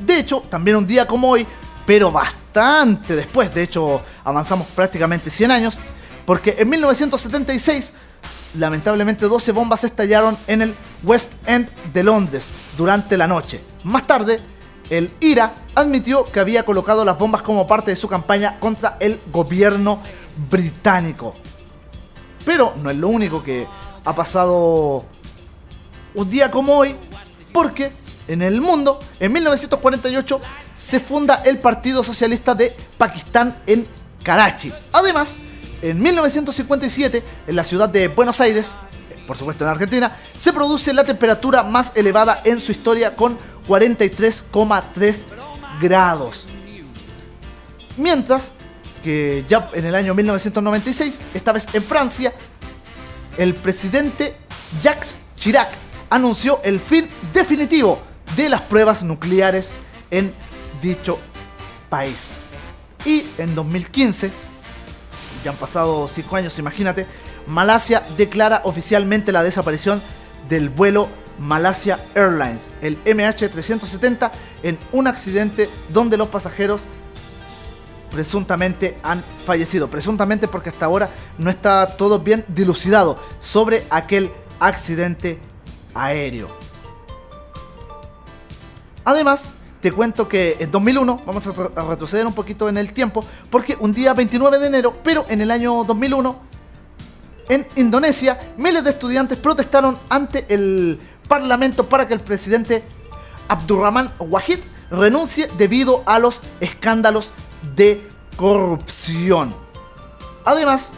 De 0.00 0.18
hecho, 0.18 0.42
también 0.50 0.76
un 0.76 0.86
día 0.86 1.06
como 1.06 1.30
hoy, 1.30 1.46
pero 1.86 2.10
bastante 2.10 3.14
después, 3.14 3.54
de 3.54 3.62
hecho 3.62 4.02
avanzamos 4.24 4.66
prácticamente 4.74 5.30
100 5.30 5.50
años, 5.52 5.78
porque 6.26 6.56
en 6.58 6.68
1976 6.68 7.92
lamentablemente 8.54 9.26
12 9.26 9.52
bombas 9.52 9.84
estallaron 9.84 10.36
en 10.48 10.62
el 10.62 10.74
West 11.04 11.34
End 11.46 11.70
de 11.92 12.02
Londres 12.02 12.50
durante 12.76 13.16
la 13.16 13.28
noche. 13.28 13.62
Más 13.84 14.04
tarde, 14.04 14.40
el 14.90 15.12
IRA 15.20 15.54
admitió 15.74 16.24
que 16.24 16.40
había 16.40 16.64
colocado 16.64 17.04
las 17.04 17.18
bombas 17.18 17.42
como 17.42 17.66
parte 17.66 17.90
de 17.90 17.96
su 17.96 18.08
campaña 18.08 18.58
contra 18.58 18.96
el 19.00 19.20
gobierno 19.30 20.00
británico. 20.50 21.34
Pero 22.44 22.74
no 22.82 22.90
es 22.90 22.96
lo 22.96 23.08
único 23.08 23.42
que 23.42 23.66
ha 24.04 24.14
pasado 24.14 25.04
un 26.14 26.30
día 26.30 26.50
como 26.50 26.74
hoy, 26.78 26.96
porque 27.52 27.92
en 28.26 28.42
el 28.42 28.60
mundo, 28.60 28.98
en 29.20 29.32
1948, 29.32 30.40
se 30.74 31.00
funda 31.00 31.42
el 31.44 31.58
Partido 31.58 32.02
Socialista 32.02 32.54
de 32.54 32.74
Pakistán 32.96 33.62
en 33.66 33.86
Karachi. 34.22 34.72
Además, 34.92 35.38
en 35.82 36.00
1957, 36.00 37.22
en 37.46 37.56
la 37.56 37.64
ciudad 37.64 37.88
de 37.88 38.08
Buenos 38.08 38.40
Aires, 38.40 38.74
por 39.26 39.36
supuesto 39.36 39.64
en 39.64 39.70
Argentina, 39.70 40.16
se 40.36 40.52
produce 40.52 40.92
la 40.92 41.04
temperatura 41.04 41.62
más 41.62 41.92
elevada 41.94 42.40
en 42.44 42.60
su 42.60 42.72
historia 42.72 43.14
con 43.14 43.38
43,3 43.68 45.22
grados. 45.80 46.46
Mientras 47.96 48.50
que 49.02 49.44
ya 49.48 49.70
en 49.74 49.84
el 49.84 49.94
año 49.94 50.14
1996, 50.14 51.20
esta 51.34 51.52
vez 51.52 51.66
en 51.72 51.82
Francia, 51.82 52.32
el 53.36 53.54
presidente 53.54 54.36
Jacques 54.82 55.16
Chirac 55.36 55.68
anunció 56.10 56.60
el 56.64 56.80
fin 56.80 57.08
definitivo 57.32 58.00
de 58.36 58.48
las 58.48 58.62
pruebas 58.62 59.02
nucleares 59.02 59.74
en 60.10 60.32
dicho 60.80 61.18
país. 61.88 62.28
Y 63.04 63.24
en 63.38 63.54
2015, 63.54 64.30
ya 65.44 65.50
han 65.50 65.56
pasado 65.56 66.08
5 66.08 66.36
años, 66.36 66.58
imagínate, 66.58 67.06
Malasia 67.46 68.06
declara 68.16 68.62
oficialmente 68.64 69.32
la 69.32 69.42
desaparición 69.42 70.02
del 70.48 70.68
vuelo 70.68 71.08
Malasia 71.38 71.98
Airlines, 72.14 72.70
el 72.82 73.02
MH370, 73.04 74.30
en 74.62 74.78
un 74.92 75.06
accidente 75.06 75.68
donde 75.90 76.16
los 76.16 76.28
pasajeros 76.28 76.86
presuntamente 78.10 78.98
han 79.02 79.22
fallecido. 79.46 79.88
Presuntamente 79.88 80.48
porque 80.48 80.70
hasta 80.70 80.86
ahora 80.86 81.10
no 81.38 81.50
está 81.50 81.86
todo 81.86 82.18
bien 82.18 82.44
dilucidado 82.48 83.18
sobre 83.40 83.86
aquel 83.90 84.30
accidente 84.60 85.38
aéreo. 85.94 86.48
Además, 89.04 89.50
te 89.80 89.92
cuento 89.92 90.28
que 90.28 90.56
en 90.58 90.70
2001, 90.70 91.22
vamos 91.24 91.46
a, 91.46 91.82
retroceder 91.88 92.26
un 92.26 92.34
poquito 92.34 92.68
en 92.68 92.76
el 92.76 92.92
tiempo, 92.92 93.24
porque 93.50 93.76
un 93.80 93.92
día 93.92 94.12
29 94.12 94.58
de 94.58 94.66
enero, 94.66 94.92
pero 95.04 95.24
en 95.28 95.40
el 95.40 95.50
año 95.50 95.84
2001, 95.84 96.48
en 97.48 97.66
Indonesia, 97.76 98.38
miles 98.58 98.84
de 98.84 98.90
estudiantes 98.90 99.38
protestaron 99.38 99.96
ante 100.10 100.44
el 100.52 100.98
Parlamento 101.28 101.88
para 101.88 102.08
que 102.08 102.14
el 102.14 102.20
presidente 102.20 102.82
Abdurrahman 103.48 104.12
Wahid 104.18 104.58
renuncie 104.90 105.48
debido 105.58 106.02
a 106.06 106.18
los 106.18 106.40
escándalos 106.60 107.32
de 107.76 108.08
corrupción. 108.36 109.54
Además, 110.44 110.92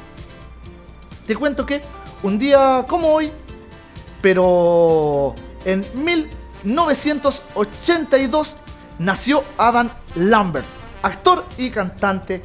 te 1.27 1.37
cuento 1.37 1.67
que 1.67 1.83
un 2.23 2.39
día 2.39 2.87
como 2.89 3.09
hoy, 3.09 3.31
pero 4.23 5.35
en 5.65 5.85
1982 5.95 8.57
nació 8.99 9.43
Adam 9.59 9.91
Lambert, 10.15 10.67
actor 11.03 11.45
y 11.57 11.71
cantante 11.71 12.43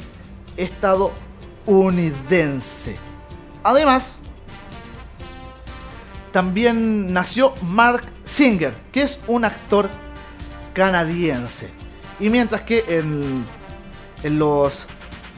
estadounidense. 0.58 2.98
Además, 3.64 4.18
también 6.36 7.14
nació 7.14 7.54
Mark 7.62 8.04
Singer, 8.26 8.76
que 8.92 9.04
es 9.04 9.20
un 9.26 9.46
actor 9.46 9.90
canadiense. 10.74 11.70
Y 12.20 12.30
mientras 12.30 12.64
que 12.64 12.84
en, 12.90 13.46
en 14.22 14.38
los 14.38 14.86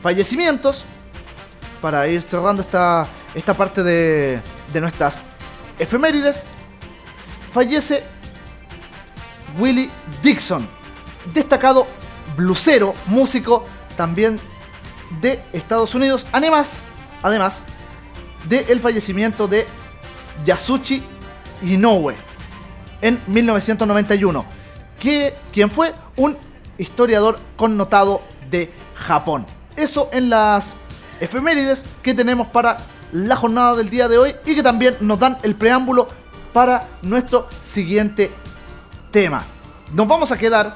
fallecimientos, 0.02 0.86
para 1.84 2.08
ir 2.08 2.20
cerrando 2.24 2.64
esta, 2.64 3.08
esta 3.36 3.54
parte 3.54 3.84
de, 3.84 4.42
de 4.74 4.82
nuestras 4.82 5.22
efemérides, 5.78 6.46
fallece 7.54 8.02
Willie 9.60 9.92
Dixon, 10.24 10.68
destacado 11.32 11.86
blusero, 12.36 12.96
músico 13.06 13.66
también 13.96 14.40
de 15.22 15.46
Estados 15.54 15.94
Unidos, 15.94 16.26
además, 16.32 16.82
además 17.22 17.66
del 18.50 18.80
fallecimiento 18.80 19.48
de 19.48 19.68
Yasushi 20.46 21.04
Inoue 21.64 22.16
en 23.02 23.22
1991, 23.28 24.46
que, 25.00 25.34
quien 25.52 25.70
fue 25.70 25.94
un 26.16 26.38
historiador 26.78 27.40
connotado 27.56 28.22
de 28.50 28.72
Japón. 28.96 29.46
Eso 29.76 30.10
en 30.12 30.30
las 30.30 30.76
efemérides 31.20 31.84
que 32.02 32.14
tenemos 32.14 32.48
para 32.48 32.78
la 33.12 33.36
jornada 33.36 33.76
del 33.76 33.90
día 33.90 34.08
de 34.08 34.18
hoy 34.18 34.36
y 34.46 34.56
que 34.56 34.64
también 34.64 34.98
nos 35.00 35.20
dan 35.20 35.38
el 35.44 35.56
preámbulo 35.56 36.08
para 36.54 36.88
nuestro 37.04 37.48
siguiente 37.64 38.32
tema. 39.12 39.44
Nos 39.94 40.08
vamos 40.08 40.32
a 40.32 40.38
quedar 40.38 40.76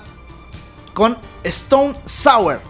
con 0.94 1.18
Stone 1.44 1.96
Sour. 2.06 2.62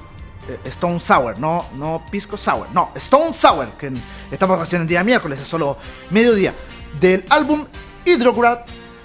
Eh, 0.47 0.59
Stone 0.65 0.99
Sour, 0.99 1.37
no, 1.37 1.65
no 1.75 2.03
Pisco 2.09 2.35
Sour, 2.37 2.67
no, 2.73 2.89
Stone 2.95 3.33
Sour, 3.33 3.69
que 3.77 3.91
estamos 4.31 4.57
recién 4.57 4.81
el 4.81 4.87
día 4.87 5.03
miércoles, 5.03 5.39
es 5.39 5.47
solo 5.47 5.77
mediodía. 6.09 6.53
Del 6.99 7.25
álbum 7.29 7.65
Hydrograd, 8.05 8.59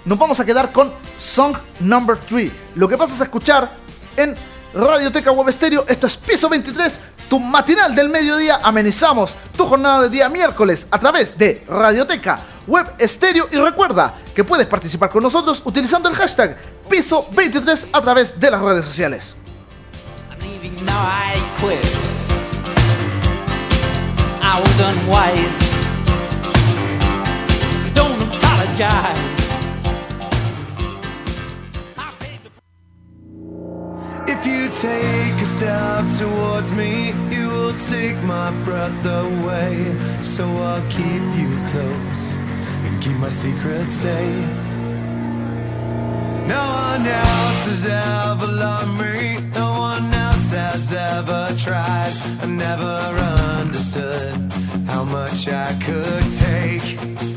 nos 0.04 0.18
vamos 0.18 0.38
a 0.40 0.44
quedar 0.44 0.72
con 0.72 0.92
Song 1.18 1.56
Number 1.80 2.18
3. 2.28 2.50
Lo 2.74 2.88
que 2.88 2.96
pasas 2.96 3.20
a 3.20 3.24
escuchar 3.24 3.70
en 4.16 4.34
Radioteca 4.74 5.32
Web 5.32 5.52
Stereo, 5.52 5.84
esto 5.88 6.06
es 6.06 6.16
Piso 6.16 6.48
23, 6.48 7.00
tu 7.28 7.40
matinal 7.40 7.94
del 7.94 8.08
mediodía. 8.08 8.60
Amenizamos 8.62 9.36
tu 9.56 9.66
jornada 9.66 10.02
de 10.02 10.10
día 10.10 10.28
miércoles 10.28 10.86
a 10.90 10.98
través 10.98 11.36
de 11.36 11.64
Radioteca 11.66 12.40
Web 12.66 12.94
Stereo. 13.00 13.48
Y 13.50 13.56
recuerda 13.56 14.14
que 14.34 14.44
puedes 14.44 14.66
participar 14.66 15.10
con 15.10 15.22
nosotros 15.22 15.62
utilizando 15.64 16.08
el 16.08 16.14
hashtag 16.14 16.56
Piso 16.88 17.26
23 17.32 17.88
a 17.92 18.00
través 18.00 18.38
de 18.38 18.50
las 18.50 18.60
redes 18.60 18.84
sociales. 18.84 19.36
Apologize. 28.78 29.48
If 34.28 34.46
you 34.46 34.68
take 34.68 35.40
a 35.40 35.46
step 35.46 36.08
towards 36.18 36.72
me, 36.72 37.12
you 37.34 37.48
will 37.48 37.74
take 37.74 38.16
my 38.18 38.50
breath 38.64 39.06
away. 39.06 39.96
So 40.20 40.44
I'll 40.44 40.82
keep 40.90 41.22
you 41.40 41.58
close 41.70 42.22
and 42.84 43.02
keep 43.02 43.16
my 43.16 43.30
secret 43.30 43.90
safe. 43.90 44.66
No 46.46 46.62
one 46.84 47.06
else 47.06 47.66
has 47.70 47.86
ever 47.86 48.46
loved 48.46 49.00
me. 49.00 49.38
No 49.54 49.70
one 49.78 50.12
else 50.12 50.50
has 50.52 50.92
ever 50.92 51.48
tried. 51.58 52.12
I 52.42 52.46
never 52.46 52.98
understood 53.58 54.52
how 54.86 55.04
much 55.04 55.48
I 55.48 55.72
could 55.82 56.28
take. 56.28 57.35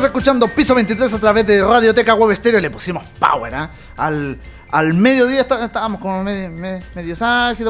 Sigues 0.00 0.14
escuchando 0.14 0.48
Piso 0.48 0.74
23 0.74 1.12
a 1.12 1.18
través 1.18 1.46
de 1.46 1.62
Radioteca 1.62 2.14
Web 2.14 2.34
Stereo. 2.34 2.58
Le 2.58 2.70
pusimos 2.70 3.04
power, 3.18 3.54
¿ah? 3.54 3.70
Al, 3.98 4.40
al 4.70 4.94
mediodía 4.94 5.42
está- 5.42 5.62
estábamos 5.62 6.00
como 6.00 6.24
medio, 6.24 6.48
medio, 6.48 6.82
medio. 6.94 7.14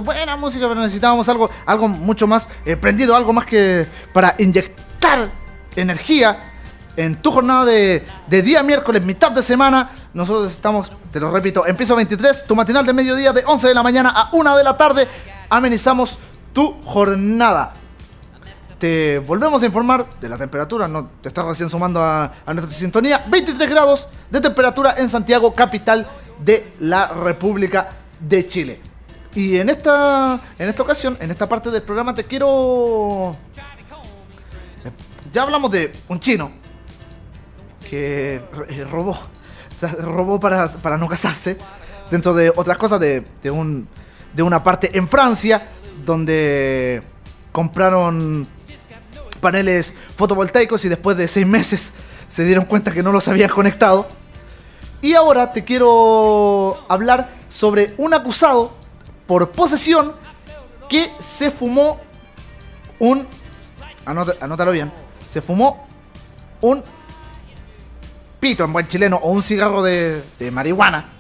Buena 0.05 0.37
música, 0.37 0.69
pero 0.69 0.81
necesitábamos 0.81 1.29
algo, 1.29 1.51
algo 1.67 1.89
mucho 1.89 2.29
más 2.29 2.49
eh, 2.65 2.77
prendido, 2.77 3.17
algo 3.17 3.33
más 3.33 3.47
que 3.47 3.85
para 4.13 4.37
inyectar 4.39 5.29
energía 5.75 6.39
en 6.97 7.17
tu 7.21 7.33
jornada 7.33 7.65
de, 7.65 8.07
de 8.29 8.43
día 8.43 8.63
miércoles, 8.63 9.05
mitad 9.05 9.33
de 9.33 9.43
semana. 9.43 9.91
Nosotros 10.15 10.53
estamos, 10.53 10.89
te 11.11 11.19
lo 11.19 11.33
repito, 11.33 11.67
en 11.67 11.77
Piso 11.77 11.97
23, 11.97 12.45
tu 12.47 12.55
matinal 12.55 12.87
de 12.87 12.93
mediodía 12.93 13.33
de 13.33 13.43
11 13.45 13.67
de 13.67 13.75
la 13.75 13.83
mañana 13.83 14.11
a 14.15 14.29
1 14.33 14.57
de 14.57 14.63
la 14.63 14.77
tarde. 14.77 15.09
Amenizamos 15.49 16.19
tu 16.53 16.81
jornada 16.85 17.73
te 18.81 19.19
volvemos 19.19 19.63
a 19.63 19.67
informar 19.67 20.07
de 20.21 20.29
la 20.29 20.39
temperatura, 20.39 20.89
no 20.89 21.11
te 21.21 21.29
estás 21.29 21.45
recién 21.45 21.69
sumando 21.69 22.03
a, 22.03 22.33
nuestra 22.47 22.73
sintonía. 22.73 23.23
23 23.29 23.69
grados 23.69 24.09
de 24.31 24.41
temperatura 24.41 24.95
en 24.97 25.09
Santiago, 25.11 25.53
capital 25.53 26.09
de 26.43 26.73
la 26.81 27.09
República 27.09 27.91
de 28.19 28.47
Chile. 28.47 28.81
Y 29.35 29.59
en 29.59 29.69
esta, 29.69 30.41
en 30.59 30.69
esta 30.69 30.83
ocasión, 30.83 31.17
en 31.21 31.31
esta 31.31 31.47
parte 31.47 31.71
del 31.71 31.83
programa, 31.83 32.15
te 32.15 32.25
quiero. 32.25 33.37
Ya 35.31 35.43
hablamos 35.43 35.71
de 35.71 35.93
un 36.09 36.19
chino 36.19 36.51
que 37.89 38.37
eh, 38.69 38.85
robó, 38.91 39.17
robó 40.01 40.41
para, 40.41 40.73
para 40.73 40.97
no 40.97 41.07
casarse, 41.07 41.59
dentro 42.11 42.33
de 42.33 42.51
otras 42.57 42.79
cosas 42.79 42.99
de, 42.99 43.27
de 43.43 43.51
un, 43.51 43.87
de 44.33 44.43
una 44.43 44.65
parte 44.65 44.97
en 44.97 45.07
Francia, 45.07 45.69
donde 46.05 47.03
compraron 47.53 48.49
paneles 49.41 49.95
fotovoltaicos 50.17 50.85
y 50.85 50.89
después 50.89 51.17
de 51.17 51.27
seis 51.29 51.47
meses 51.47 51.93
se 52.29 52.45
dieron 52.45 52.65
cuenta 52.65 52.93
que 52.93 53.03
no 53.03 53.11
los 53.13 53.27
habían 53.29 53.51
conectado. 53.51 54.07
Y 55.03 55.15
ahora 55.15 55.53
te 55.53 55.65
quiero 55.65 56.85
hablar 56.89 57.31
sobre 57.51 57.95
un 57.97 58.15
acusado 58.15 58.73
por 59.27 59.51
posesión 59.51 60.13
que 60.89 61.11
se 61.21 61.51
fumó 61.51 62.01
un... 62.99 63.27
anota- 64.05 64.37
anótalo 64.41 64.73
bien. 64.73 64.93
Se 65.31 65.41
fumó 65.41 65.87
un 66.61 66.85
pito 68.41 68.65
en 68.65 68.73
buen 68.73 68.89
chileno 68.89 69.17
o 69.23 69.31
un 69.31 69.43
cigarro 69.43 69.83
de, 69.83 70.23
marihuana 70.53 71.11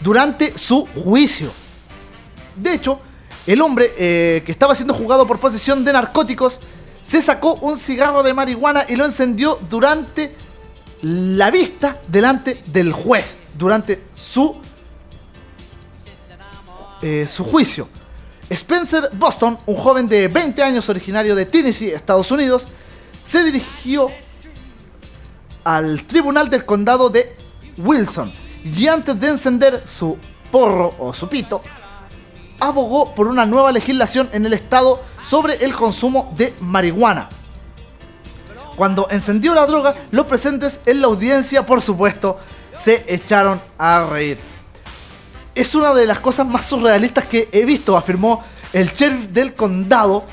durante 0.00 0.56
su 0.58 0.86
juicio. 0.86 1.50
De 2.56 2.74
hecho, 2.74 3.00
el 3.46 3.60
hombre 3.60 3.92
eh, 3.98 4.42
que 4.46 4.52
estaba 4.52 4.74
siendo 4.74 4.94
juzgado 4.94 5.26
por 5.26 5.40
posesión 5.40 5.84
de 5.84 5.92
narcóticos 5.92 6.60
se 7.02 7.20
sacó 7.20 7.54
un 7.54 7.78
cigarro 7.78 8.22
de 8.22 8.32
marihuana 8.32 8.84
y 8.88 8.96
lo 8.96 9.04
encendió 9.04 9.58
durante 9.68 10.34
la 11.02 11.50
vista 11.50 12.00
delante 12.06 12.62
del 12.66 12.92
juez, 12.92 13.38
durante 13.58 14.04
su, 14.14 14.56
eh, 17.02 17.28
su 17.30 17.44
juicio. 17.44 17.88
Spencer 18.48 19.10
Boston, 19.14 19.58
un 19.66 19.76
joven 19.76 20.08
de 20.08 20.28
20 20.28 20.62
años 20.62 20.88
originario 20.88 21.34
de 21.34 21.46
Tennessee, 21.46 21.90
Estados 21.90 22.30
Unidos, 22.30 22.68
se 23.24 23.42
dirigió 23.42 24.08
al 25.64 26.04
tribunal 26.04 26.50
del 26.50 26.64
condado 26.64 27.08
de 27.08 27.36
Wilson 27.78 28.32
y 28.64 28.86
antes 28.86 29.18
de 29.18 29.28
encender 29.28 29.82
su 29.86 30.16
porro 30.50 30.94
o 30.98 31.14
su 31.14 31.28
pito, 31.28 31.62
abogó 32.62 33.12
por 33.14 33.26
una 33.26 33.44
nueva 33.44 33.72
legislación 33.72 34.28
en 34.32 34.46
el 34.46 34.52
estado 34.52 35.02
sobre 35.22 35.54
el 35.64 35.74
consumo 35.74 36.32
de 36.36 36.54
marihuana. 36.60 37.28
Cuando 38.76 39.08
encendió 39.10 39.52
la 39.52 39.66
droga, 39.66 39.96
los 40.12 40.26
presentes 40.26 40.80
en 40.86 41.00
la 41.00 41.08
audiencia, 41.08 41.66
por 41.66 41.82
supuesto, 41.82 42.38
se 42.72 43.04
echaron 43.08 43.60
a 43.76 44.06
reír. 44.08 44.38
Es 45.54 45.74
una 45.74 45.92
de 45.92 46.06
las 46.06 46.20
cosas 46.20 46.46
más 46.46 46.64
surrealistas 46.64 47.24
que 47.24 47.48
he 47.52 47.64
visto, 47.64 47.96
afirmó 47.96 48.42
el 48.72 48.90
sheriff 48.92 49.28
del 49.30 49.54
condado, 49.54 50.24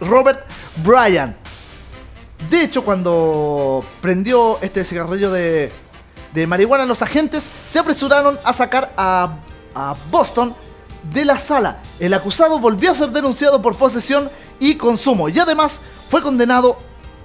Robert 0.00 0.46
Bryan. 0.76 1.36
De 2.48 2.62
hecho, 2.62 2.84
cuando 2.84 3.84
prendió 4.00 4.58
este 4.62 4.84
cigarrillo 4.84 5.32
de, 5.32 5.72
marihuana, 6.46 6.86
los 6.86 7.02
agentes 7.02 7.50
se 7.66 7.78
apresuraron 7.78 8.38
a 8.44 8.52
sacar 8.52 8.92
a 8.96 9.94
Boston 10.10 10.54
de 11.12 11.24
la 11.24 11.38
sala. 11.38 11.82
El 11.98 12.14
acusado 12.14 12.58
volvió 12.58 12.90
a 12.90 12.94
ser 12.94 13.10
denunciado 13.10 13.62
por 13.62 13.76
posesión 13.76 14.30
y 14.58 14.76
consumo 14.76 15.28
y 15.28 15.38
además 15.38 15.80
fue 16.08 16.22
condenado 16.22 16.78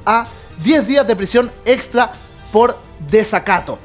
a 0.05 0.25
10 0.63 0.87
días 0.87 1.07
de 1.07 1.15
prisión 1.15 1.51
extra 1.65 2.11
por 2.51 2.77
desacato. 3.09 3.79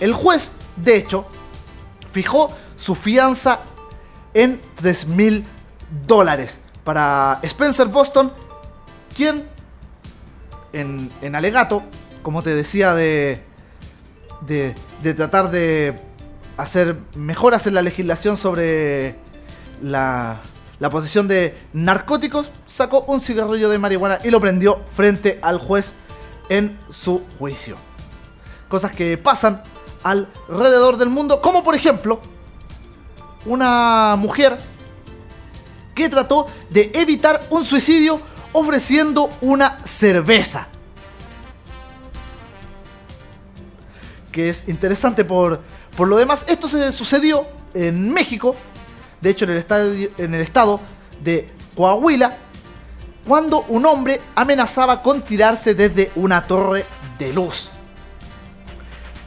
El 0.00 0.12
juez, 0.12 0.52
de 0.76 0.96
hecho, 0.96 1.26
fijó 2.12 2.50
su 2.76 2.94
fianza 2.94 3.60
en 4.32 4.60
3 4.76 5.06
mil 5.08 5.44
dólares 6.06 6.60
para 6.82 7.38
Spencer 7.42 7.88
Boston, 7.88 8.32
quien 9.16 9.48
en, 10.72 11.10
en 11.22 11.34
alegato, 11.34 11.82
como 12.22 12.42
te 12.42 12.54
decía, 12.54 12.94
de, 12.94 13.42
de, 14.42 14.74
de 15.02 15.14
tratar 15.14 15.50
de 15.50 15.98
hacer 16.56 16.98
mejoras 17.16 17.66
en 17.66 17.74
la 17.74 17.82
legislación 17.82 18.36
sobre 18.36 19.16
la, 19.82 20.40
la 20.78 20.90
posesión 20.90 21.28
de 21.28 21.58
narcóticos, 21.72 22.50
sacó 22.66 23.04
un 23.08 23.20
cigarrillo 23.20 23.68
de 23.68 23.78
marihuana 23.78 24.18
y 24.24 24.30
lo 24.30 24.40
prendió 24.40 24.80
frente 24.94 25.38
al 25.42 25.58
juez 25.58 25.94
en 26.48 26.78
su 26.90 27.22
juicio. 27.38 27.76
Cosas 28.68 28.92
que 28.92 29.18
pasan 29.18 29.62
alrededor 30.02 30.96
del 30.96 31.08
mundo, 31.08 31.40
como 31.40 31.62
por 31.62 31.74
ejemplo 31.74 32.20
una 33.46 34.16
mujer 34.16 34.58
que 35.94 36.08
trató 36.08 36.46
de 36.70 36.90
evitar 36.94 37.46
un 37.50 37.64
suicidio 37.64 38.20
ofreciendo 38.52 39.30
una 39.40 39.78
cerveza. 39.84 40.68
Que 44.32 44.48
es 44.48 44.64
interesante 44.66 45.24
por, 45.24 45.60
por 45.96 46.08
lo 46.08 46.16
demás. 46.16 46.44
Esto 46.48 46.68
se 46.68 46.90
sucedió 46.92 47.46
en 47.74 48.12
México, 48.12 48.56
de 49.20 49.30
hecho 49.30 49.44
en 49.44 49.50
el, 49.52 50.12
en 50.18 50.34
el 50.34 50.40
estado 50.40 50.80
de 51.22 51.50
Coahuila, 51.74 52.36
cuando 53.26 53.64
un 53.68 53.86
hombre 53.86 54.20
amenazaba 54.34 55.02
con 55.02 55.22
tirarse 55.22 55.74
desde 55.74 56.10
una 56.16 56.46
torre 56.46 56.84
de 57.18 57.32
luz. 57.32 57.70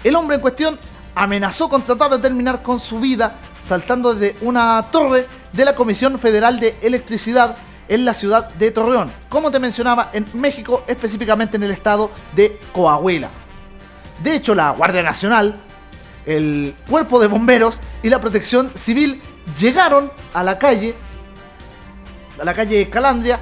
El 0.04 0.16
hombre 0.16 0.36
en 0.36 0.42
cuestión 0.42 0.80
amenazó 1.16 1.68
con 1.68 1.82
tratar 1.82 2.12
de 2.12 2.20
terminar 2.20 2.62
con 2.62 2.80
su 2.80 3.00
vida 3.00 3.40
saltando 3.60 4.14
desde 4.14 4.38
una 4.46 4.86
torre 4.92 5.28
de 5.52 5.66
la 5.66 5.76
Comisión 5.76 6.20
Federal 6.20 6.60
de 6.60 6.78
Electricidad 6.82 7.58
en 7.90 8.06
la 8.06 8.14
ciudad 8.14 8.50
de 8.56 8.72
Torreón, 8.72 9.12
como 9.30 9.50
te 9.50 9.60
mencionaba, 9.60 10.10
en 10.14 10.26
México, 10.34 10.84
específicamente 10.88 11.58
en 11.58 11.64
el 11.64 11.72
estado 11.72 12.12
de 12.36 12.60
Coahuila. 12.74 13.30
De 14.24 14.36
hecho, 14.36 14.54
la 14.56 14.72
Guardia 14.72 15.04
Nacional, 15.04 15.60
el 16.26 16.76
Cuerpo 16.90 17.20
de 17.20 17.28
Bomberos 17.28 17.80
y 18.04 18.10
la 18.10 18.20
Protección 18.20 18.72
Civil 18.76 19.22
llegaron 19.60 20.12
a 20.34 20.44
la 20.44 20.58
calle, 20.60 20.96
a 22.40 22.46
la 22.46 22.54
calle 22.54 22.90
Calandria 22.90 23.40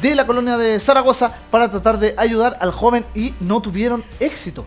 de 0.00 0.14
la 0.14 0.26
colonia 0.26 0.56
de 0.56 0.78
Zaragoza 0.80 1.34
para 1.50 1.70
tratar 1.70 1.98
de 1.98 2.14
ayudar 2.16 2.58
al 2.60 2.70
joven 2.70 3.04
y 3.14 3.34
no 3.40 3.60
tuvieron 3.60 4.04
éxito. 4.20 4.66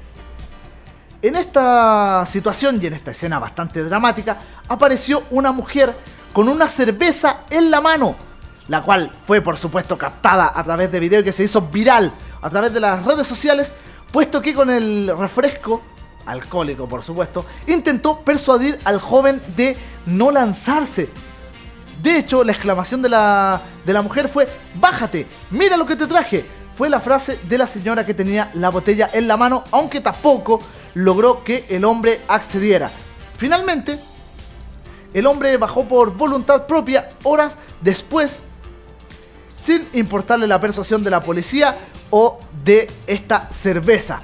En 1.22 1.36
esta 1.36 2.26
situación 2.26 2.80
y 2.82 2.88
en 2.88 2.94
esta 2.94 3.12
escena 3.12 3.38
bastante 3.38 3.84
dramática, 3.84 4.38
apareció 4.68 5.24
una 5.30 5.52
mujer 5.52 5.96
con 6.34 6.50
una 6.50 6.68
cerveza 6.68 7.42
en 7.50 7.70
la 7.70 7.80
mano, 7.80 8.16
la 8.68 8.82
cual 8.82 9.12
fue 9.26 9.42
por 9.42 9.58
supuesto 9.58 9.98
captada 9.98 10.52
a 10.54 10.64
través 10.64 10.92
de 10.92 11.00
video 11.00 11.24
que 11.24 11.32
se 11.32 11.44
hizo 11.44 11.62
viral 11.62 12.12
a 12.42 12.50
través 12.50 12.74
de 12.74 12.80
las 12.80 13.06
redes 13.06 13.28
sociales, 13.28 13.72
puesto 14.12 14.42
que 14.42 14.54
con 14.54 14.70
el 14.70 15.16
refresco, 15.16 15.84
alcohólico 16.26 16.88
por 16.88 17.04
supuesto, 17.04 17.46
intentó 17.68 18.20
persuadir 18.20 18.78
al 18.84 19.00
joven 19.00 19.42
de 19.56 19.78
no 20.06 20.32
lanzarse. 20.32 21.10
De 22.02 22.18
hecho, 22.18 22.44
la 22.44 22.52
exclamación 22.52 23.02
de 23.02 23.10
la, 23.10 23.62
de 23.86 23.94
la 23.94 24.02
mujer 24.02 24.28
fue, 24.28 24.48
bájate, 24.76 25.28
mira 25.52 25.78
lo 25.78 25.86
que 25.86 25.96
te 25.96 26.08
traje. 26.08 26.46
Fue 26.76 26.90
la 26.90 27.00
frase 27.00 27.38
de 27.48 27.58
la 27.58 27.68
señora 27.68 28.06
que 28.06 28.14
tenía 28.14 28.50
la 28.56 28.70
botella 28.70 29.10
en 29.14 29.28
la 29.28 29.38
mano, 29.38 29.64
aunque 29.72 30.02
tampoco 30.02 30.60
logró 30.96 31.44
que 31.44 31.66
el 31.70 31.86
hombre 31.86 32.22
accediera. 32.28 32.92
Finalmente, 33.38 34.00
el 35.14 35.28
hombre 35.28 35.58
bajó 35.58 35.88
por 35.88 36.16
voluntad 36.16 36.66
propia 36.66 37.12
horas 37.24 37.54
después, 37.82 38.42
sin 39.60 39.88
importarle 39.94 40.48
la 40.48 40.60
persuasión 40.60 41.04
de 41.04 41.12
la 41.12 41.22
policía 41.22 41.78
o 42.10 42.40
de 42.64 42.90
esta 43.06 43.48
cerveza. 43.52 44.24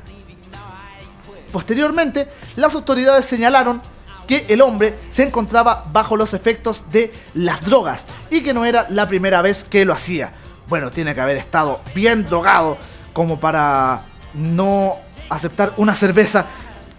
Posteriormente, 1.58 2.28
las 2.56 2.76
autoridades 2.76 3.26
señalaron 3.26 3.82
que 4.28 4.46
el 4.48 4.62
hombre 4.62 4.94
se 5.10 5.24
encontraba 5.24 5.88
bajo 5.92 6.16
los 6.16 6.36
efectos 6.36 6.84
de 6.92 7.12
las 7.34 7.66
drogas 7.66 8.06
y 8.30 8.44
que 8.44 8.54
no 8.54 8.64
era 8.64 8.86
la 8.92 9.08
primera 9.08 9.42
vez 9.42 9.64
que 9.64 9.84
lo 9.84 9.92
hacía. 9.92 10.34
Bueno, 10.68 10.92
tiene 10.92 11.16
que 11.16 11.22
haber 11.22 11.36
estado 11.38 11.82
bien 11.96 12.28
drogado 12.28 12.78
como 13.12 13.40
para 13.40 14.04
no 14.36 14.98
aceptar 15.32 15.74
una 15.78 15.96
cerveza 15.96 16.46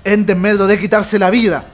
en 0.02 0.26
desmedro 0.26 0.66
de 0.66 0.80
quitarse 0.80 1.20
la 1.20 1.30
vida. 1.30 1.64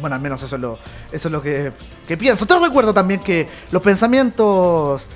Bueno, 0.00 0.16
al 0.16 0.22
menos 0.22 0.42
eso 0.42 0.56
es 0.56 0.62
lo, 0.62 0.78
eso 1.12 1.28
es 1.28 1.32
lo 1.32 1.42
que, 1.42 1.74
que 2.08 2.16
pienso. 2.16 2.46
Te 2.46 2.58
recuerdo 2.58 2.94
también 2.94 3.20
que 3.20 3.46
los 3.70 3.82
pensamientos 3.82 5.10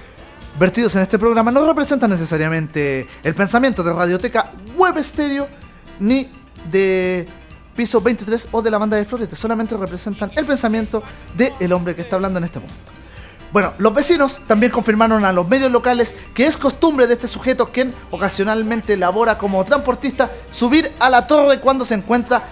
vertidos 0.60 0.94
en 0.96 1.00
este 1.00 1.18
programa 1.18 1.50
no 1.50 1.64
representan 1.66 2.10
necesariamente 2.10 3.08
el 3.22 3.34
pensamiento 3.34 3.82
de 3.82 3.94
Radioteca 3.94 4.52
Web 4.76 5.02
Stereo 5.02 5.48
ni 6.00 6.30
de 6.70 7.26
Piso 7.74 8.00
23 8.00 8.48
o 8.52 8.62
de 8.62 8.70
la 8.70 8.78
banda 8.78 8.96
de 8.96 9.04
Florete. 9.04 9.36
Solamente 9.36 9.76
representan 9.76 10.32
el 10.34 10.46
pensamiento 10.46 11.02
del 11.36 11.72
hombre 11.72 11.94
que 11.94 12.02
está 12.02 12.16
hablando 12.16 12.38
en 12.38 12.44
este 12.44 12.58
momento. 12.58 12.92
Bueno, 13.52 13.72
los 13.78 13.94
vecinos 13.94 14.42
también 14.46 14.72
confirmaron 14.72 15.24
a 15.24 15.32
los 15.32 15.48
medios 15.48 15.70
locales 15.70 16.14
que 16.34 16.46
es 16.46 16.56
costumbre 16.56 17.06
de 17.06 17.14
este 17.14 17.28
sujeto, 17.28 17.70
quien 17.70 17.94
ocasionalmente 18.10 18.96
labora 18.96 19.38
como 19.38 19.64
transportista, 19.64 20.30
subir 20.50 20.92
a 20.98 21.08
la 21.08 21.26
torre 21.26 21.60
cuando 21.60 21.84
se 21.84 21.94
encuentra 21.94 22.42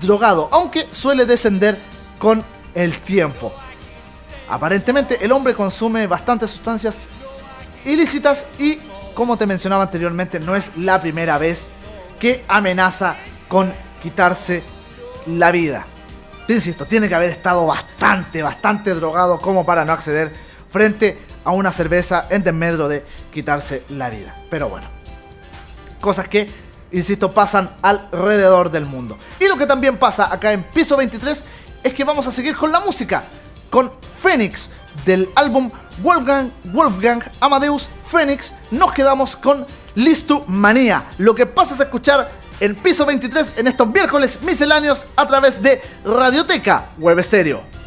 drogado, 0.00 0.48
aunque 0.50 0.88
suele 0.90 1.26
descender 1.26 1.78
con 2.18 2.44
el 2.74 2.98
tiempo. 2.98 3.52
Aparentemente 4.48 5.24
el 5.24 5.32
hombre 5.32 5.54
consume 5.54 6.06
bastantes 6.06 6.50
sustancias 6.50 7.02
ilícitas 7.84 8.46
y, 8.58 8.78
como 9.14 9.38
te 9.38 9.46
mencionaba 9.46 9.84
anteriormente, 9.84 10.40
no 10.40 10.56
es 10.56 10.76
la 10.76 11.00
primera 11.00 11.38
vez 11.38 11.68
que 12.22 12.44
amenaza 12.46 13.16
con 13.48 13.72
quitarse 14.00 14.62
la 15.26 15.50
vida. 15.50 15.84
Te 16.46 16.54
insisto, 16.54 16.86
tiene 16.86 17.08
que 17.08 17.16
haber 17.16 17.30
estado 17.30 17.66
bastante, 17.66 18.44
bastante 18.44 18.94
drogado 18.94 19.40
como 19.40 19.66
para 19.66 19.84
no 19.84 19.90
acceder 19.90 20.32
frente 20.70 21.20
a 21.42 21.50
una 21.50 21.72
cerveza 21.72 22.28
en 22.30 22.44
desmedro 22.44 22.86
de 22.86 23.04
quitarse 23.32 23.82
la 23.88 24.08
vida. 24.08 24.36
Pero 24.50 24.68
bueno, 24.68 24.86
cosas 26.00 26.28
que, 26.28 26.48
insisto, 26.92 27.32
pasan 27.32 27.74
alrededor 27.82 28.70
del 28.70 28.86
mundo. 28.86 29.18
Y 29.40 29.48
lo 29.48 29.56
que 29.56 29.66
también 29.66 29.96
pasa 29.96 30.32
acá 30.32 30.52
en 30.52 30.62
Piso 30.62 30.96
23 30.96 31.44
es 31.82 31.92
que 31.92 32.04
vamos 32.04 32.24
a 32.28 32.30
seguir 32.30 32.54
con 32.54 32.70
la 32.70 32.78
música, 32.78 33.24
con 33.68 33.90
Phoenix 34.22 34.70
del 35.04 35.28
álbum 35.34 35.72
Wolfgang, 36.04 36.52
Wolfgang 36.66 37.20
Amadeus 37.40 37.88
Phoenix. 38.06 38.54
Nos 38.70 38.92
quedamos 38.92 39.34
con 39.34 39.66
Listu 39.94 40.44
Manía. 40.46 41.04
Lo 41.18 41.34
que 41.34 41.46
pasa 41.46 41.74
es 41.74 41.80
escuchar 41.80 42.30
en 42.60 42.74
Piso 42.76 43.04
23 43.04 43.54
en 43.56 43.66
estos 43.66 43.88
miércoles 43.88 44.38
misceláneos 44.42 45.06
a 45.16 45.26
través 45.26 45.62
de 45.62 45.82
Radioteca 46.04 46.90
Web 46.98 47.22
Stereo. 47.22 47.81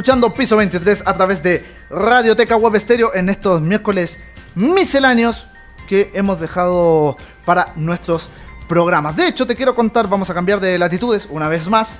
Escuchando 0.00 0.32
Piso 0.32 0.56
23 0.56 1.02
a 1.04 1.12
través 1.12 1.42
de 1.42 1.62
Radioteca 1.90 2.56
Web 2.56 2.74
Estéreo 2.74 3.14
en 3.14 3.28
estos 3.28 3.60
miércoles 3.60 4.18
misceláneos 4.54 5.46
que 5.86 6.10
hemos 6.14 6.40
dejado 6.40 7.18
para 7.44 7.74
nuestros 7.76 8.30
programas. 8.66 9.14
De 9.14 9.28
hecho, 9.28 9.46
te 9.46 9.54
quiero 9.54 9.74
contar, 9.74 10.08
vamos 10.08 10.30
a 10.30 10.32
cambiar 10.32 10.58
de 10.58 10.78
latitudes 10.78 11.28
una 11.30 11.48
vez 11.48 11.68
más 11.68 11.96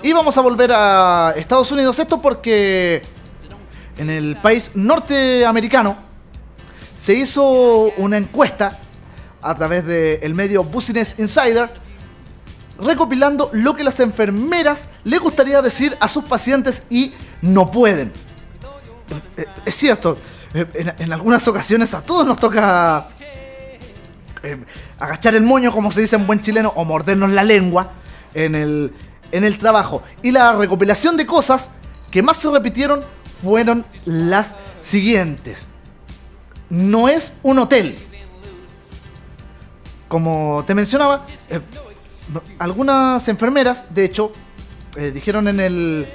y 0.00 0.12
vamos 0.12 0.38
a 0.38 0.42
volver 0.42 0.70
a 0.72 1.34
Estados 1.34 1.72
Unidos. 1.72 1.98
Esto 1.98 2.22
porque 2.22 3.02
en 3.98 4.10
el 4.10 4.36
país 4.36 4.70
norteamericano 4.74 5.96
se 6.96 7.14
hizo 7.14 7.90
una 7.96 8.16
encuesta 8.16 8.78
a 9.42 9.56
través 9.56 9.84
del 9.84 10.34
medio 10.36 10.62
Business 10.62 11.16
Insider 11.18 11.68
recopilando 12.78 13.50
lo 13.52 13.74
que 13.74 13.84
las 13.84 14.00
enfermeras 14.00 14.88
le 15.04 15.18
gustaría 15.18 15.62
decir 15.62 15.96
a 16.00 16.08
sus 16.08 16.24
pacientes 16.24 16.84
y 16.90 17.12
no 17.42 17.70
pueden. 17.70 18.08
Eh, 18.08 19.42
eh, 19.42 19.46
Es 19.64 19.74
cierto, 19.74 20.18
eh, 20.54 20.94
en, 20.98 21.12
algunas 21.12 21.46
ocasiones 21.48 21.94
a 21.94 22.02
todos 22.02 22.26
nos 22.26 22.38
toca 22.38 23.08
agachar 24.98 25.34
el 25.34 25.42
moño, 25.42 25.72
como 25.72 25.90
se 25.90 26.02
dice 26.02 26.16
en 26.16 26.26
buen 26.26 26.42
chileno, 26.42 26.72
o 26.76 26.84
mordernos 26.84 27.30
la 27.30 27.44
lengua 27.44 27.92
en 28.34 28.54
el, 28.54 28.92
en 29.32 29.44
el 29.44 29.58
trabajo. 29.58 30.02
Y 30.22 30.32
la 30.32 30.52
recopilación 30.54 31.16
de 31.16 31.24
cosas 31.24 31.70
que 32.10 32.22
más 32.22 32.36
se 32.36 32.50
repitieron 32.50 33.02
fueron 33.42 33.84
las 34.04 34.56
siguientes. 34.80 35.68
No 36.68 37.08
es 37.08 37.34
un 37.42 37.58
hotel. 37.58 37.96
Como 40.08 40.62
te 40.66 40.74
mencionaba, 40.74 41.24
algunas 42.58 43.28
enfermeras, 43.28 43.86
de 43.90 44.04
hecho, 44.04 44.32
eh, 44.96 45.10
dijeron 45.10 45.48
en, 45.48 45.60
el, 45.60 46.06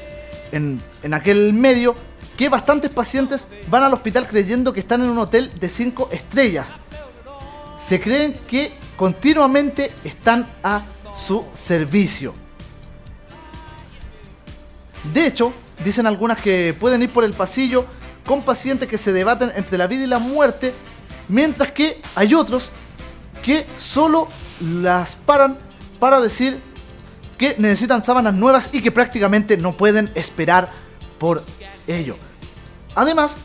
en, 0.52 1.14
aquel 1.14 1.53
medio 1.53 1.95
que 2.38 2.49
bastantes 2.49 2.90
pacientes 2.90 3.48
van 3.69 3.84
al 3.84 3.94
hospital 3.94 4.27
creyendo 4.27 4.73
que 4.73 4.80
están 4.80 5.02
en 5.02 5.10
un 5.10 5.18
hotel 5.18 5.52
de 5.60 5.69
5 5.69 6.10
estrellas. 6.11 6.76
Se 7.77 7.99
creen 7.99 8.34
que 8.48 8.73
continuamente 8.95 9.91
están 10.03 10.48
a 10.64 10.84
su 11.15 11.45
servicio. 11.53 12.34
De 15.14 15.26
hecho, 15.26 15.53
dicen 15.84 16.07
algunas 16.07 16.40
que 16.40 16.76
pueden 16.77 17.02
ir 17.03 17.10
por 17.10 17.23
el 17.23 17.34
pasillo 17.34 17.86
con 18.26 18.44
pacientes 18.44 18.88
que 18.88 18.98
se 18.98 19.11
debaten 19.11 19.52
entre 19.56 19.77
la 19.77 19.88
vida 19.88 20.03
y 20.03 20.07
la 20.07 20.19
muerte, 20.19 20.73
mientras 21.27 21.72
que 21.72 22.02
hay 22.15 22.34
otros 22.34 22.72
que 23.41 23.65
solo 23.77 24.27
las 24.61 25.15
paran 25.15 25.69
para 25.99 26.21
decir 26.21 26.61
que 27.38 27.55
necesitan 27.57 28.03
sábanas 28.03 28.34
nuevas 28.34 28.69
y 28.73 28.81
que 28.81 28.91
prácticamente 28.91 29.57
no 29.57 29.76
pueden 29.77 30.11
esperar 30.15 30.69
por 31.17 31.43
ello. 31.88 32.17
Además, 32.95 33.38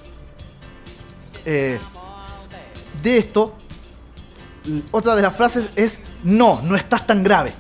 eh, 1.45 1.79
de 3.03 3.19
esto, 3.19 3.55
otra 4.91 5.15
de 5.15 5.23
las 5.23 5.37
frases 5.37 5.69
es 5.77 6.01
no, 6.23 6.61
no 6.63 6.75
estás 6.77 7.07
tan 7.07 7.23
grave. 7.23 7.53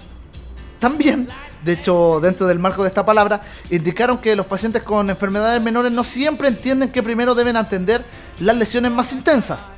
También, 0.78 1.28
de 1.64 1.72
hecho, 1.72 2.18
dentro 2.20 2.46
del 2.46 2.58
marco 2.58 2.82
de 2.82 2.88
esta 2.88 3.06
palabra, 3.06 3.42
indicaron 3.70 4.18
que 4.18 4.34
los 4.34 4.46
pacientes 4.46 4.82
con 4.82 5.08
enfermedades 5.10 5.62
menores 5.62 5.92
no 5.92 6.02
siempre 6.02 6.48
entienden 6.48 6.90
que 6.90 7.02
primero 7.02 7.34
deben 7.34 7.56
atender 7.56 8.04
las 8.40 8.56
lesiones 8.56 8.90
más 8.90 9.12
intensas. 9.12 9.68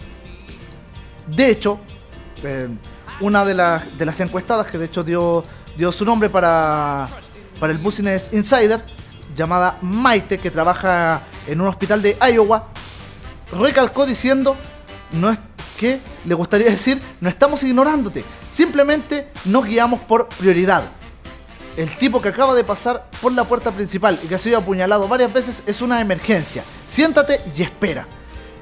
De 1.26 1.50
hecho, 1.50 1.80
eh, 2.42 2.68
una 3.20 3.44
de 3.44 3.54
las, 3.54 3.98
de 3.98 4.06
las 4.06 4.20
encuestadas 4.20 4.66
que 4.66 4.78
de 4.78 4.86
hecho 4.86 5.04
dio, 5.04 5.44
dio 5.76 5.92
su 5.92 6.04
nombre 6.04 6.28
para, 6.30 7.08
para 7.58 7.72
el 7.72 7.78
Business 7.78 8.30
Insider, 8.32 8.82
llamada 9.34 9.78
Maite, 9.82 10.38
que 10.38 10.50
trabaja 10.50 11.22
en 11.46 11.60
un 11.60 11.68
hospital 11.68 12.02
de 12.02 12.16
Iowa, 12.32 12.68
recalcó 13.52 14.06
diciendo 14.06 14.56
no 15.12 15.30
es 15.30 15.38
que 15.78 16.00
le 16.24 16.34
gustaría 16.34 16.70
decir 16.70 17.00
no 17.20 17.28
estamos 17.28 17.62
ignorándote 17.62 18.24
simplemente 18.50 19.28
nos 19.44 19.66
guiamos 19.66 20.00
por 20.00 20.28
prioridad. 20.28 20.84
El 21.76 21.94
tipo 21.96 22.22
que 22.22 22.30
acaba 22.30 22.54
de 22.54 22.64
pasar 22.64 23.10
por 23.20 23.32
la 23.32 23.44
puerta 23.44 23.70
principal 23.70 24.18
y 24.22 24.28
que 24.28 24.34
ha 24.36 24.38
sido 24.38 24.56
apuñalado 24.56 25.08
varias 25.08 25.30
veces 25.30 25.62
es 25.66 25.82
una 25.82 26.00
emergencia. 26.00 26.64
Siéntate 26.86 27.40
y 27.54 27.62
espera. 27.62 28.06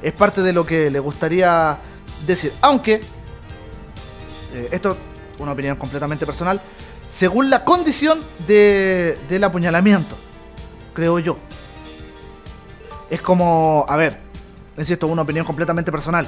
Es 0.03 0.13
parte 0.13 0.43
de 0.43 0.53
lo 0.53 0.67
que 0.67 0.91
le 0.91 0.99
gustaría 0.99 1.79
decir. 2.27 2.53
Aunque 2.61 3.01
eh, 4.55 4.69
esto 4.73 4.93
es 5.35 5.41
una 5.41 5.53
opinión 5.53 5.77
completamente 5.77 6.25
personal 6.25 6.61
según 7.09 7.51
la 7.51 7.65
condición 7.65 8.19
de- 8.47 9.19
del 9.29 9.45
apuñalamiento 9.45 10.17
creo 10.95 11.19
yo 11.19 11.37
es 13.11 13.21
como, 13.21 13.85
a 13.89 13.97
ver, 13.97 14.19
insisto, 14.79 15.07
una 15.07 15.23
opinión 15.23 15.45
completamente 15.45 15.93
personal. 15.93 16.27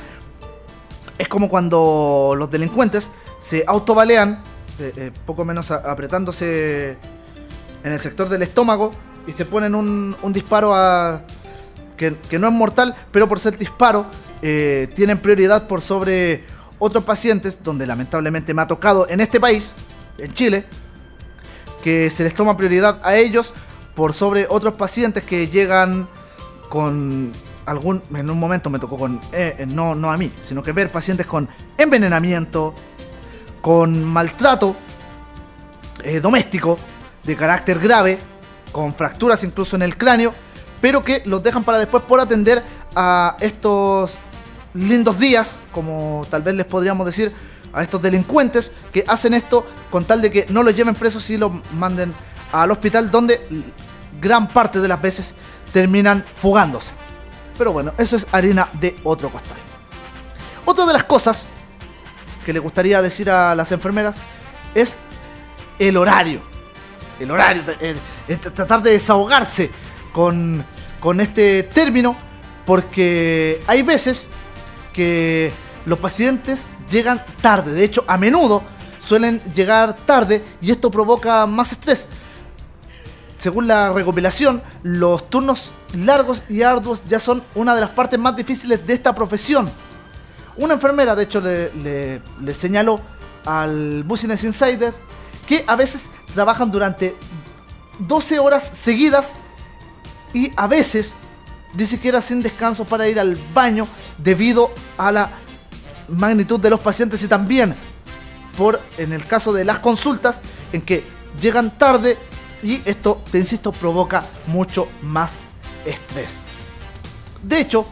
Es 1.18 1.26
como 1.26 1.48
cuando 1.48 2.34
los 2.36 2.50
delincuentes 2.50 3.10
se 3.38 3.64
autobalean, 3.66 4.42
eh, 4.78 4.92
eh, 4.96 5.10
poco 5.24 5.44
menos 5.44 5.70
apretándose 5.70 6.96
en 7.82 7.92
el 7.92 7.98
sector 8.00 8.28
del 8.28 8.42
estómago 8.42 8.90
y 9.26 9.32
se 9.32 9.46
ponen 9.46 9.74
un, 9.74 10.14
un 10.22 10.32
disparo 10.32 10.74
a, 10.76 11.22
que, 11.96 12.14
que 12.28 12.38
no 12.38 12.46
es 12.46 12.52
mortal, 12.52 12.94
pero 13.10 13.26
por 13.26 13.40
ser 13.40 13.56
disparo 13.56 14.06
eh, 14.42 14.88
tienen 14.94 15.18
prioridad 15.18 15.66
por 15.66 15.80
sobre 15.80 16.44
otros 16.78 17.04
pacientes, 17.04 17.58
donde 17.62 17.86
lamentablemente 17.86 18.54
me 18.54 18.62
ha 18.62 18.66
tocado 18.66 19.08
en 19.08 19.20
este 19.20 19.40
país, 19.40 19.72
en 20.18 20.32
Chile, 20.34 20.66
que 21.82 22.10
se 22.10 22.24
les 22.24 22.34
toma 22.34 22.56
prioridad 22.56 23.00
a 23.04 23.16
ellos 23.16 23.52
por 23.94 24.12
sobre 24.12 24.46
otros 24.48 24.74
pacientes 24.74 25.24
que 25.24 25.48
llegan 25.48 26.08
con 26.68 27.32
algún 27.64 28.02
en 28.14 28.30
un 28.30 28.38
momento 28.38 28.70
me 28.70 28.78
tocó 28.78 28.96
con 28.96 29.20
eh, 29.32 29.56
eh, 29.58 29.66
no 29.66 29.94
no 29.94 30.10
a 30.10 30.16
mí 30.16 30.32
sino 30.40 30.62
que 30.62 30.72
ver 30.72 30.90
pacientes 30.90 31.26
con 31.26 31.48
envenenamiento 31.78 32.74
con 33.60 34.04
maltrato 34.04 34.76
eh, 36.02 36.20
doméstico 36.20 36.78
de 37.24 37.36
carácter 37.36 37.78
grave 37.78 38.18
con 38.70 38.94
fracturas 38.94 39.42
incluso 39.42 39.76
en 39.76 39.82
el 39.82 39.96
cráneo 39.96 40.32
pero 40.80 41.02
que 41.02 41.22
los 41.24 41.42
dejan 41.42 41.64
para 41.64 41.78
después 41.78 42.02
por 42.04 42.20
atender 42.20 42.62
a 42.94 43.36
estos 43.40 44.16
lindos 44.76 45.18
días 45.18 45.58
como 45.72 46.26
tal 46.30 46.42
vez 46.42 46.54
les 46.54 46.66
podríamos 46.66 47.06
decir 47.06 47.32
a 47.72 47.82
estos 47.82 48.00
delincuentes 48.00 48.72
que 48.92 49.04
hacen 49.06 49.34
esto 49.34 49.66
con 49.90 50.04
tal 50.04 50.22
de 50.22 50.30
que 50.30 50.46
no 50.48 50.62
los 50.62 50.74
lleven 50.74 50.94
presos 50.94 51.28
y 51.30 51.36
los 51.36 51.52
manden 51.74 52.14
al 52.52 52.70
hospital 52.70 53.10
donde 53.10 53.40
gran 54.20 54.48
parte 54.48 54.80
de 54.80 54.88
las 54.88 55.00
veces 55.00 55.34
terminan 55.72 56.24
fugándose. 56.40 56.92
Pero 57.58 57.72
bueno, 57.72 57.92
eso 57.98 58.16
es 58.16 58.26
harina 58.32 58.68
de 58.74 58.96
otro 59.04 59.30
costal. 59.30 59.56
Otra 60.64 60.86
de 60.86 60.92
las 60.92 61.04
cosas 61.04 61.46
que 62.44 62.52
le 62.52 62.58
gustaría 62.58 63.02
decir 63.02 63.30
a 63.30 63.54
las 63.54 63.72
enfermeras 63.72 64.18
es 64.74 64.98
el 65.78 65.96
horario. 65.96 66.42
El 67.18 67.30
horario, 67.30 67.62
eh, 67.80 67.96
eh, 68.28 68.36
tratar 68.36 68.82
de 68.82 68.92
desahogarse 68.92 69.70
con, 70.12 70.64
con 71.00 71.20
este 71.20 71.62
término, 71.62 72.16
porque 72.66 73.60
hay 73.66 73.82
veces 73.82 74.28
que 74.96 75.52
los 75.84 76.00
pacientes 76.00 76.66
llegan 76.90 77.22
tarde. 77.42 77.72
De 77.72 77.84
hecho, 77.84 78.02
a 78.08 78.16
menudo 78.16 78.62
suelen 79.00 79.40
llegar 79.54 79.94
tarde 79.94 80.42
y 80.60 80.70
esto 80.72 80.90
provoca 80.90 81.46
más 81.46 81.70
estrés. 81.72 82.08
Según 83.38 83.68
la 83.68 83.92
recopilación, 83.92 84.62
los 84.82 85.28
turnos 85.28 85.70
largos 85.94 86.42
y 86.48 86.62
arduos 86.62 87.02
ya 87.06 87.20
son 87.20 87.44
una 87.54 87.74
de 87.74 87.82
las 87.82 87.90
partes 87.90 88.18
más 88.18 88.34
difíciles 88.34 88.84
de 88.86 88.94
esta 88.94 89.14
profesión. 89.14 89.70
Una 90.56 90.74
enfermera, 90.74 91.14
de 91.14 91.24
hecho, 91.24 91.40
le, 91.42 91.70
le- 92.40 92.54
señaló 92.54 92.98
al 93.44 94.02
Business 94.04 94.42
Insider 94.42 94.92
que 95.46 95.62
a 95.66 95.76
veces 95.76 96.08
trabajan 96.34 96.70
durante 96.70 97.14
12 97.98 98.38
horas 98.38 98.66
seguidas 98.66 99.34
y 100.32 100.50
a 100.56 100.66
veces 100.66 101.14
ni 101.76 101.86
siquiera 101.86 102.20
sin 102.20 102.42
descanso 102.42 102.84
para 102.84 103.08
ir 103.08 103.20
al 103.20 103.36
baño 103.52 103.86
debido 104.18 104.72
a 104.96 105.12
la 105.12 105.30
magnitud 106.08 106.60
de 106.60 106.70
los 106.70 106.80
pacientes 106.80 107.22
y 107.22 107.28
también 107.28 107.74
por 108.56 108.80
en 108.96 109.12
el 109.12 109.26
caso 109.26 109.52
de 109.52 109.64
las 109.64 109.80
consultas 109.80 110.40
en 110.72 110.82
que 110.82 111.04
llegan 111.40 111.76
tarde 111.76 112.16
y 112.62 112.80
esto, 112.84 113.22
te 113.30 113.38
insisto, 113.38 113.70
provoca 113.70 114.24
mucho 114.46 114.88
más 115.02 115.36
estrés. 115.84 116.40
De 117.42 117.60
hecho, 117.60 117.86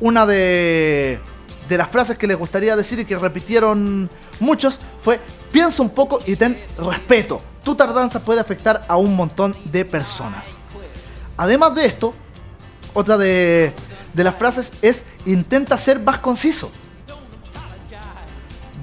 una 0.00 0.26
de, 0.26 1.20
de 1.68 1.78
las 1.78 1.88
frases 1.88 2.18
que 2.18 2.26
les 2.26 2.36
gustaría 2.36 2.74
decir 2.76 2.98
y 2.98 3.04
que 3.04 3.16
repitieron 3.16 4.10
muchos 4.40 4.80
fue, 5.00 5.20
piensa 5.52 5.82
un 5.82 5.90
poco 5.90 6.20
y 6.26 6.36
ten 6.36 6.58
respeto. 6.78 7.40
Tu 7.62 7.74
tardanza 7.74 8.20
puede 8.20 8.40
afectar 8.40 8.84
a 8.88 8.96
un 8.96 9.14
montón 9.14 9.54
de 9.64 9.84
personas. 9.84 10.56
Además 11.36 11.74
de 11.74 11.86
esto, 11.86 12.14
otra 12.94 13.16
de, 13.16 13.74
de 14.14 14.24
las 14.24 14.34
frases 14.34 14.72
es, 14.82 15.04
intenta 15.26 15.76
ser 15.76 16.00
más 16.00 16.18
conciso. 16.18 16.70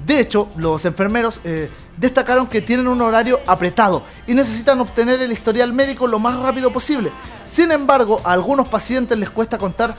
De 0.06 0.20
hecho, 0.20 0.48
los 0.56 0.84
enfermeros 0.84 1.40
eh, 1.42 1.68
destacaron 1.96 2.46
que 2.46 2.62
tienen 2.62 2.86
un 2.86 3.02
horario 3.02 3.40
apretado 3.46 4.04
y 4.26 4.34
necesitan 4.34 4.80
obtener 4.80 5.20
el 5.20 5.32
historial 5.32 5.72
médico 5.72 6.06
lo 6.06 6.18
más 6.18 6.38
rápido 6.38 6.72
posible. 6.72 7.10
Sin 7.46 7.72
embargo, 7.72 8.20
a 8.24 8.32
algunos 8.32 8.68
pacientes 8.68 9.18
les 9.18 9.30
cuesta 9.30 9.58
contar 9.58 9.96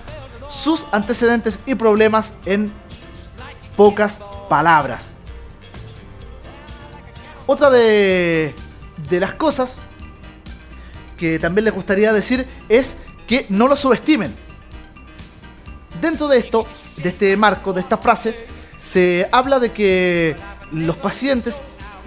sus 0.49 0.85
antecedentes 0.91 1.59
y 1.65 1.75
problemas 1.75 2.33
en 2.45 2.71
pocas 3.75 4.21
palabras. 4.49 5.13
Otra 7.45 7.69
de, 7.69 8.53
de 9.09 9.19
las 9.19 9.33
cosas 9.33 9.79
que 11.17 11.37
también 11.39 11.65
les 11.65 11.73
gustaría 11.73 12.13
decir 12.13 12.47
es 12.69 12.95
que 13.27 13.45
no 13.49 13.67
lo 13.67 13.75
subestimen. 13.75 14.33
Dentro 16.01 16.27
de 16.27 16.37
esto, 16.37 16.65
de 16.97 17.09
este 17.09 17.35
marco, 17.37 17.73
de 17.73 17.81
esta 17.81 17.97
frase, 17.97 18.47
se 18.77 19.27
habla 19.31 19.59
de 19.59 19.71
que 19.71 20.35
los 20.71 20.97
pacientes 20.97 21.61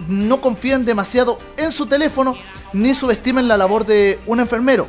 no 0.07 0.41
confíen 0.41 0.85
demasiado 0.85 1.37
en 1.57 1.71
su 1.71 1.85
teléfono 1.85 2.35
ni 2.73 2.93
subestimen 2.93 3.47
la 3.47 3.57
labor 3.57 3.85
de 3.85 4.19
un 4.25 4.39
enfermero. 4.39 4.87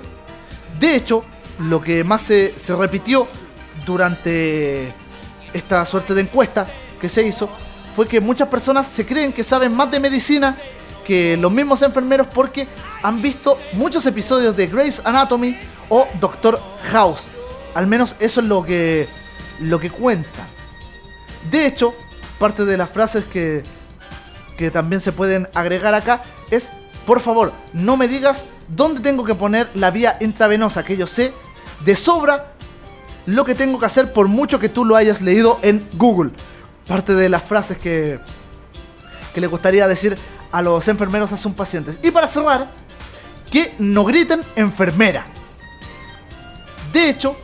De 0.80 0.96
hecho, 0.96 1.22
lo 1.58 1.80
que 1.80 2.04
más 2.04 2.22
se, 2.22 2.54
se 2.58 2.74
repitió 2.74 3.26
durante 3.84 4.94
esta 5.52 5.84
suerte 5.84 6.14
de 6.14 6.22
encuesta 6.22 6.66
que 7.00 7.08
se 7.08 7.26
hizo 7.26 7.48
fue 7.94 8.06
que 8.06 8.20
muchas 8.20 8.48
personas 8.48 8.86
se 8.86 9.04
creen 9.04 9.32
que 9.32 9.44
saben 9.44 9.74
más 9.74 9.90
de 9.90 10.00
medicina 10.00 10.56
que 11.04 11.36
los 11.36 11.52
mismos 11.52 11.82
enfermeros 11.82 12.28
porque 12.32 12.66
han 13.02 13.20
visto 13.20 13.58
muchos 13.74 14.06
episodios 14.06 14.56
de 14.56 14.68
Grey's 14.68 15.02
Anatomy 15.04 15.58
o 15.94 16.08
Doctor 16.18 16.58
House. 16.90 17.28
Al 17.74 17.86
menos 17.86 18.16
eso 18.18 18.40
es 18.40 18.46
lo 18.46 18.64
que, 18.64 19.06
lo 19.60 19.78
que 19.78 19.90
cuentan. 19.90 20.46
De 21.50 21.66
hecho, 21.66 21.94
parte 22.38 22.64
de 22.64 22.78
las 22.78 22.88
frases 22.88 23.26
que, 23.26 23.62
que 24.56 24.70
también 24.70 25.02
se 25.02 25.12
pueden 25.12 25.48
agregar 25.52 25.94
acá 25.94 26.22
es, 26.50 26.72
por 27.04 27.20
favor, 27.20 27.52
no 27.74 27.98
me 27.98 28.08
digas 28.08 28.46
dónde 28.68 29.02
tengo 29.02 29.22
que 29.24 29.34
poner 29.34 29.68
la 29.74 29.90
vía 29.90 30.16
intravenosa, 30.22 30.82
que 30.82 30.96
yo 30.96 31.06
sé 31.06 31.34
de 31.84 31.94
sobra 31.94 32.54
lo 33.26 33.44
que 33.44 33.54
tengo 33.54 33.78
que 33.78 33.84
hacer 33.84 34.14
por 34.14 34.28
mucho 34.28 34.58
que 34.58 34.70
tú 34.70 34.86
lo 34.86 34.96
hayas 34.96 35.20
leído 35.20 35.58
en 35.60 35.86
Google. 35.98 36.30
Parte 36.88 37.12
de 37.12 37.28
las 37.28 37.42
frases 37.42 37.76
que, 37.76 38.18
que 39.34 39.42
le 39.42 39.46
gustaría 39.46 39.86
decir 39.86 40.16
a 40.52 40.62
los 40.62 40.88
enfermeros 40.88 41.32
a 41.32 41.36
sus 41.36 41.52
pacientes. 41.52 41.98
Y 42.02 42.12
para 42.12 42.28
cerrar, 42.28 42.72
que 43.50 43.74
no 43.78 44.06
griten 44.06 44.40
enfermera. 44.56 45.26
De 46.92 47.08
hecho, 47.08 47.36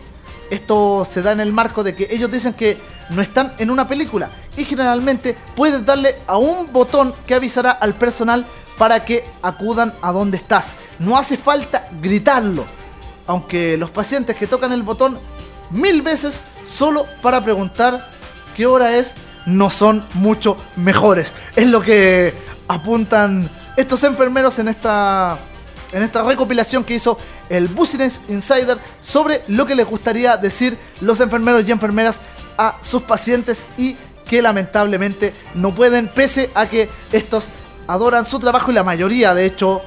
esto 0.50 1.04
se 1.04 1.22
da 1.22 1.32
en 1.32 1.40
el 1.40 1.52
marco 1.52 1.82
de 1.82 1.94
que 1.94 2.08
ellos 2.10 2.30
dicen 2.30 2.54
que 2.54 2.78
no 3.10 3.22
están 3.22 3.54
en 3.58 3.70
una 3.70 3.88
película 3.88 4.30
y 4.56 4.64
generalmente 4.64 5.36
puedes 5.54 5.84
darle 5.84 6.16
a 6.26 6.36
un 6.36 6.72
botón 6.72 7.14
que 7.26 7.34
avisará 7.34 7.70
al 7.70 7.94
personal 7.94 8.44
para 8.76 9.04
que 9.04 9.24
acudan 9.42 9.94
a 10.02 10.12
donde 10.12 10.36
estás. 10.36 10.72
No 10.98 11.16
hace 11.16 11.36
falta 11.36 11.88
gritarlo, 12.00 12.64
aunque 13.26 13.76
los 13.76 13.90
pacientes 13.90 14.36
que 14.36 14.46
tocan 14.46 14.72
el 14.72 14.82
botón 14.82 15.18
mil 15.70 16.02
veces 16.02 16.40
solo 16.66 17.06
para 17.22 17.42
preguntar 17.42 18.10
qué 18.54 18.66
hora 18.66 18.96
es 18.96 19.14
no 19.46 19.70
son 19.70 20.06
mucho 20.14 20.56
mejores. 20.76 21.34
Es 21.56 21.68
lo 21.68 21.80
que 21.80 22.34
apuntan 22.68 23.50
estos 23.76 24.04
enfermeros 24.04 24.58
en 24.58 24.68
esta 24.68 25.38
en 25.92 26.02
esta 26.02 26.22
recopilación 26.22 26.84
que 26.84 26.94
hizo 26.94 27.16
el 27.48 27.68
Business 27.68 28.20
Insider 28.28 28.78
sobre 29.02 29.42
lo 29.48 29.66
que 29.66 29.74
les 29.74 29.86
gustaría 29.86 30.36
decir 30.36 30.78
los 31.00 31.20
enfermeros 31.20 31.66
y 31.66 31.72
enfermeras 31.72 32.20
a 32.56 32.76
sus 32.82 33.02
pacientes 33.02 33.66
y 33.76 33.96
que 34.26 34.42
lamentablemente 34.42 35.34
no 35.54 35.74
pueden, 35.74 36.08
pese 36.08 36.50
a 36.54 36.66
que 36.66 36.90
estos 37.12 37.48
adoran 37.86 38.26
su 38.26 38.38
trabajo 38.38 38.70
y 38.70 38.74
la 38.74 38.84
mayoría, 38.84 39.34
de 39.34 39.46
hecho, 39.46 39.82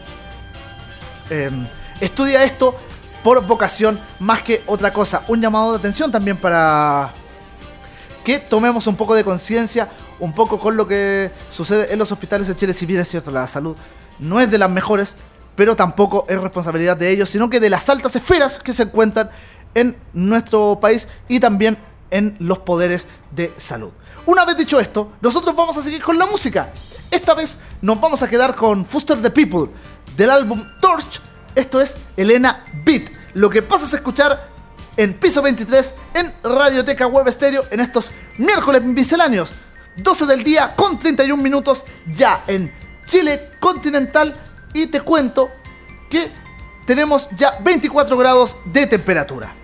eh, 1.30 1.52
estudia 2.00 2.44
esto 2.44 2.76
por 3.24 3.46
vocación 3.46 4.00
más 4.20 4.42
que 4.42 4.64
otra 4.66 4.92
cosa. 4.92 5.24
Un 5.28 5.42
llamado 5.42 5.72
de 5.72 5.78
atención 5.78 6.12
también 6.12 6.38
para 6.38 7.14
que 8.24 8.40
tomemos 8.40 8.88
un 8.88 8.96
poco 8.96 9.14
de 9.16 9.24
conciencia, 9.24 9.90
un 10.20 10.34
poco 10.34 10.60
con 10.60 10.76
lo 10.76 10.88
que 10.88 11.32
sucede 11.52 11.94
en 11.94 12.00
los 12.00 12.12
hospitales 12.12 12.48
de 12.48 12.56
Chile, 12.56 12.74
si 12.74 12.86
bien 12.86 13.00
es 13.00 13.10
cierto, 13.10 13.32
la 13.32 13.48
salud 13.48 13.76
no 14.20 14.40
es 14.40 14.50
de 14.50 14.58
las 14.58 14.70
mejores, 14.70 15.16
pero 15.56 15.76
tampoco 15.76 16.26
es 16.30 16.40
responsabilidad 16.40 16.98
de 16.98 17.10
ellos, 17.10 17.30
sino 17.30 17.50
que 17.50 17.60
de 17.60 17.70
las 17.70 17.90
altas 17.90 18.16
esferas 18.16 18.60
que 18.60 18.74
se 18.74 18.84
encuentran 18.84 19.30
en 19.74 19.96
nuestro 20.14 20.80
país 20.80 21.08
y 21.28 21.40
también 21.40 21.78
en 22.10 22.36
los 22.40 22.60
poderes 22.60 23.08
de 23.32 23.54
salud. 23.58 23.92
Una 24.26 24.46
vez 24.46 24.58
dicho 24.58 24.80
esto, 24.80 25.14
nosotros 25.22 25.56
vamos 25.56 25.78
a 25.78 25.82
seguir 25.82 26.02
con 26.02 26.18
la 26.18 26.26
música. 26.26 26.72
Esta 27.10 27.34
vez 27.34 27.58
nos 27.82 28.00
vamos 28.00 28.22
a 28.22 28.30
quedar 28.30 28.56
con 28.56 28.86
Foster 28.86 29.22
the 29.22 29.32
People 29.32 29.72
del 30.16 30.30
álbum 30.30 30.64
Torch. 30.80 31.22
Esto 31.56 31.82
es 31.82 31.98
Elena 32.16 32.64
Beat. 32.86 33.10
Lo 33.34 33.50
que 33.50 33.62
pasas 33.62 33.94
a 33.94 33.98
escuchar 33.98 34.50
en 34.98 35.14
piso 35.16 35.42
23 35.42 35.94
en 36.14 36.34
Radioteca 36.44 37.08
Web 37.08 37.28
Estéreo 37.28 37.66
en 37.72 37.80
estos 37.80 38.12
miércoles 38.38 38.84
misceláneos. 38.84 39.52
12 39.98 40.26
del 40.26 40.44
día 40.44 40.76
con 40.76 41.00
31 41.00 41.42
minutos 41.42 41.84
ya 42.16 42.44
en 42.48 42.72
Chile 43.06 43.50
continental 43.60 44.36
y 44.74 44.88
te 44.88 45.02
cuento 45.02 45.52
que 46.10 46.32
tenemos 46.86 47.30
ya 47.38 47.58
24 47.62 48.18
grados 48.18 48.58
de 48.66 48.88
temperatura. 48.88 49.56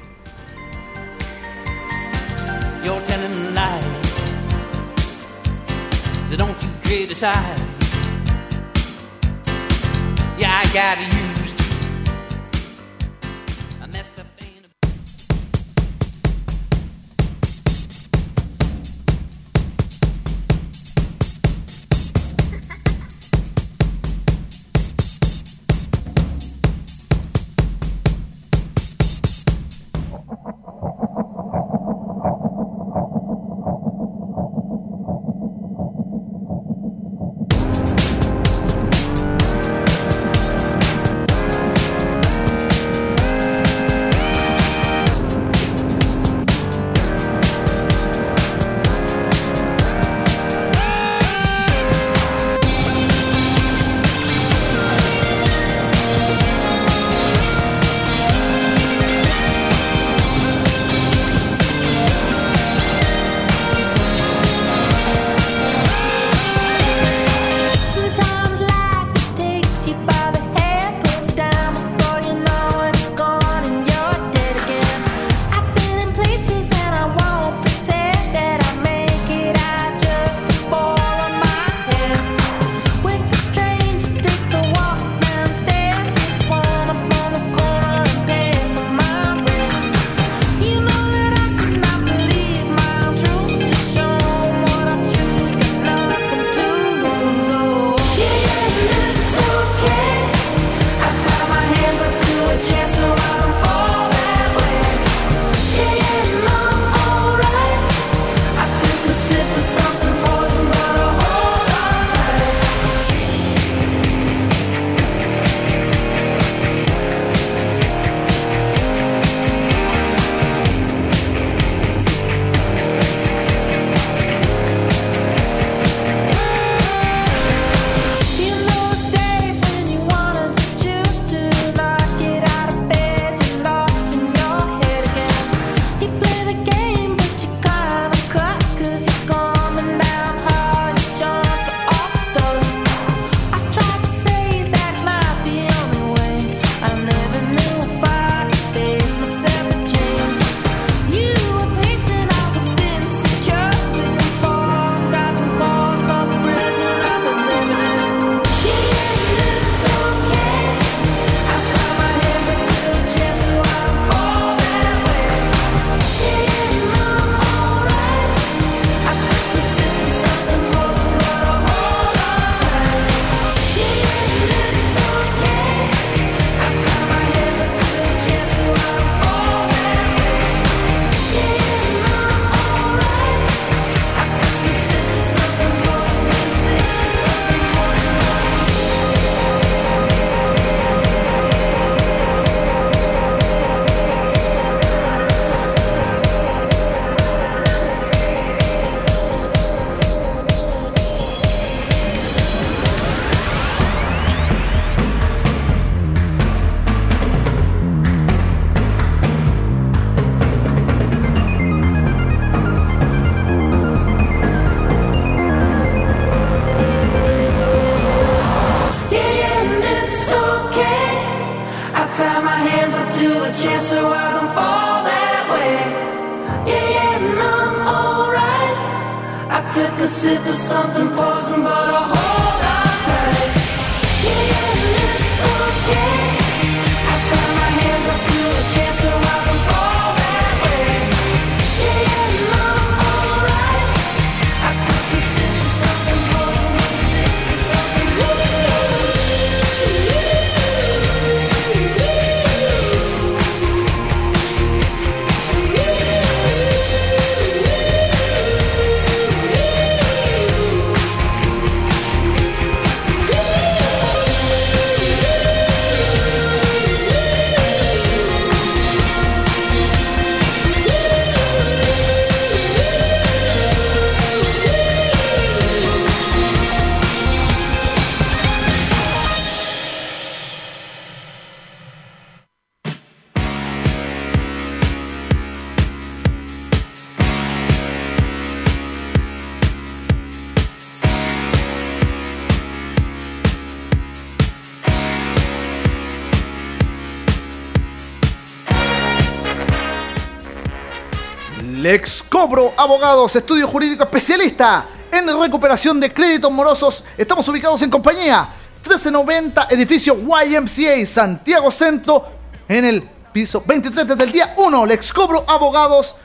Lex 301.78 302.24
Cobro, 302.24 302.74
abogados, 302.76 303.36
estudio 303.36 303.68
jurídico 303.68 304.04
especialista 304.04 304.88
en 305.12 305.28
recuperación 305.40 306.00
de 306.00 306.12
créditos 306.12 306.52
morosos. 306.52 307.04
Estamos 307.16 307.48
ubicados 307.50 307.80
en 307.84 307.92
compañía 307.92 308.50
1390, 308.78 309.68
edificio 309.70 310.18
YMCA, 310.18 311.06
Santiago 311.06 311.70
Centro, 311.70 312.26
en 312.68 312.84
el 312.84 313.08
piso 313.32 313.64
23 313.64 314.08
desde 314.08 314.24
el 314.24 314.32
día 314.32 314.56
1. 314.58 314.86
Lex 314.88 315.14
Cobro, 315.14 315.46
abogados 315.48 316.16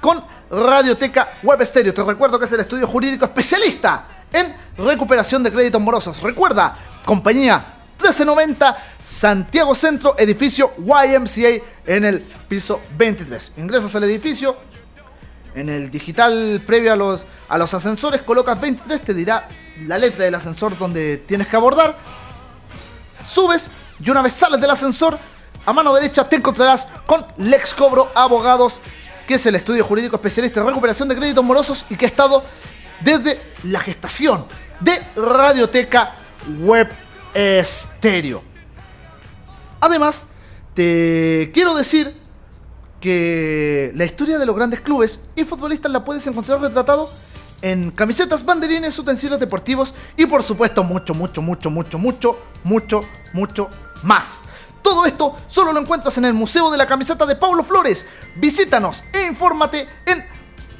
con 0.00 0.24
Radioteca 0.50 1.38
Web 1.44 1.64
Stereo. 1.64 1.94
Te 1.94 2.02
recuerdo 2.02 2.36
que 2.40 2.46
es 2.46 2.52
el 2.52 2.60
estudio 2.60 2.88
jurídico 2.88 3.26
especialista 3.26 4.08
en 4.32 4.52
recuperación 4.76 5.40
de 5.44 5.52
créditos 5.52 5.80
morosos. 5.80 6.20
Recuerda, 6.20 6.76
compañía 7.04 7.64
1390, 7.98 8.76
Santiago 9.04 9.72
Centro, 9.76 10.16
edificio 10.18 10.72
YMCA 10.78 11.64
en 11.86 12.04
el 12.04 12.20
piso 12.48 12.80
23. 12.98 13.52
Ingresas 13.56 13.94
al 13.94 14.02
edificio, 14.02 14.56
en 15.56 15.70
el 15.70 15.90
digital 15.90 16.62
previo 16.66 16.92
a 16.92 16.96
los, 16.96 17.26
a 17.48 17.56
los 17.56 17.72
ascensores 17.72 18.22
colocas 18.22 18.60
23, 18.60 19.00
te 19.00 19.14
dirá 19.14 19.48
la 19.86 19.96
letra 19.96 20.24
del 20.24 20.34
ascensor 20.34 20.76
donde 20.78 21.16
tienes 21.16 21.48
que 21.48 21.56
abordar. 21.56 21.98
Subes 23.26 23.70
y 23.98 24.10
una 24.10 24.20
vez 24.20 24.34
sales 24.34 24.60
del 24.60 24.70
ascensor, 24.70 25.18
a 25.64 25.72
mano 25.72 25.94
derecha 25.94 26.28
te 26.28 26.36
encontrarás 26.36 26.86
con 27.06 27.26
Lex 27.38 27.74
Cobro 27.74 28.12
Abogados, 28.14 28.80
que 29.26 29.34
es 29.34 29.46
el 29.46 29.54
estudio 29.54 29.82
jurídico 29.82 30.16
especialista 30.16 30.60
en 30.60 30.66
recuperación 30.66 31.08
de 31.08 31.16
créditos 31.16 31.42
morosos 31.42 31.86
y 31.88 31.96
que 31.96 32.04
ha 32.04 32.08
estado 32.08 32.44
desde 33.00 33.40
la 33.64 33.80
gestación 33.80 34.44
de 34.80 35.02
Radioteca 35.16 36.16
Web 36.60 36.92
Estéreo. 37.32 38.42
Además, 39.80 40.26
te 40.74 41.50
quiero 41.54 41.74
decir 41.74 42.25
que 43.06 43.92
la 43.94 44.04
historia 44.04 44.36
de 44.36 44.44
los 44.44 44.54
grandes 44.56 44.80
clubes 44.80 45.20
y 45.36 45.44
futbolistas 45.44 45.92
la 45.92 46.04
puedes 46.04 46.26
encontrar 46.26 46.60
retratado 46.60 47.08
en 47.62 47.92
camisetas, 47.92 48.44
banderines, 48.44 48.98
utensilios 48.98 49.38
deportivos 49.38 49.94
y 50.16 50.26
por 50.26 50.42
supuesto 50.42 50.82
mucho, 50.82 51.14
mucho, 51.14 51.40
mucho, 51.40 51.70
mucho, 51.70 52.00
mucho, 52.00 52.36
mucho, 52.64 53.02
mucho 53.32 53.70
más. 54.02 54.42
Todo 54.82 55.06
esto 55.06 55.36
solo 55.46 55.72
lo 55.72 55.78
encuentras 55.78 56.18
en 56.18 56.24
el 56.24 56.34
Museo 56.34 56.68
de 56.68 56.78
la 56.78 56.88
Camiseta 56.88 57.26
de 57.26 57.36
Paulo 57.36 57.62
Flores. 57.62 58.06
Visítanos 58.34 59.04
e 59.12 59.22
infórmate 59.22 59.86
en 60.04 60.24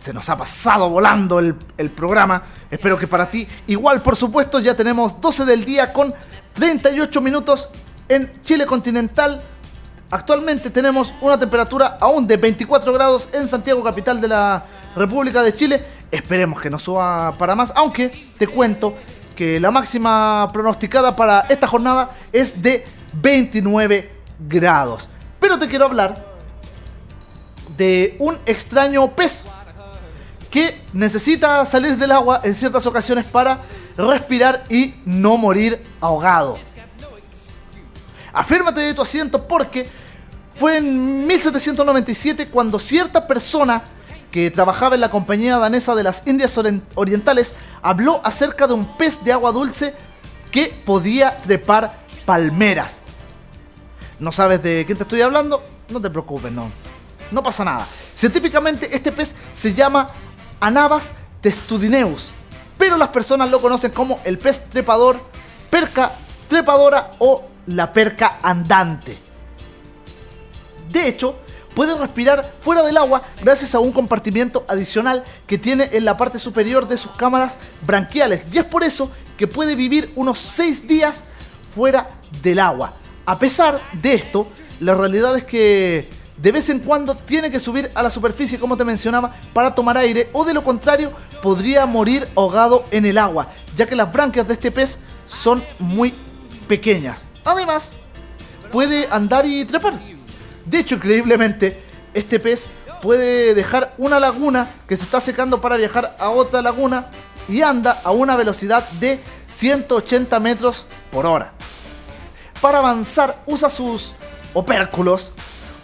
Se 0.00 0.12
nos 0.12 0.28
ha 0.28 0.36
pasado 0.36 0.90
volando 0.90 1.38
el, 1.38 1.54
el 1.76 1.90
programa. 1.90 2.42
Espero 2.70 2.98
que 2.98 3.06
para 3.06 3.30
ti, 3.30 3.46
igual 3.68 4.02
por 4.02 4.16
supuesto, 4.16 4.58
ya 4.58 4.74
tenemos 4.74 5.20
12 5.20 5.44
del 5.44 5.64
día 5.64 5.92
con 5.92 6.12
38 6.54 7.20
minutos 7.20 7.68
en 8.08 8.42
Chile 8.42 8.66
continental. 8.66 9.40
Actualmente 10.10 10.70
tenemos 10.70 11.14
una 11.20 11.38
temperatura 11.38 11.98
aún 12.00 12.26
de 12.26 12.36
24 12.36 12.92
grados 12.92 13.28
en 13.32 13.48
Santiago, 13.48 13.84
capital 13.84 14.20
de 14.20 14.28
la 14.28 14.64
República 14.96 15.42
de 15.42 15.54
Chile. 15.54 15.84
Esperemos 16.10 16.60
que 16.60 16.70
no 16.70 16.78
suba 16.78 17.36
para 17.38 17.54
más, 17.54 17.72
aunque 17.76 18.08
te 18.38 18.46
cuento 18.48 18.94
que 19.36 19.60
la 19.60 19.70
máxima 19.70 20.48
pronosticada 20.52 21.14
para 21.14 21.40
esta 21.48 21.68
jornada 21.68 22.16
es 22.32 22.60
de 22.60 22.84
29 23.12 24.10
grados. 24.48 25.08
Pero 25.40 25.58
te 25.58 25.68
quiero 25.68 25.84
hablar 25.86 26.24
de 27.76 28.16
un 28.18 28.38
extraño 28.46 29.08
pez 29.14 29.44
que 30.50 30.82
necesita 30.92 31.64
salir 31.66 31.96
del 31.96 32.10
agua 32.12 32.40
en 32.42 32.54
ciertas 32.54 32.86
ocasiones 32.86 33.26
para 33.26 33.60
respirar 33.96 34.64
y 34.70 34.94
no 35.04 35.36
morir 35.36 35.84
ahogado. 36.00 36.58
Afírmate 38.32 38.80
de 38.80 38.94
tu 38.94 39.02
asiento 39.02 39.46
porque 39.46 39.88
fue 40.58 40.78
en 40.78 41.26
1797 41.26 42.48
cuando 42.48 42.78
cierta 42.78 43.26
persona 43.26 43.82
que 44.30 44.50
trabajaba 44.50 44.94
en 44.94 45.00
la 45.00 45.10
compañía 45.10 45.56
danesa 45.58 45.94
de 45.94 46.02
las 46.02 46.22
Indias 46.26 46.56
Orien- 46.58 46.82
Orientales 46.94 47.54
habló 47.82 48.20
acerca 48.24 48.66
de 48.66 48.74
un 48.74 48.96
pez 48.96 49.24
de 49.24 49.32
agua 49.32 49.52
dulce 49.52 49.94
que 50.50 50.66
podía 50.84 51.40
trepar 51.40 51.98
palmeras. 52.26 53.00
¿No 54.20 54.32
sabes 54.32 54.62
de 54.62 54.84
quién 54.84 54.98
te 54.98 55.04
estoy 55.04 55.22
hablando? 55.22 55.62
No 55.90 56.00
te 56.00 56.10
preocupes, 56.10 56.50
no. 56.50 56.70
No 57.30 57.42
pasa 57.42 57.64
nada. 57.64 57.86
Científicamente 58.14 58.88
este 58.94 59.12
pez 59.12 59.34
se 59.52 59.74
llama 59.74 60.10
Anabas 60.60 61.12
testudineus, 61.40 62.32
pero 62.76 62.96
las 62.96 63.08
personas 63.08 63.50
lo 63.50 63.60
conocen 63.60 63.92
como 63.92 64.20
el 64.24 64.38
pez 64.38 64.64
trepador, 64.68 65.20
perca 65.70 66.12
trepadora 66.48 67.12
o 67.18 67.44
la 67.66 67.92
perca 67.92 68.38
andante. 68.42 69.16
De 70.90 71.06
hecho, 71.06 71.36
puede 71.74 71.96
respirar 71.96 72.54
fuera 72.60 72.82
del 72.82 72.96
agua 72.96 73.22
gracias 73.40 73.74
a 73.74 73.78
un 73.78 73.92
compartimiento 73.92 74.64
adicional 74.66 75.22
que 75.46 75.58
tiene 75.58 75.90
en 75.92 76.04
la 76.04 76.16
parte 76.16 76.40
superior 76.40 76.88
de 76.88 76.96
sus 76.96 77.12
cámaras 77.12 77.56
branquiales 77.86 78.46
y 78.50 78.58
es 78.58 78.64
por 78.64 78.82
eso 78.82 79.12
que 79.36 79.46
puede 79.46 79.76
vivir 79.76 80.12
unos 80.16 80.40
6 80.40 80.88
días 80.88 81.24
fuera 81.72 82.08
del 82.42 82.58
agua. 82.58 82.94
A 83.28 83.38
pesar 83.38 83.78
de 83.92 84.14
esto, 84.14 84.48
la 84.80 84.94
realidad 84.94 85.36
es 85.36 85.44
que 85.44 86.08
de 86.38 86.50
vez 86.50 86.70
en 86.70 86.78
cuando 86.78 87.14
tiene 87.14 87.50
que 87.50 87.60
subir 87.60 87.92
a 87.94 88.02
la 88.02 88.08
superficie, 88.08 88.58
como 88.58 88.74
te 88.74 88.86
mencionaba, 88.86 89.34
para 89.52 89.74
tomar 89.74 89.98
aire 89.98 90.30
o 90.32 90.46
de 90.46 90.54
lo 90.54 90.64
contrario 90.64 91.12
podría 91.42 91.84
morir 91.84 92.26
ahogado 92.34 92.86
en 92.90 93.04
el 93.04 93.18
agua, 93.18 93.52
ya 93.76 93.84
que 93.84 93.96
las 93.96 94.10
branquias 94.10 94.48
de 94.48 94.54
este 94.54 94.70
pez 94.70 94.98
son 95.26 95.62
muy 95.78 96.14
pequeñas. 96.68 97.26
Además, 97.44 97.96
puede 98.72 99.06
andar 99.10 99.44
y 99.44 99.62
trepar. 99.66 100.00
De 100.64 100.78
hecho, 100.78 100.94
increíblemente, 100.94 101.84
este 102.14 102.40
pez 102.40 102.68
puede 103.02 103.52
dejar 103.52 103.94
una 103.98 104.18
laguna 104.18 104.70
que 104.88 104.96
se 104.96 105.02
está 105.02 105.20
secando 105.20 105.60
para 105.60 105.76
viajar 105.76 106.16
a 106.18 106.30
otra 106.30 106.62
laguna 106.62 107.10
y 107.46 107.60
anda 107.60 108.00
a 108.04 108.10
una 108.10 108.36
velocidad 108.36 108.88
de 108.92 109.20
180 109.50 110.40
metros 110.40 110.86
por 111.10 111.26
hora. 111.26 111.52
Para 112.60 112.78
avanzar 112.78 113.42
usa 113.46 113.70
sus 113.70 114.14
opérculos 114.54 115.32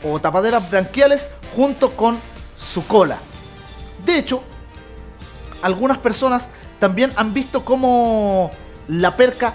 o 0.02 0.20
tapaderas 0.20 0.68
branquiales 0.70 1.28
junto 1.55 1.94
con 1.94 2.18
su 2.56 2.86
cola. 2.86 3.18
De 4.05 4.18
hecho, 4.18 4.42
algunas 5.62 5.98
personas 5.98 6.48
también 6.78 7.12
han 7.16 7.32
visto 7.32 7.64
cómo 7.64 8.51
la 8.88 9.16
perca 9.16 9.55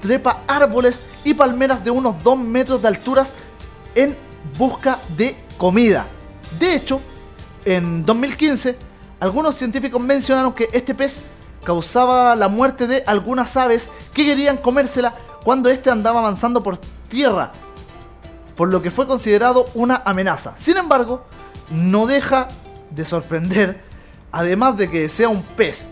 trepa 0.00 0.42
árboles 0.46 1.04
y 1.22 1.34
palmeras 1.34 1.84
de 1.84 1.90
unos 1.90 2.22
2 2.22 2.38
metros 2.38 2.82
de 2.82 2.88
alturas 2.88 3.34
en 3.94 4.16
busca 4.58 4.98
de 5.16 5.36
comida. 5.56 6.06
De 6.58 6.74
hecho, 6.74 7.00
en 7.64 8.04
2015, 8.04 8.76
algunos 9.20 9.54
científicos 9.54 10.00
mencionaron 10.00 10.52
que 10.52 10.68
este 10.72 10.94
pez 10.94 11.22
causaba 11.64 12.36
la 12.36 12.48
muerte 12.48 12.86
de 12.86 13.02
algunas 13.06 13.56
aves 13.56 13.90
que 14.12 14.26
querían 14.26 14.58
comérsela 14.58 15.14
cuando 15.44 15.68
éste 15.68 15.90
andaba 15.90 16.20
avanzando 16.20 16.62
por 16.62 16.78
tierra, 17.08 17.52
por 18.56 18.68
lo 18.68 18.80
que 18.82 18.90
fue 18.90 19.06
considerado 19.06 19.66
una 19.74 20.02
amenaza. 20.04 20.54
Sin 20.56 20.76
embargo, 20.78 21.24
no 21.70 22.06
deja 22.06 22.48
de 22.90 23.04
sorprender, 23.04 23.84
además 24.32 24.76
de 24.76 24.90
que 24.90 25.08
sea 25.08 25.28
un 25.28 25.42
pez 25.42 25.88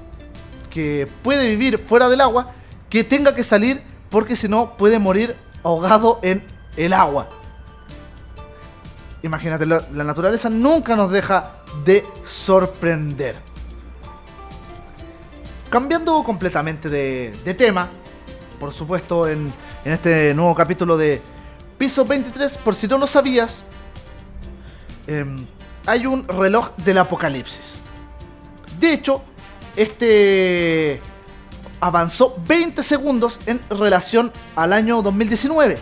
que 0.70 1.06
puede 1.22 1.48
vivir 1.48 1.78
fuera 1.78 2.08
del 2.08 2.22
agua, 2.22 2.52
que 2.88 3.04
tenga 3.04 3.34
que 3.34 3.44
salir 3.44 3.82
porque 4.10 4.36
si 4.36 4.48
no 4.48 4.76
puede 4.76 4.98
morir 4.98 5.36
ahogado 5.62 6.18
en 6.22 6.42
el 6.76 6.94
agua. 6.94 7.28
Imagínate, 9.22 9.66
la, 9.66 9.82
la 9.92 10.04
naturaleza 10.04 10.48
nunca 10.48 10.96
nos 10.96 11.12
deja 11.12 11.56
de 11.84 12.04
sorprender. 12.24 13.36
Cambiando 15.70 16.22
completamente 16.24 16.88
de, 16.88 17.32
de 17.44 17.54
tema, 17.54 17.90
por 18.62 18.72
supuesto 18.72 19.26
en, 19.26 19.52
este 19.84 20.32
nuevo 20.34 20.54
capítulo 20.54 20.96
de 20.96 21.20
Piso 21.78 22.04
23, 22.04 22.58
por 22.58 22.76
si 22.76 22.86
no 22.86 22.96
lo 22.96 23.08
sabías, 23.08 23.64
em, 25.08 25.44
hay 25.84 26.06
un 26.06 26.28
reloj 26.28 26.70
del 26.76 26.98
apocalipsis. 26.98 27.74
De 28.78 28.92
hecho, 28.92 29.20
este 29.74 31.00
avanzó 31.80 32.36
20 32.46 32.84
segundos 32.84 33.40
en 33.46 33.60
relación 33.68 34.30
al 34.54 34.72
año 34.72 35.02
2019. 35.02 35.80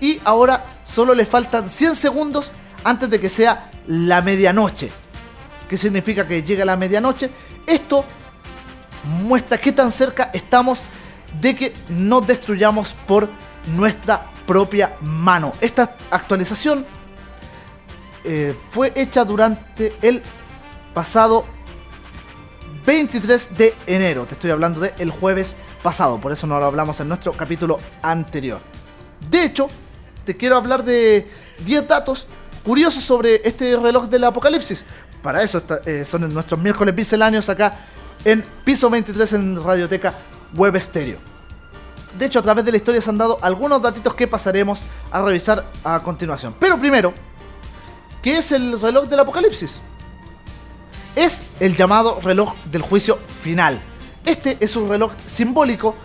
Y 0.00 0.20
ahora 0.24 0.66
solo 0.82 1.14
le 1.14 1.24
faltan 1.24 1.70
100 1.70 1.94
segundos 1.94 2.50
antes 2.82 3.08
de 3.08 3.20
que 3.20 3.28
sea 3.28 3.70
la 3.86 4.22
medianoche. 4.22 4.90
¿Qué 5.68 5.78
significa 5.78 6.26
que 6.26 6.42
llega 6.42 6.64
la 6.64 6.76
medianoche? 6.76 7.30
Esto 7.64 8.04
muestra 9.22 9.56
qué 9.56 9.70
tan 9.70 9.92
cerca 9.92 10.30
estamos 10.34 10.84
de 11.40 11.54
que 11.56 11.74
nos 11.88 12.26
destruyamos 12.26 12.94
por 13.06 13.28
nuestra 13.76 14.30
propia 14.46 14.96
mano. 15.02 15.52
Esta 15.60 15.96
actualización 16.10 16.86
eh, 18.24 18.56
fue 18.70 18.92
hecha 18.94 19.24
durante 19.24 19.96
el 20.02 20.22
pasado 20.94 21.44
23 22.84 23.56
de 23.56 23.74
enero. 23.86 24.26
Te 24.26 24.34
estoy 24.34 24.50
hablando 24.50 24.80
del 24.80 24.92
el 24.98 25.10
jueves 25.10 25.56
pasado, 25.82 26.20
por 26.20 26.32
eso 26.32 26.46
no 26.46 26.58
lo 26.58 26.66
hablamos 26.66 27.00
en 27.00 27.08
nuestro 27.08 27.32
capítulo 27.32 27.78
anterior. 28.02 28.60
De 29.28 29.44
hecho, 29.44 29.68
te 30.24 30.36
quiero 30.36 30.56
hablar 30.56 30.84
de 30.84 31.30
10 31.64 31.88
datos 31.88 32.26
curiosos 32.64 33.04
sobre 33.04 33.40
este 33.44 33.76
reloj 33.76 34.06
del 34.08 34.24
apocalipsis. 34.24 34.84
Para 35.22 35.42
eso 35.42 35.62
eh, 35.84 36.04
son 36.04 36.32
nuestros 36.32 36.60
miércoles 36.60 36.94
misceláneos 36.94 37.48
acá 37.48 37.86
en 38.24 38.44
Piso 38.64 38.90
23 38.90 39.32
en 39.34 39.62
Radioteca 39.62 40.14
Web 40.54 40.80
Stereo. 40.80 41.18
De 42.18 42.26
hecho, 42.26 42.38
a 42.38 42.42
través 42.42 42.64
de 42.64 42.70
la 42.70 42.78
historia 42.78 43.00
se 43.00 43.10
han 43.10 43.18
dado 43.18 43.38
algunos 43.42 43.82
datitos 43.82 44.14
que 44.14 44.26
pasaremos 44.26 44.82
a 45.10 45.20
revisar 45.22 45.66
a 45.84 46.02
continuación. 46.02 46.54
Pero 46.58 46.78
primero, 46.78 47.12
¿qué 48.22 48.38
es 48.38 48.52
el 48.52 48.80
reloj 48.80 49.06
del 49.06 49.20
apocalipsis? 49.20 49.80
es 51.16 51.44
el 51.60 51.74
llamado 51.74 52.20
reloj 52.20 52.54
del 52.70 52.82
juicio 52.82 53.18
final. 53.42 53.80
Este 54.24 54.58
es 54.60 54.76
un 54.76 54.88
reloj 54.88 55.12
simbólico 55.26 55.96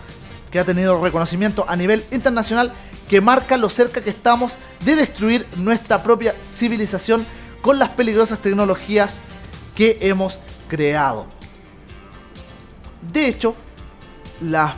que 0.50 0.58
ha 0.58 0.64
tenido 0.64 1.00
reconocimiento 1.00 1.66
a 1.68 1.76
nivel 1.76 2.04
internacional 2.10 2.72
que 3.08 3.20
marca 3.20 3.58
lo 3.58 3.68
cerca 3.68 4.00
que 4.00 4.10
estamos 4.10 4.56
de 4.84 4.96
destruir 4.96 5.46
nuestra 5.56 6.02
propia 6.02 6.34
civilización 6.40 7.26
con 7.60 7.78
las 7.78 7.90
peligrosas 7.90 8.38
tecnologías 8.38 9.18
que 9.76 9.98
hemos 10.00 10.40
creado. 10.68 11.26
De 13.12 13.28
hecho, 13.28 13.54
las 14.42 14.76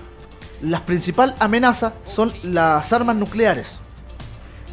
las 0.65 0.83
principal 0.83 1.35
amenaza 1.41 1.93
son 2.05 2.33
las 2.43 2.93
armas 2.93 3.17
nucleares. 3.17 3.79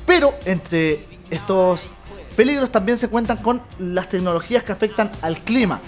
Pero 0.05 0.34
entre 0.45 1.05
estos 1.30 1.88
peligros 2.35 2.72
también 2.72 2.97
se 2.97 3.09
cuentan 3.09 3.38
con 3.38 3.61
las 3.77 4.09
tecnologías 4.09 4.63
que 4.63 4.72
afectan 4.72 5.11
al 5.22 5.39
clima. 5.39 5.81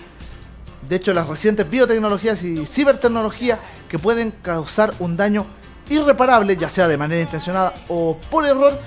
De 0.88 0.98
hecho, 0.98 1.14
las 1.14 1.28
recientes 1.28 1.70
biotecnologías 1.70 2.44
y 2.44 2.66
cibertecnología 2.66 3.60
que 3.88 3.98
pueden 3.98 4.32
causar 4.32 4.94
un 5.00 5.16
daño 5.16 5.46
irreparable, 5.90 6.58
ya 6.58 6.68
sea 6.68 6.88
de 6.88 6.98
manera 6.98 7.22
intencionada 7.22 7.74
o 7.88 8.18
por 8.30 8.46
error, 8.46 8.78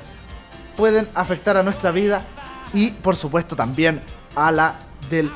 pueden 0.76 1.08
afectar 1.14 1.56
a 1.56 1.62
nuestra 1.62 1.90
vida 1.90 2.22
y 2.74 2.90
por 2.90 3.16
supuesto 3.16 3.56
también 3.56 4.02
a 4.34 4.52
la 4.52 4.78
del 5.08 5.30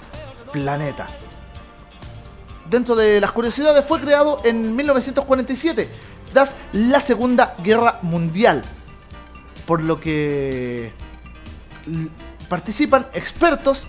planeta. 0.53 1.07
Dentro 2.71 2.95
de 2.95 3.21
las 3.21 3.33
curiosidades 3.33 3.85
fue 3.85 4.01
creado 4.01 4.41
en 4.45 4.77
1947, 4.77 5.89
tras 6.33 6.57
la 6.73 7.01
Segunda 7.01 7.57
Guerra 7.65 7.99
Mundial, 8.03 8.63
por 9.67 9.83
lo 9.83 9.99
que 9.99 10.93
participan 12.49 13.09
expertos 13.13 13.89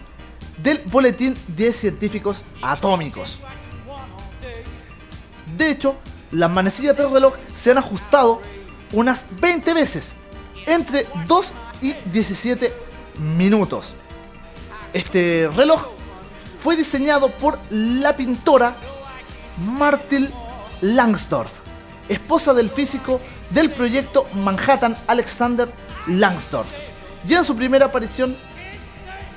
del 0.63 0.81
Boletín 0.87 1.37
de 1.49 1.73
Científicos 1.73 2.43
Atómicos. 2.63 3.37
De 5.55 5.69
hecho, 5.69 5.95
las 6.31 6.49
manecillas 6.49 6.97
del 6.97 7.11
reloj 7.11 7.35
se 7.53 7.69
han 7.69 7.77
ajustado 7.77 8.41
unas 8.93 9.27
20 9.41 9.75
veces, 9.75 10.13
entre 10.65 11.05
2 11.27 11.53
y 11.83 11.93
17 12.11 12.73
minutos. 13.37 13.93
Este 14.91 15.49
reloj 15.55 16.00
fue 16.61 16.75
diseñado 16.75 17.29
por 17.29 17.59
la 17.69 18.15
pintora 18.15 18.75
Martil 19.77 20.29
Langsdorff, 20.81 21.51
esposa 22.07 22.53
del 22.53 22.69
físico 22.69 23.19
del 23.49 23.71
proyecto 23.71 24.27
Manhattan 24.35 24.95
Alexander 25.07 25.71
Langsdorff. 26.07 26.71
Ya 27.25 27.39
en 27.39 27.43
su 27.43 27.55
primera 27.55 27.87
aparición 27.87 28.35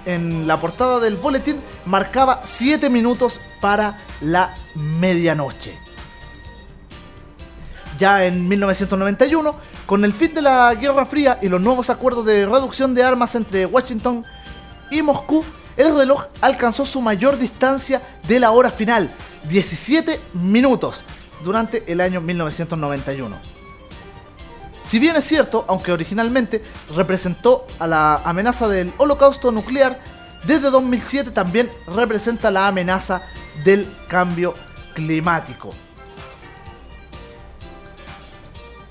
en 0.07 0.47
la 0.47 0.61
portada 0.61 1.01
del 1.01 1.17
boletín 1.17 1.63
marcaba 1.87 2.43
7 2.45 2.91
minutos 2.91 3.41
para 3.61 3.99
la 4.21 4.55
medianoche. 4.75 5.79
Ya 7.99 8.25
en 8.27 8.49
1991, 8.49 9.55
con 9.87 10.05
el 10.05 10.13
fin 10.13 10.35
de 10.35 10.43
la 10.43 10.75
Guerra 10.75 11.07
Fría 11.07 11.39
y 11.41 11.49
los 11.49 11.61
nuevos 11.61 11.91
acuerdos 11.91 12.27
de 12.27 12.45
reducción 12.45 12.95
de 12.95 13.05
armas 13.05 13.35
entre 13.35 13.67
Washington 13.67 14.25
y 14.91 15.01
Moscú, 15.01 15.45
el 15.77 15.95
reloj 15.95 16.27
alcanzó 16.41 16.87
su 16.87 17.01
mayor 17.01 17.39
distancia 17.39 18.01
de 18.29 18.41
la 18.41 18.51
hora 18.51 18.71
final, 18.71 19.11
17 19.49 20.21
minutos, 20.35 21.05
durante 21.43 21.91
el 21.91 22.01
año 22.01 22.21
1991. 22.21 23.55
Si 24.87 24.99
bien 24.99 25.17
es 25.17 25.25
cierto, 25.25 25.65
aunque 25.67 25.93
originalmente 25.93 26.63
representó 26.95 27.67
a 27.79 27.87
la 27.87 28.17
amenaza 28.17 28.69
del 28.69 28.93
holocausto 28.99 29.51
nuclear, 29.51 29.99
desde 30.45 30.71
2007 30.71 31.31
también 31.31 31.71
representa 31.87 32.51
la 32.51 32.67
amenaza 32.67 33.23
del 33.65 33.91
cambio 34.09 34.55
climático. 34.95 35.71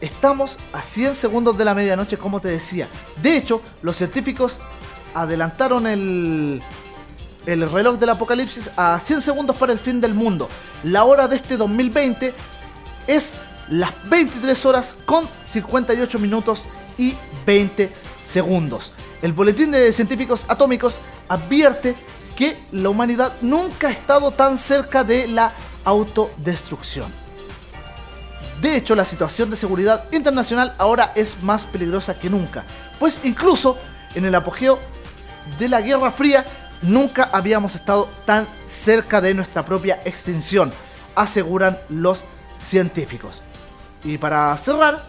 Estamos 0.01 0.57
a 0.73 0.81
100 0.81 1.15
segundos 1.15 1.57
de 1.57 1.63
la 1.63 1.75
medianoche, 1.75 2.17
como 2.17 2.41
te 2.41 2.49
decía. 2.49 2.89
De 3.21 3.37
hecho, 3.37 3.61
los 3.81 3.95
científicos 3.95 4.59
adelantaron 5.13 5.87
el, 5.87 6.61
el 7.45 7.71
reloj 7.71 7.97
del 7.97 8.09
apocalipsis 8.09 8.69
a 8.75 8.99
100 8.99 9.21
segundos 9.21 9.57
para 9.57 9.73
el 9.73 9.79
fin 9.79 10.01
del 10.01 10.13
mundo. 10.13 10.47
La 10.83 11.03
hora 11.03 11.27
de 11.27 11.35
este 11.35 11.57
2020 11.57 12.33
es 13.07 13.35
las 13.69 13.91
23 14.09 14.65
horas 14.65 14.97
con 15.05 15.27
58 15.45 16.19
minutos 16.19 16.65
y 16.97 17.15
20 17.45 17.91
segundos. 18.21 18.93
El 19.21 19.33
Boletín 19.33 19.71
de 19.71 19.91
Científicos 19.93 20.45
Atómicos 20.47 20.99
advierte 21.29 21.95
que 22.35 22.57
la 22.71 22.89
humanidad 22.89 23.33
nunca 23.41 23.87
ha 23.87 23.91
estado 23.91 24.31
tan 24.31 24.57
cerca 24.57 25.03
de 25.03 25.27
la 25.27 25.53
autodestrucción. 25.85 27.11
De 28.61 28.77
hecho, 28.77 28.95
la 28.95 29.05
situación 29.05 29.49
de 29.49 29.57
seguridad 29.57 30.05
internacional 30.11 30.73
ahora 30.77 31.11
es 31.15 31.43
más 31.43 31.65
peligrosa 31.65 32.17
que 32.17 32.29
nunca, 32.29 32.65
pues 32.99 33.19
incluso 33.23 33.77
en 34.15 34.25
el 34.25 34.35
apogeo 34.35 34.79
de 35.57 35.69
la 35.69 35.81
Guerra 35.81 36.11
Fría 36.11 36.45
nunca 36.81 37.29
habíamos 37.31 37.75
estado 37.75 38.09
tan 38.25 38.47
cerca 38.65 39.21
de 39.21 39.33
nuestra 39.33 39.65
propia 39.65 40.01
extinción, 40.05 40.71
aseguran 41.15 41.79
los 41.89 42.23
científicos. 42.61 43.41
Y 44.03 44.17
para 44.17 44.55
cerrar, 44.57 45.05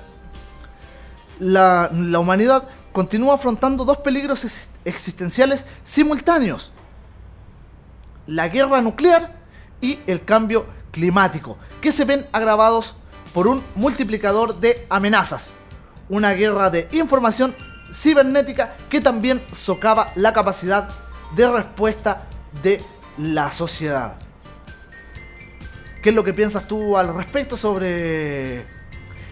la, 1.39 1.90
humanidad 2.19 2.69
continúa 2.93 3.35
afrontando 3.35 3.85
dos 3.85 3.98
peligros 3.98 4.44
ex- 4.44 4.69
existenciales 4.85 5.65
simultáneos. 5.82 6.70
La 8.27 8.48
guerra 8.48 8.81
nuclear 8.81 9.35
y 9.81 9.98
el 10.06 10.24
cambio 10.24 10.66
climático, 10.93 11.59
que 11.81 11.93
se 11.93 12.05
ven 12.05 12.27
agravados 12.32 12.94
por 13.32 13.48
un 13.48 13.62
multiplicador 13.74 14.61
de 14.61 14.86
amenazas. 14.89 15.52
Una 16.09 16.32
guerra 16.32 16.70
de 16.70 16.89
información 16.93 17.55
cibernética 17.95 18.75
que 18.91 19.01
también 19.01 19.43
socava 19.53 20.12
la 20.16 20.33
capacidad 20.33 20.89
de 21.37 21.51
respuesta 21.51 22.27
de 22.62 22.83
la 23.19 23.51
sociedad. 23.53 24.16
¿Qué 26.03 26.11
es 26.11 26.15
lo 26.15 26.25
que 26.25 26.35
piensas 26.35 26.66
tú 26.66 26.99
al 26.99 27.15
respecto 27.15 27.57
sobre 27.57 28.66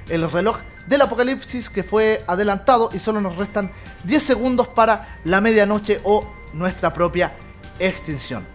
el 0.08 0.30
reloj 0.30 0.58
del 0.86 1.02
apocalipsis 1.02 1.68
que 1.68 1.82
fue 1.82 2.24
adelantado 2.26 2.90
y 2.92 2.98
solo 2.98 3.20
nos 3.20 3.36
restan 3.36 3.72
10 4.04 4.22
segundos 4.22 4.68
para 4.68 5.18
la 5.24 5.40
medianoche 5.40 6.00
o 6.04 6.26
nuestra 6.54 6.92
propia 6.92 7.34
extinción? 7.78 8.46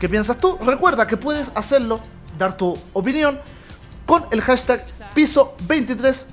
¿Qué 0.00 0.08
piensas 0.08 0.38
tú? 0.38 0.58
Recuerda 0.64 1.06
que 1.06 1.16
puedes 1.16 1.50
hacerlo, 1.54 2.00
dar 2.38 2.56
tu 2.56 2.78
opinión 2.92 3.38
con 4.06 4.24
el 4.30 4.40
hashtag 4.40 4.86
piso 5.14 5.54
23 5.66 6.26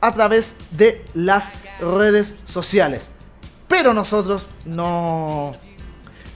a 0.00 0.12
través 0.12 0.54
de 0.70 1.04
las 1.14 1.50
redes 1.80 2.34
sociales. 2.44 3.08
Pero 3.68 3.94
nosotros 3.94 4.46
no, 4.64 5.54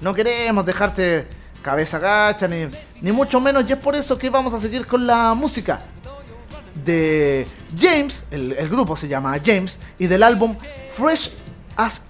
no 0.00 0.14
queremos 0.14 0.64
dejarte 0.64 1.28
cabeza 1.62 1.98
gacha, 1.98 2.48
ni, 2.48 2.68
ni 3.00 3.12
mucho 3.12 3.40
menos, 3.40 3.64
y 3.68 3.72
es 3.72 3.78
por 3.78 3.94
eso 3.94 4.16
que 4.16 4.30
vamos 4.30 4.54
a 4.54 4.60
seguir 4.60 4.86
con 4.86 5.06
la 5.06 5.34
música 5.34 5.80
de 6.84 7.46
James, 7.78 8.24
el, 8.30 8.52
el 8.52 8.68
grupo 8.68 8.96
se 8.96 9.08
llama 9.08 9.36
James, 9.44 9.78
y 9.98 10.06
del 10.06 10.22
álbum 10.22 10.56
Fresh 10.96 11.32
as 11.76 12.02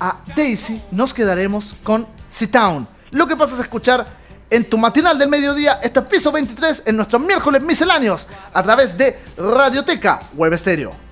a 0.00 0.20
Daisy 0.36 0.80
nos 0.90 1.12
quedaremos 1.12 1.74
con 1.82 2.06
C-Town. 2.28 2.86
Lo 3.10 3.26
que 3.26 3.36
pasas 3.36 3.58
a 3.58 3.62
escuchar 3.62 4.06
en 4.50 4.68
tu 4.68 4.78
matinal 4.78 5.18
del 5.18 5.28
mediodía, 5.28 5.78
este 5.82 6.00
es 6.00 6.06
piso 6.06 6.32
23 6.32 6.84
en 6.86 6.96
nuestros 6.96 7.20
miércoles 7.20 7.62
misceláneos 7.62 8.28
a 8.52 8.62
través 8.62 8.96
de 8.96 9.18
Radioteca 9.36 10.20
Web 10.34 10.56
Stereo. 10.56 11.07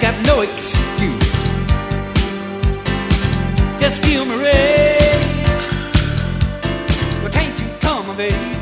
Just 0.00 0.02
got 0.02 0.26
no 0.26 0.42
excuse. 0.42 1.32
Just 3.80 4.04
feel 4.04 4.24
my 4.24 4.34
rage. 4.36 5.64
Well, 7.22 7.32
can't 7.32 7.58
you 7.58 7.66
come 7.80 8.10
of 8.10 8.20
age? 8.20 8.57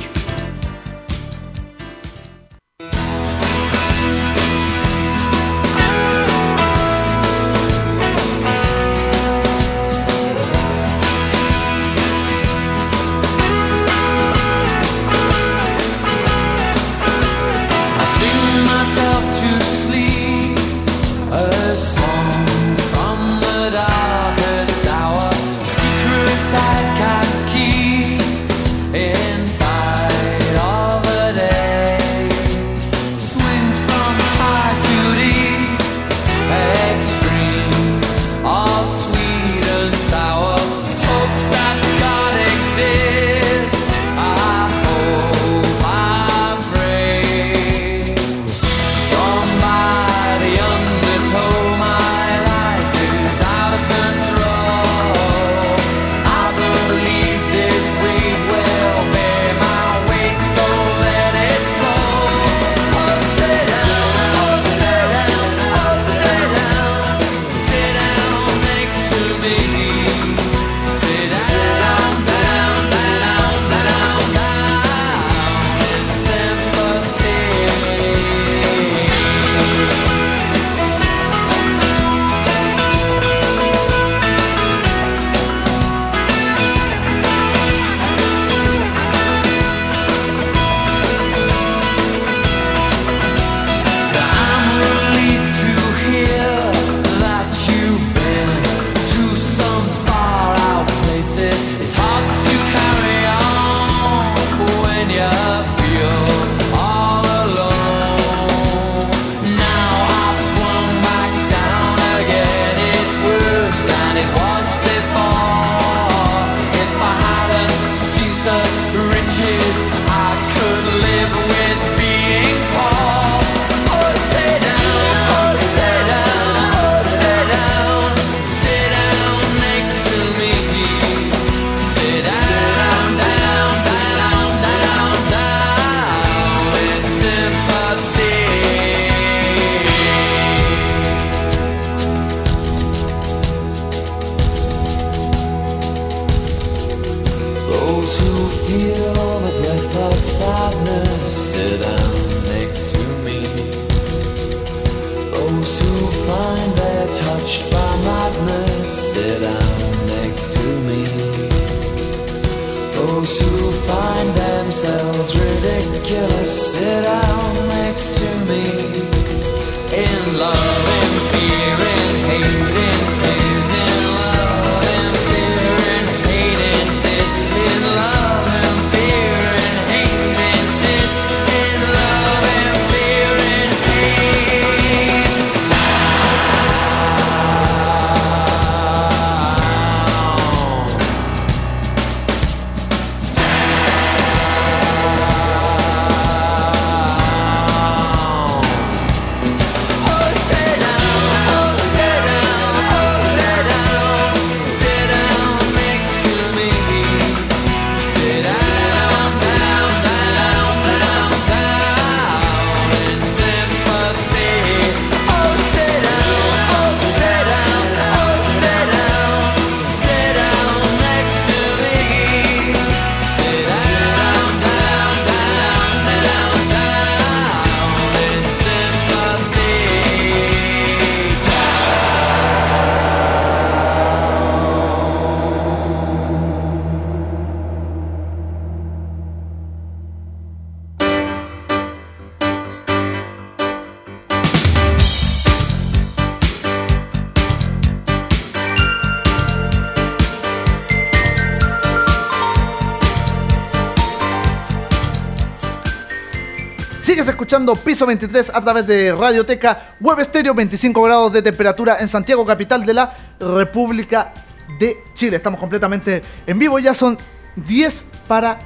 23 258.06 258.52
a 258.54 258.60
través 258.60 258.86
de 258.86 259.14
Radioteca 259.14 259.94
Web 260.00 260.20
Estéreo, 260.20 260.54
25 260.54 261.02
grados 261.02 261.32
de 261.32 261.42
temperatura 261.42 261.96
en 262.00 262.08
Santiago, 262.08 262.46
capital 262.46 262.86
de 262.86 262.94
la 262.94 263.12
República 263.38 264.32
de 264.78 264.96
Chile. 265.14 265.36
Estamos 265.36 265.60
completamente 265.60 266.22
en 266.46 266.58
vivo, 266.58 266.78
ya 266.78 266.94
son 266.94 267.18
10 267.56 268.04
para 268.28 268.58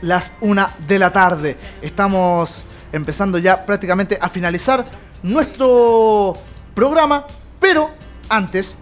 las 0.00 0.32
1 0.40 0.68
de 0.86 0.98
la 0.98 1.12
tarde. 1.12 1.56
Estamos 1.82 2.62
empezando 2.92 3.38
ya 3.38 3.64
prácticamente 3.64 4.18
a 4.20 4.28
finalizar 4.28 4.84
nuestro 5.22 6.34
programa, 6.74 7.26
pero 7.60 7.90
antes 8.28 8.76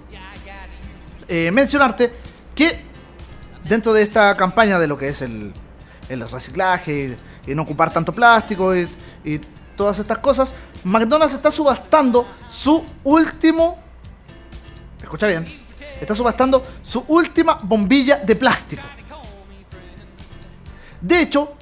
eh, 1.29 1.51
mencionarte 1.51 2.13
que 2.55 2.81
dentro 3.65 3.93
de 3.93 4.03
esta 4.03 4.37
campaña 4.37 4.79
de 4.79 4.87
lo 4.87 4.97
que 4.97 5.09
es 5.09 5.23
el, 5.23 5.53
el 6.09 6.29
reciclaje 6.29 7.19
y, 7.47 7.55
no 7.55 7.63
ocupar 7.63 7.93
tanto 7.93 8.13
plástico 8.13 8.77
y 8.77 8.89
todas 9.81 9.99
estas 9.99 10.19
cosas, 10.19 10.53
McDonald's 10.85 11.33
está 11.33 11.51
subastando 11.51 12.27
su 12.51 12.85
último, 13.03 13.79
escucha 15.03 15.27
bien, 15.27 15.47
está 15.99 16.15
subastando 16.15 16.63
su 16.83 17.03
última 17.09 17.59
bombilla 17.63 18.17
de 18.17 18.37
plástico. 18.37 18.83
De 21.01 21.23
hecho, 21.23 21.55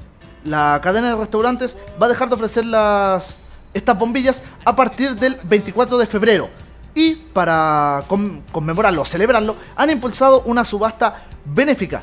la 0.43 0.81
cadena 0.83 1.11
de 1.11 1.15
restaurantes 1.15 1.77
va 2.03 2.07
a 2.07 2.09
dejar 2.09 2.29
de 2.29 2.35
ofrecer 2.35 2.65
las, 2.65 3.37
estas 3.73 3.97
bombillas 3.97 4.43
a 4.65 4.75
partir 4.75 5.15
del 5.15 5.37
24 5.45 5.97
de 5.97 6.07
febrero. 6.07 6.51
Y 6.97 7.15
para 7.15 8.03
con- 8.09 8.43
conmemorarlo, 8.51 9.05
celebrarlo, 9.05 9.55
han 9.77 9.91
impulsado 9.91 10.43
una 10.45 10.65
subasta 10.65 11.23
benéfica. 11.45 12.03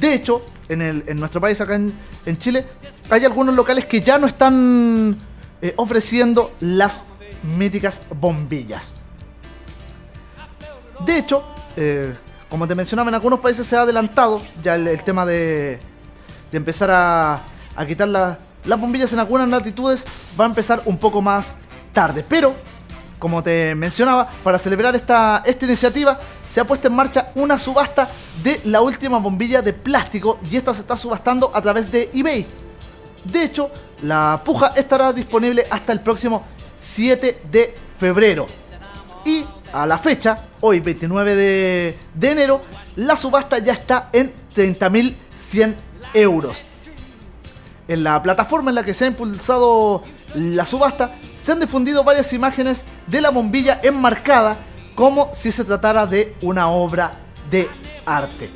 De 0.00 0.14
hecho, 0.14 0.44
en, 0.68 0.82
el- 0.82 1.04
en 1.06 1.18
nuestro 1.18 1.40
país, 1.40 1.60
acá 1.60 1.74
en, 1.74 1.92
en 2.26 2.38
Chile, 2.38 2.66
hay 3.10 3.24
algunos 3.24 3.54
locales 3.54 3.84
que 3.84 4.00
ya 4.00 4.18
no 4.18 4.26
están 4.26 5.16
eh, 5.62 5.74
ofreciendo 5.76 6.52
las 6.60 7.04
míticas 7.56 8.00
bombillas. 8.18 8.94
De 11.04 11.18
hecho, 11.18 11.44
eh, 11.76 12.14
como 12.48 12.66
te 12.68 12.74
mencionaba, 12.74 13.08
en 13.08 13.14
algunos 13.14 13.40
países 13.40 13.66
se 13.66 13.76
ha 13.76 13.82
adelantado 13.82 14.40
ya 14.62 14.76
el, 14.76 15.02
tema 15.02 15.26
de, 15.26 15.78
de 16.50 16.56
empezar 16.56 16.90
a, 16.90 17.42
a 17.76 17.86
quitar 17.86 18.08
la- 18.08 18.38
las 18.64 18.80
bombillas 18.80 19.12
en 19.12 19.18
algunas 19.18 19.48
latitudes. 19.48 20.06
Va 20.38 20.44
a 20.44 20.48
empezar 20.48 20.82
un 20.86 20.96
poco 20.96 21.20
más 21.20 21.54
tarde. 21.92 22.24
Pero, 22.26 22.54
como 23.24 23.42
te 23.42 23.74
mencionaba, 23.74 24.28
para 24.28 24.58
celebrar 24.58 24.94
esta, 24.94 25.42
esta 25.46 25.64
iniciativa 25.64 26.18
se 26.44 26.60
ha 26.60 26.66
puesto 26.66 26.88
en 26.88 26.94
marcha 26.94 27.32
una 27.36 27.56
subasta 27.56 28.06
de 28.42 28.60
la 28.66 28.82
última 28.82 29.16
bombilla 29.16 29.62
de 29.62 29.72
plástico 29.72 30.38
y 30.50 30.58
esta 30.58 30.74
se 30.74 30.82
está 30.82 30.94
subastando 30.94 31.50
a 31.54 31.62
través 31.62 31.90
de 31.90 32.10
eBay. 32.12 32.46
De 33.24 33.44
hecho, 33.44 33.70
la 34.02 34.42
puja 34.44 34.74
estará 34.76 35.10
disponible 35.14 35.66
hasta 35.70 35.94
el 35.94 36.00
próximo 36.00 36.44
7 36.76 37.40
de 37.50 37.74
febrero. 37.98 38.46
Y 39.24 39.46
a 39.72 39.86
la 39.86 39.96
fecha, 39.96 40.48
hoy 40.60 40.80
29 40.80 41.34
de, 41.34 41.98
de 42.12 42.30
enero, 42.30 42.60
la 42.96 43.16
subasta 43.16 43.56
ya 43.58 43.72
está 43.72 44.10
en 44.12 44.34
30.100 44.54 45.74
euros. 46.12 46.62
En 47.88 48.04
la 48.04 48.22
plataforma 48.22 48.70
en 48.70 48.74
la 48.74 48.82
que 48.82 48.92
se 48.92 49.06
ha 49.06 49.08
impulsado 49.08 50.02
la 50.34 50.66
subasta, 50.66 51.12
se 51.44 51.52
han 51.52 51.60
difundido 51.60 52.02
varias 52.04 52.32
imágenes 52.32 52.86
de 53.06 53.20
la 53.20 53.28
bombilla 53.28 53.78
enmarcada 53.82 54.56
como 54.94 55.28
si 55.34 55.52
se 55.52 55.62
tratara 55.62 56.06
de 56.06 56.34
una 56.40 56.68
obra 56.68 57.20
de 57.50 57.68
arte. 58.06 58.50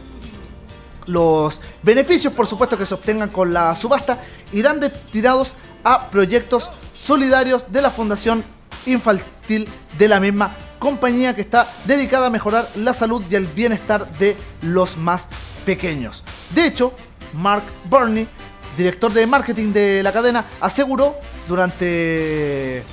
Los 1.05 1.61
beneficios, 1.83 2.33
por 2.33 2.47
supuesto, 2.47 2.79
que 2.79 2.87
se 2.87 2.95
obtengan 2.95 3.29
con 3.29 3.53
la 3.53 3.75
subasta 3.75 4.23
irán 4.55 4.81
destinados 4.81 5.55
a 5.85 6.09
proyectos 6.09 6.71
solidarios 6.95 7.71
de 7.71 7.83
la 7.83 7.91
Fundación 7.91 8.43
Infantil 8.87 9.69
de 9.99 10.09
la 10.09 10.19
misma 10.19 10.57
compañía 10.79 11.35
que 11.35 11.43
está 11.43 11.71
dedicada 11.85 12.29
a 12.29 12.31
mejorar 12.31 12.71
la 12.75 12.95
salud 12.95 13.23
y 13.31 13.35
el 13.35 13.45
bienestar 13.45 14.11
de 14.13 14.35
los 14.63 14.97
más 14.97 15.29
pequeños. 15.67 16.25
De 16.55 16.65
hecho, 16.65 16.95
Mark 17.35 17.65
Burney, 17.85 18.27
director 18.79 19.13
de 19.13 19.27
marketing 19.27 19.75
de 19.75 20.03
la 20.03 20.11
cadena, 20.11 20.47
aseguró 20.59 21.17
durante 21.49 22.85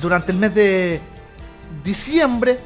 durante 0.00 0.30
el 0.30 0.38
mes 0.38 0.54
de 0.54 1.00
diciembre 1.82 2.60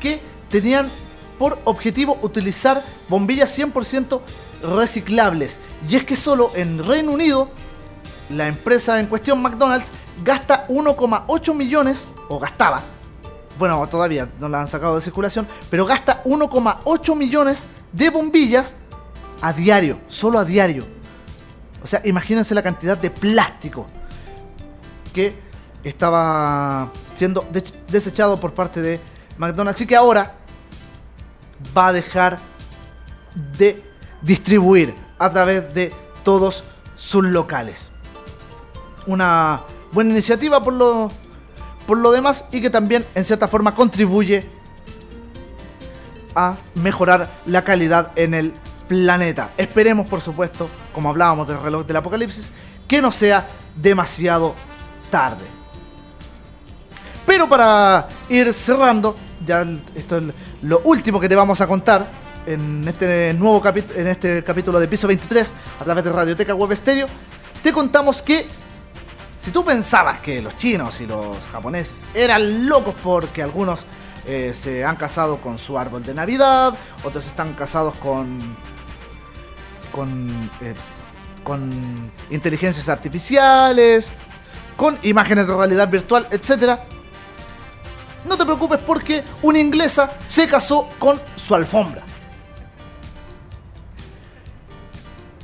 que 0.00 0.20
tenían 0.48 0.90
por 1.38 1.58
objetivo 1.64 2.18
utilizar 2.22 2.82
bombillas 3.08 3.56
100% 3.56 4.20
reciclables. 4.76 5.60
Y 5.88 5.96
es 5.96 6.04
que 6.04 6.16
solo 6.16 6.50
en 6.54 6.84
Reino 6.84 7.12
Unido, 7.12 7.50
la 8.30 8.48
empresa 8.48 8.98
en 8.98 9.06
cuestión, 9.06 9.40
McDonald's, 9.42 9.90
gasta 10.24 10.66
1,8 10.68 11.54
millones, 11.54 12.06
o 12.28 12.38
gastaba, 12.38 12.82
bueno, 13.58 13.86
todavía 13.88 14.28
no 14.40 14.48
la 14.48 14.60
han 14.60 14.68
sacado 14.68 14.96
de 14.96 15.02
circulación, 15.02 15.46
pero 15.70 15.86
gasta 15.86 16.22
1,8 16.24 17.16
millones 17.16 17.66
de 17.92 18.10
bombillas 18.10 18.74
a 19.42 19.52
diario, 19.52 19.98
solo 20.08 20.38
a 20.38 20.44
diario. 20.44 20.93
O 21.84 21.86
sea, 21.86 22.00
imagínense 22.04 22.54
la 22.54 22.62
cantidad 22.62 22.96
de 22.96 23.10
plástico 23.10 23.86
que 25.12 25.38
estaba 25.84 26.90
siendo 27.14 27.46
de- 27.52 27.62
desechado 27.88 28.40
por 28.40 28.54
parte 28.54 28.80
de 28.80 28.98
McDonald's 29.36 29.82
y 29.82 29.86
que 29.86 29.94
ahora 29.94 30.34
va 31.76 31.88
a 31.88 31.92
dejar 31.92 32.38
de 33.58 33.84
distribuir 34.22 34.94
a 35.18 35.28
través 35.28 35.74
de 35.74 35.92
todos 36.24 36.64
sus 36.96 37.22
locales. 37.22 37.90
Una 39.06 39.60
buena 39.92 40.10
iniciativa 40.10 40.62
por 40.62 40.72
lo, 40.72 41.10
por 41.86 41.98
lo 41.98 42.12
demás 42.12 42.46
y 42.50 42.62
que 42.62 42.70
también 42.70 43.04
en 43.14 43.24
cierta 43.24 43.46
forma 43.46 43.74
contribuye 43.74 44.48
a 46.34 46.56
mejorar 46.76 47.28
la 47.46 47.62
calidad 47.62 48.10
en 48.16 48.32
el 48.34 48.54
planeta. 48.88 49.50
Esperemos, 49.56 50.06
por 50.06 50.20
supuesto, 50.20 50.68
como 50.92 51.08
hablábamos 51.10 51.48
del 51.48 51.60
reloj 51.60 51.84
del 51.84 51.96
apocalipsis, 51.96 52.52
que 52.86 53.00
no 53.00 53.10
sea 53.10 53.46
demasiado 53.76 54.54
tarde. 55.10 55.44
Pero 57.26 57.48
para 57.48 58.08
ir 58.28 58.52
cerrando, 58.52 59.16
ya 59.44 59.66
esto 59.94 60.18
es 60.18 60.24
lo 60.62 60.80
último 60.84 61.18
que 61.18 61.28
te 61.28 61.34
vamos 61.34 61.60
a 61.60 61.66
contar 61.66 62.06
en 62.46 62.86
este 62.86 63.32
nuevo 63.34 63.60
capítulo, 63.60 63.98
en 63.98 64.06
este 64.08 64.44
capítulo 64.44 64.78
de 64.78 64.86
piso 64.86 65.08
23 65.08 65.52
a 65.80 65.84
través 65.84 66.04
de 66.04 66.12
Radioteca 66.12 66.54
Web 66.54 66.76
Stereo, 66.76 67.06
te 67.62 67.72
contamos 67.72 68.20
que 68.20 68.46
si 69.38 69.50
tú 69.50 69.64
pensabas 69.64 70.18
que 70.20 70.42
los 70.42 70.56
chinos 70.56 71.00
y 71.00 71.06
los 71.06 71.36
japoneses 71.50 72.02
eran 72.14 72.68
locos 72.68 72.94
porque 73.02 73.42
algunos 73.42 73.86
eh, 74.26 74.52
se 74.54 74.84
han 74.84 74.96
casado 74.96 75.38
con 75.38 75.58
su 75.58 75.78
árbol 75.78 76.02
de 76.02 76.14
Navidad, 76.14 76.74
otros 77.02 77.26
están 77.26 77.54
casados 77.54 77.94
con 77.96 78.38
con 79.94 80.50
eh, 80.60 80.74
con 81.44 81.70
inteligencias 82.30 82.88
artificiales, 82.88 84.10
con 84.76 84.98
imágenes 85.02 85.46
de 85.46 85.54
realidad 85.54 85.88
virtual, 85.88 86.26
etcétera. 86.30 86.84
No 88.24 88.36
te 88.36 88.44
preocupes 88.44 88.82
porque 88.82 89.22
una 89.42 89.58
inglesa 89.58 90.10
se 90.26 90.48
casó 90.48 90.88
con 90.98 91.20
su 91.36 91.54
alfombra. 91.54 92.02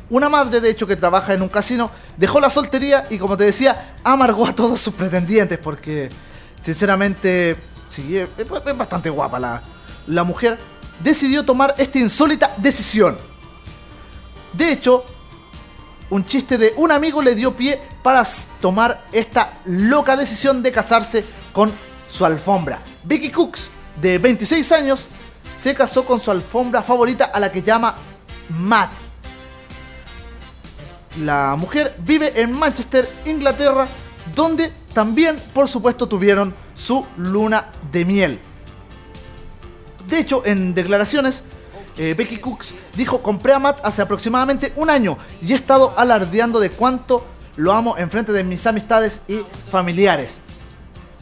Una 0.08 0.28
madre, 0.28 0.60
de 0.60 0.70
hecho, 0.70 0.88
que 0.88 0.96
trabaja 0.96 1.34
en 1.34 1.42
un 1.42 1.48
casino, 1.48 1.90
dejó 2.16 2.40
la 2.40 2.50
soltería 2.50 3.06
y, 3.10 3.18
como 3.18 3.36
te 3.36 3.44
decía, 3.44 3.94
amargó 4.02 4.46
a 4.48 4.52
todos 4.52 4.80
sus 4.80 4.94
pretendientes 4.94 5.56
porque, 5.58 6.08
sinceramente, 6.60 7.56
sí, 7.90 8.16
es 8.16 8.76
bastante 8.76 9.08
guapa 9.08 9.38
la, 9.38 9.62
la 10.08 10.24
mujer. 10.24 10.58
Decidió 11.00 11.44
tomar 11.44 11.74
esta 11.78 11.98
insólita 11.98 12.54
decisión. 12.56 13.29
De 14.52 14.72
hecho, 14.72 15.04
un 16.10 16.24
chiste 16.24 16.58
de 16.58 16.74
un 16.76 16.90
amigo 16.90 17.22
le 17.22 17.34
dio 17.34 17.54
pie 17.54 17.80
para 18.02 18.24
tomar 18.60 19.06
esta 19.12 19.60
loca 19.64 20.16
decisión 20.16 20.62
de 20.62 20.72
casarse 20.72 21.24
con 21.52 21.72
su 22.08 22.24
alfombra. 22.24 22.82
Vicky 23.04 23.30
Cooks, 23.30 23.70
de 24.00 24.18
26 24.18 24.72
años, 24.72 25.08
se 25.56 25.74
casó 25.74 26.04
con 26.04 26.20
su 26.20 26.30
alfombra 26.30 26.82
favorita 26.82 27.26
a 27.26 27.38
la 27.38 27.52
que 27.52 27.62
llama 27.62 27.94
Matt. 28.48 28.90
La 31.20 31.56
mujer 31.58 31.94
vive 31.98 32.40
en 32.40 32.52
Manchester, 32.52 33.08
Inglaterra, 33.26 33.88
donde 34.34 34.72
también, 34.92 35.36
por 35.52 35.68
supuesto, 35.68 36.08
tuvieron 36.08 36.54
su 36.74 37.04
luna 37.16 37.70
de 37.92 38.04
miel. 38.04 38.40
De 40.08 40.18
hecho, 40.18 40.42
en 40.44 40.74
declaraciones, 40.74 41.42
eh, 42.00 42.14
Becky 42.14 42.38
Cooks 42.38 42.74
dijo, 42.96 43.22
compré 43.22 43.52
a 43.52 43.58
Matt 43.58 43.80
hace 43.84 44.00
aproximadamente 44.00 44.72
un 44.76 44.88
año 44.88 45.18
y 45.42 45.52
he 45.52 45.54
estado 45.54 45.92
alardeando 45.98 46.58
de 46.58 46.70
cuánto 46.70 47.26
lo 47.56 47.72
amo 47.72 47.98
en 47.98 48.10
frente 48.10 48.32
de 48.32 48.42
mis 48.42 48.66
amistades 48.66 49.20
y 49.28 49.42
familiares. 49.70 50.38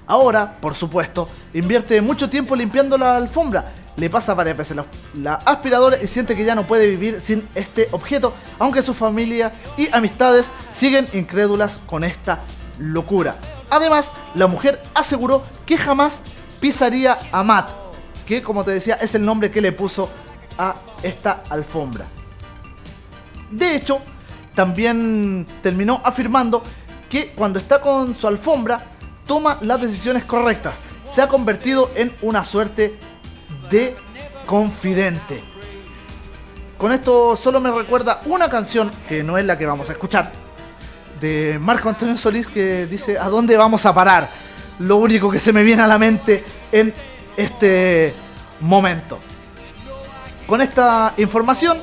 Ahora, 0.06 0.56
por 0.60 0.76
supuesto, 0.76 1.28
invierte 1.52 2.00
mucho 2.00 2.30
tiempo 2.30 2.54
limpiando 2.54 2.96
la 2.96 3.16
alfombra 3.16 3.72
le 3.96 4.08
pasa 4.08 4.34
varias 4.34 4.56
veces 4.56 4.76
la, 4.76 4.86
la 5.14 5.34
aspiradora 5.34 6.00
y 6.00 6.06
siente 6.06 6.36
que 6.36 6.44
ya 6.44 6.54
no 6.54 6.64
puede 6.64 6.86
vivir 6.86 7.20
sin 7.20 7.48
este 7.56 7.88
objeto, 7.90 8.32
aunque 8.60 8.80
su 8.80 8.94
familia 8.94 9.54
y 9.76 9.88
amistades 9.92 10.52
siguen 10.70 11.08
incrédulas 11.12 11.80
con 11.84 12.04
esta 12.04 12.38
locura. 12.78 13.38
Además, 13.68 14.12
la 14.36 14.46
mujer 14.46 14.80
aseguró 14.94 15.42
que 15.66 15.76
jamás 15.76 16.22
pisaría 16.60 17.18
a 17.32 17.42
Matt, 17.42 17.70
que 18.24 18.40
como 18.40 18.62
te 18.62 18.70
decía 18.70 18.94
es 18.94 19.16
el 19.16 19.24
nombre 19.24 19.50
que 19.50 19.60
le 19.60 19.72
puso 19.72 20.08
a 20.58 20.74
esta 21.02 21.42
alfombra. 21.48 22.04
De 23.50 23.74
hecho, 23.74 24.00
también 24.54 25.46
terminó 25.62 26.00
afirmando 26.04 26.62
que 27.08 27.32
cuando 27.32 27.58
está 27.58 27.80
con 27.80 28.16
su 28.16 28.26
alfombra 28.26 28.84
toma 29.26 29.58
las 29.62 29.80
decisiones 29.80 30.24
correctas. 30.24 30.82
Se 31.04 31.22
ha 31.22 31.28
convertido 31.28 31.90
en 31.94 32.12
una 32.22 32.44
suerte 32.44 32.98
de 33.70 33.96
confidente. 34.46 35.42
Con 36.76 36.92
esto 36.92 37.36
solo 37.36 37.60
me 37.60 37.70
recuerda 37.70 38.20
una 38.26 38.48
canción 38.48 38.90
que 39.08 39.22
no 39.22 39.38
es 39.38 39.44
la 39.44 39.56
que 39.56 39.66
vamos 39.66 39.88
a 39.88 39.92
escuchar. 39.92 40.32
De 41.20 41.58
Marco 41.60 41.88
Antonio 41.88 42.16
Solís 42.16 42.46
que 42.46 42.86
dice 42.86 43.18
¿A 43.18 43.28
dónde 43.28 43.56
vamos 43.56 43.84
a 43.86 43.94
parar? 43.94 44.28
Lo 44.78 44.96
único 44.96 45.30
que 45.30 45.40
se 45.40 45.52
me 45.52 45.62
viene 45.62 45.82
a 45.82 45.86
la 45.86 45.98
mente 45.98 46.44
en 46.70 46.92
este 47.36 48.14
momento. 48.60 49.18
Con 50.48 50.62
esta 50.62 51.12
información, 51.18 51.76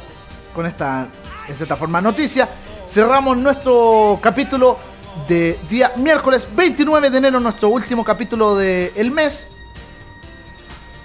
con 0.56 0.66
esta, 0.66 1.08
de 1.48 1.54
cierta 1.54 1.78
forma, 1.78 2.02
noticia, 2.02 2.50
cerramos 2.84 3.38
nuestro 3.38 4.18
capítulo 4.20 4.80
de 5.28 5.60
día 5.70 5.94
miércoles 5.98 6.48
29 6.52 7.12
de 7.12 7.18
enero, 7.20 7.40
nuestro 7.40 7.70
último 7.70 8.04
capítulo 8.04 8.56
del 8.56 9.12
mes. 9.12 9.50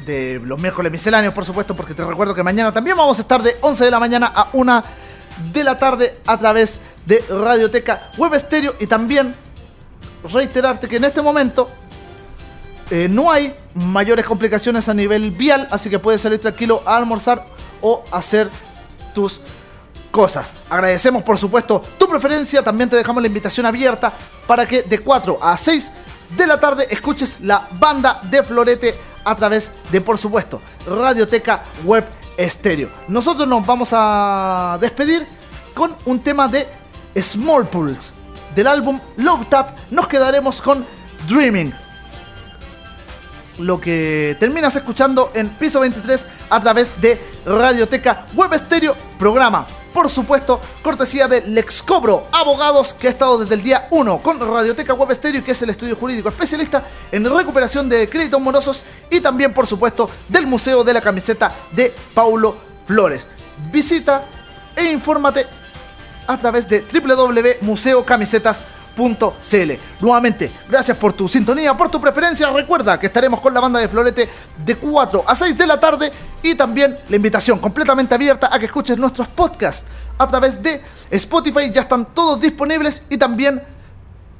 De 0.06 0.40
los 0.42 0.58
miércoles 0.58 0.90
misceláneos, 0.90 1.34
por 1.34 1.44
supuesto, 1.44 1.76
porque 1.76 1.92
te 1.92 2.02
recuerdo 2.02 2.34
que 2.34 2.42
mañana 2.42 2.72
también 2.72 2.96
vamos 2.96 3.18
a 3.18 3.20
estar 3.20 3.42
de 3.42 3.54
11 3.60 3.84
de 3.84 3.90
la 3.90 4.00
mañana 4.00 4.32
a 4.34 4.48
1 4.54 4.82
de 5.52 5.62
la 5.62 5.76
tarde 5.76 6.16
a 6.24 6.38
través 6.38 6.80
de 7.04 7.22
Radioteca 7.28 8.10
Web 8.16 8.32
Estéreo 8.32 8.74
y 8.80 8.86
también 8.86 9.34
reiterarte 10.32 10.88
que 10.88 10.96
en 10.96 11.04
este 11.04 11.20
momento 11.20 11.68
eh, 12.90 13.08
no 13.08 13.30
hay 13.30 13.54
mayores 13.74 14.24
complicaciones 14.24 14.88
a 14.88 14.94
nivel 14.94 15.30
vial, 15.30 15.68
así 15.70 15.88
que 15.88 15.98
puedes 15.98 16.20
salir 16.20 16.40
tranquilo 16.40 16.82
a 16.84 16.96
almorzar 16.96 17.46
o 17.80 18.02
hacer 18.10 18.50
tus 19.14 19.40
cosas. 20.10 20.50
Agradecemos 20.68 21.22
por 21.22 21.38
supuesto 21.38 21.80
tu 21.98 22.08
preferencia, 22.08 22.62
también 22.62 22.90
te 22.90 22.96
dejamos 22.96 23.22
la 23.22 23.28
invitación 23.28 23.64
abierta 23.66 24.12
para 24.46 24.66
que 24.66 24.82
de 24.82 24.98
4 24.98 25.38
a 25.40 25.56
6 25.56 25.92
de 26.36 26.46
la 26.46 26.58
tarde 26.58 26.86
escuches 26.90 27.38
la 27.42 27.68
banda 27.78 28.20
de 28.24 28.42
Florete 28.42 28.94
a 29.24 29.34
través 29.36 29.70
de 29.92 30.00
por 30.00 30.18
supuesto 30.18 30.60
Radioteca 30.86 31.64
Web 31.84 32.06
Estéreo. 32.36 32.90
Nosotros 33.06 33.46
nos 33.46 33.64
vamos 33.64 33.90
a 33.92 34.78
despedir 34.80 35.26
con 35.74 35.94
un 36.06 36.18
tema 36.20 36.48
de 36.48 36.66
Small 37.20 37.68
Pulse 37.68 38.12
del 38.54 38.66
álbum 38.66 38.98
Love 39.16 39.48
Tap. 39.48 39.78
Nos 39.90 40.08
quedaremos 40.08 40.60
con 40.60 40.84
Dreaming 41.28 41.89
lo 43.60 43.80
que 43.80 44.36
terminas 44.40 44.74
escuchando 44.76 45.30
en 45.34 45.50
piso 45.50 45.80
23 45.80 46.26
a 46.48 46.60
través 46.60 47.00
de 47.00 47.20
Radioteca 47.44 48.26
Web 48.34 48.54
Estéreo 48.54 48.96
programa. 49.18 49.66
Por 49.92 50.08
supuesto, 50.08 50.60
cortesía 50.82 51.26
de 51.26 51.42
Lex 51.42 51.82
Cobro 51.82 52.26
Abogados, 52.32 52.94
que 52.94 53.08
ha 53.08 53.10
estado 53.10 53.38
desde 53.38 53.54
el 53.56 53.62
día 53.62 53.88
1 53.90 54.22
con 54.22 54.38
Radioteca 54.38 54.94
Web 54.94 55.18
que 55.44 55.50
es 55.50 55.62
el 55.62 55.70
estudio 55.70 55.96
jurídico 55.96 56.28
especialista 56.28 56.84
en 57.10 57.24
recuperación 57.24 57.88
de 57.88 58.08
créditos 58.08 58.40
morosos, 58.40 58.84
y 59.10 59.20
también, 59.20 59.52
por 59.52 59.66
supuesto, 59.66 60.08
del 60.28 60.46
Museo 60.46 60.84
de 60.84 60.92
la 60.92 61.00
Camiseta 61.00 61.52
de 61.72 61.92
Paulo 62.14 62.56
Flores. 62.86 63.26
Visita 63.72 64.24
e 64.76 64.90
infórmate 64.92 65.46
a 66.28 66.38
través 66.38 66.68
de 66.68 66.82
www.museocamisetas.cl. 68.96 69.72
Nuevamente, 70.00 70.50
gracias 70.68 70.96
por 70.96 71.12
tu 71.12 71.28
sintonía, 71.28 71.74
por 71.74 71.90
tu 71.90 72.00
preferencia. 72.00 72.50
Recuerda 72.50 72.98
que 72.98 73.06
estaremos 73.06 73.40
con 73.40 73.52
la 73.54 73.60
banda 73.60 73.80
de 73.80 73.88
Florete 73.88 74.28
de 74.64 74.76
4 74.76 75.24
a 75.26 75.34
6 75.34 75.56
de 75.56 75.66
la 75.66 75.78
tarde 75.80 76.12
y 76.42 76.54
también 76.54 76.98
la 77.08 77.16
invitación 77.16 77.58
completamente 77.58 78.14
abierta 78.14 78.48
a 78.52 78.58
que 78.58 78.66
escuches 78.66 78.96
nuestros 78.98 79.28
podcasts 79.28 79.84
a 80.18 80.26
través 80.26 80.62
de 80.62 80.80
Spotify. 81.10 81.70
Ya 81.72 81.82
están 81.82 82.06
todos 82.14 82.40
disponibles 82.40 83.02
y 83.08 83.16
también 83.16 83.62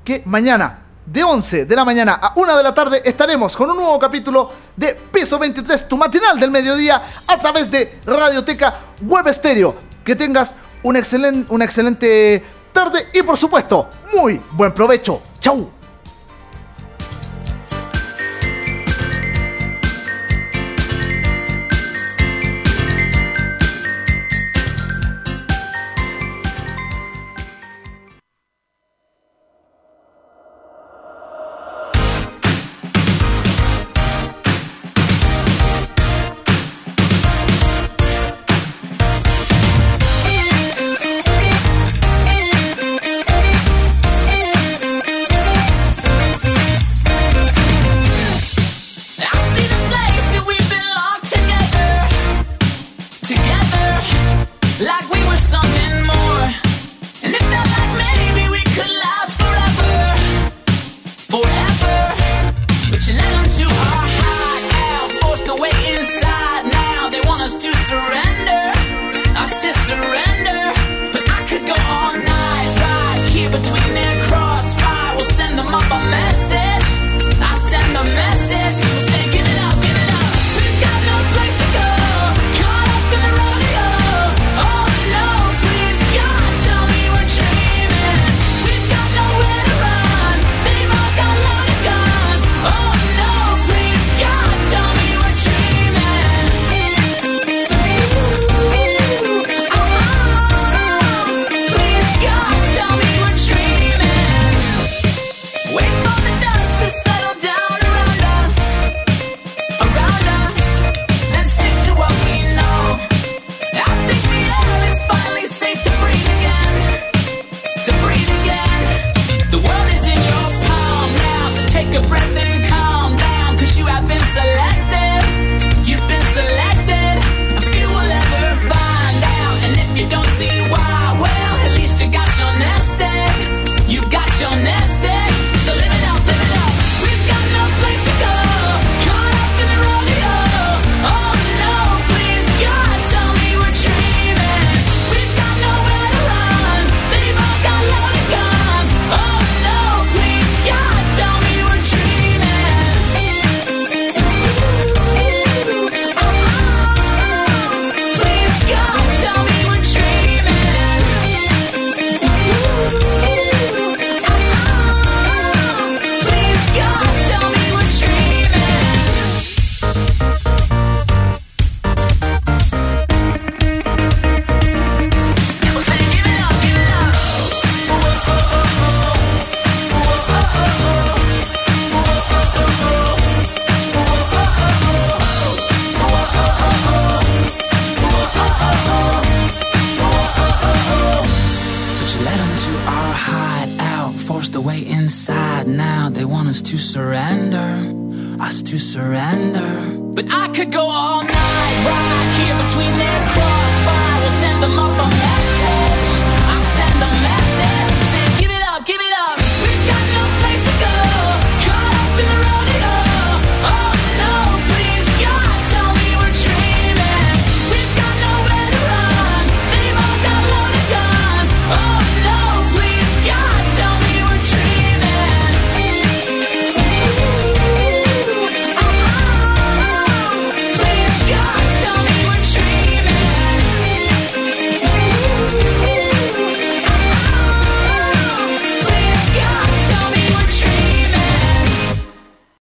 que 0.05 0.23
mañana 0.27 0.79
de 1.07 1.25
11 1.25 1.65
de 1.65 1.77
la 1.77 1.85
mañana 1.85 2.19
a 2.23 2.33
1 2.37 2.57
de 2.57 2.63
la 2.63 2.73
tarde 2.75 3.03
estaremos 3.05 3.57
con 3.57 3.71
un 3.71 3.77
nuevo 3.77 3.99
capítulo 3.99 4.51
de 4.77 4.95
Piso 5.13 5.39
23, 5.39 5.89
tu 5.89 5.97
matinal 5.97 6.39
del 6.39 6.51
mediodía 6.51 7.03
a 7.27 7.37
través 7.39 7.71
de 7.71 7.99
Radioteca 8.07 8.75
Web 9.03 9.29
Estéreo. 9.29 9.77
Que 10.05 10.17
tengas 10.17 10.55
un 10.83 10.97
excelen- 10.97 11.45
una 11.51 11.65
excelente 11.65 12.43
tarde 12.73 13.09
y 13.13 13.23
por 13.23 13.37
supuesto, 13.37 13.89
muy 14.15 14.41
buen 14.53 14.73
provecho. 14.73 15.21
Chau. 15.41 15.80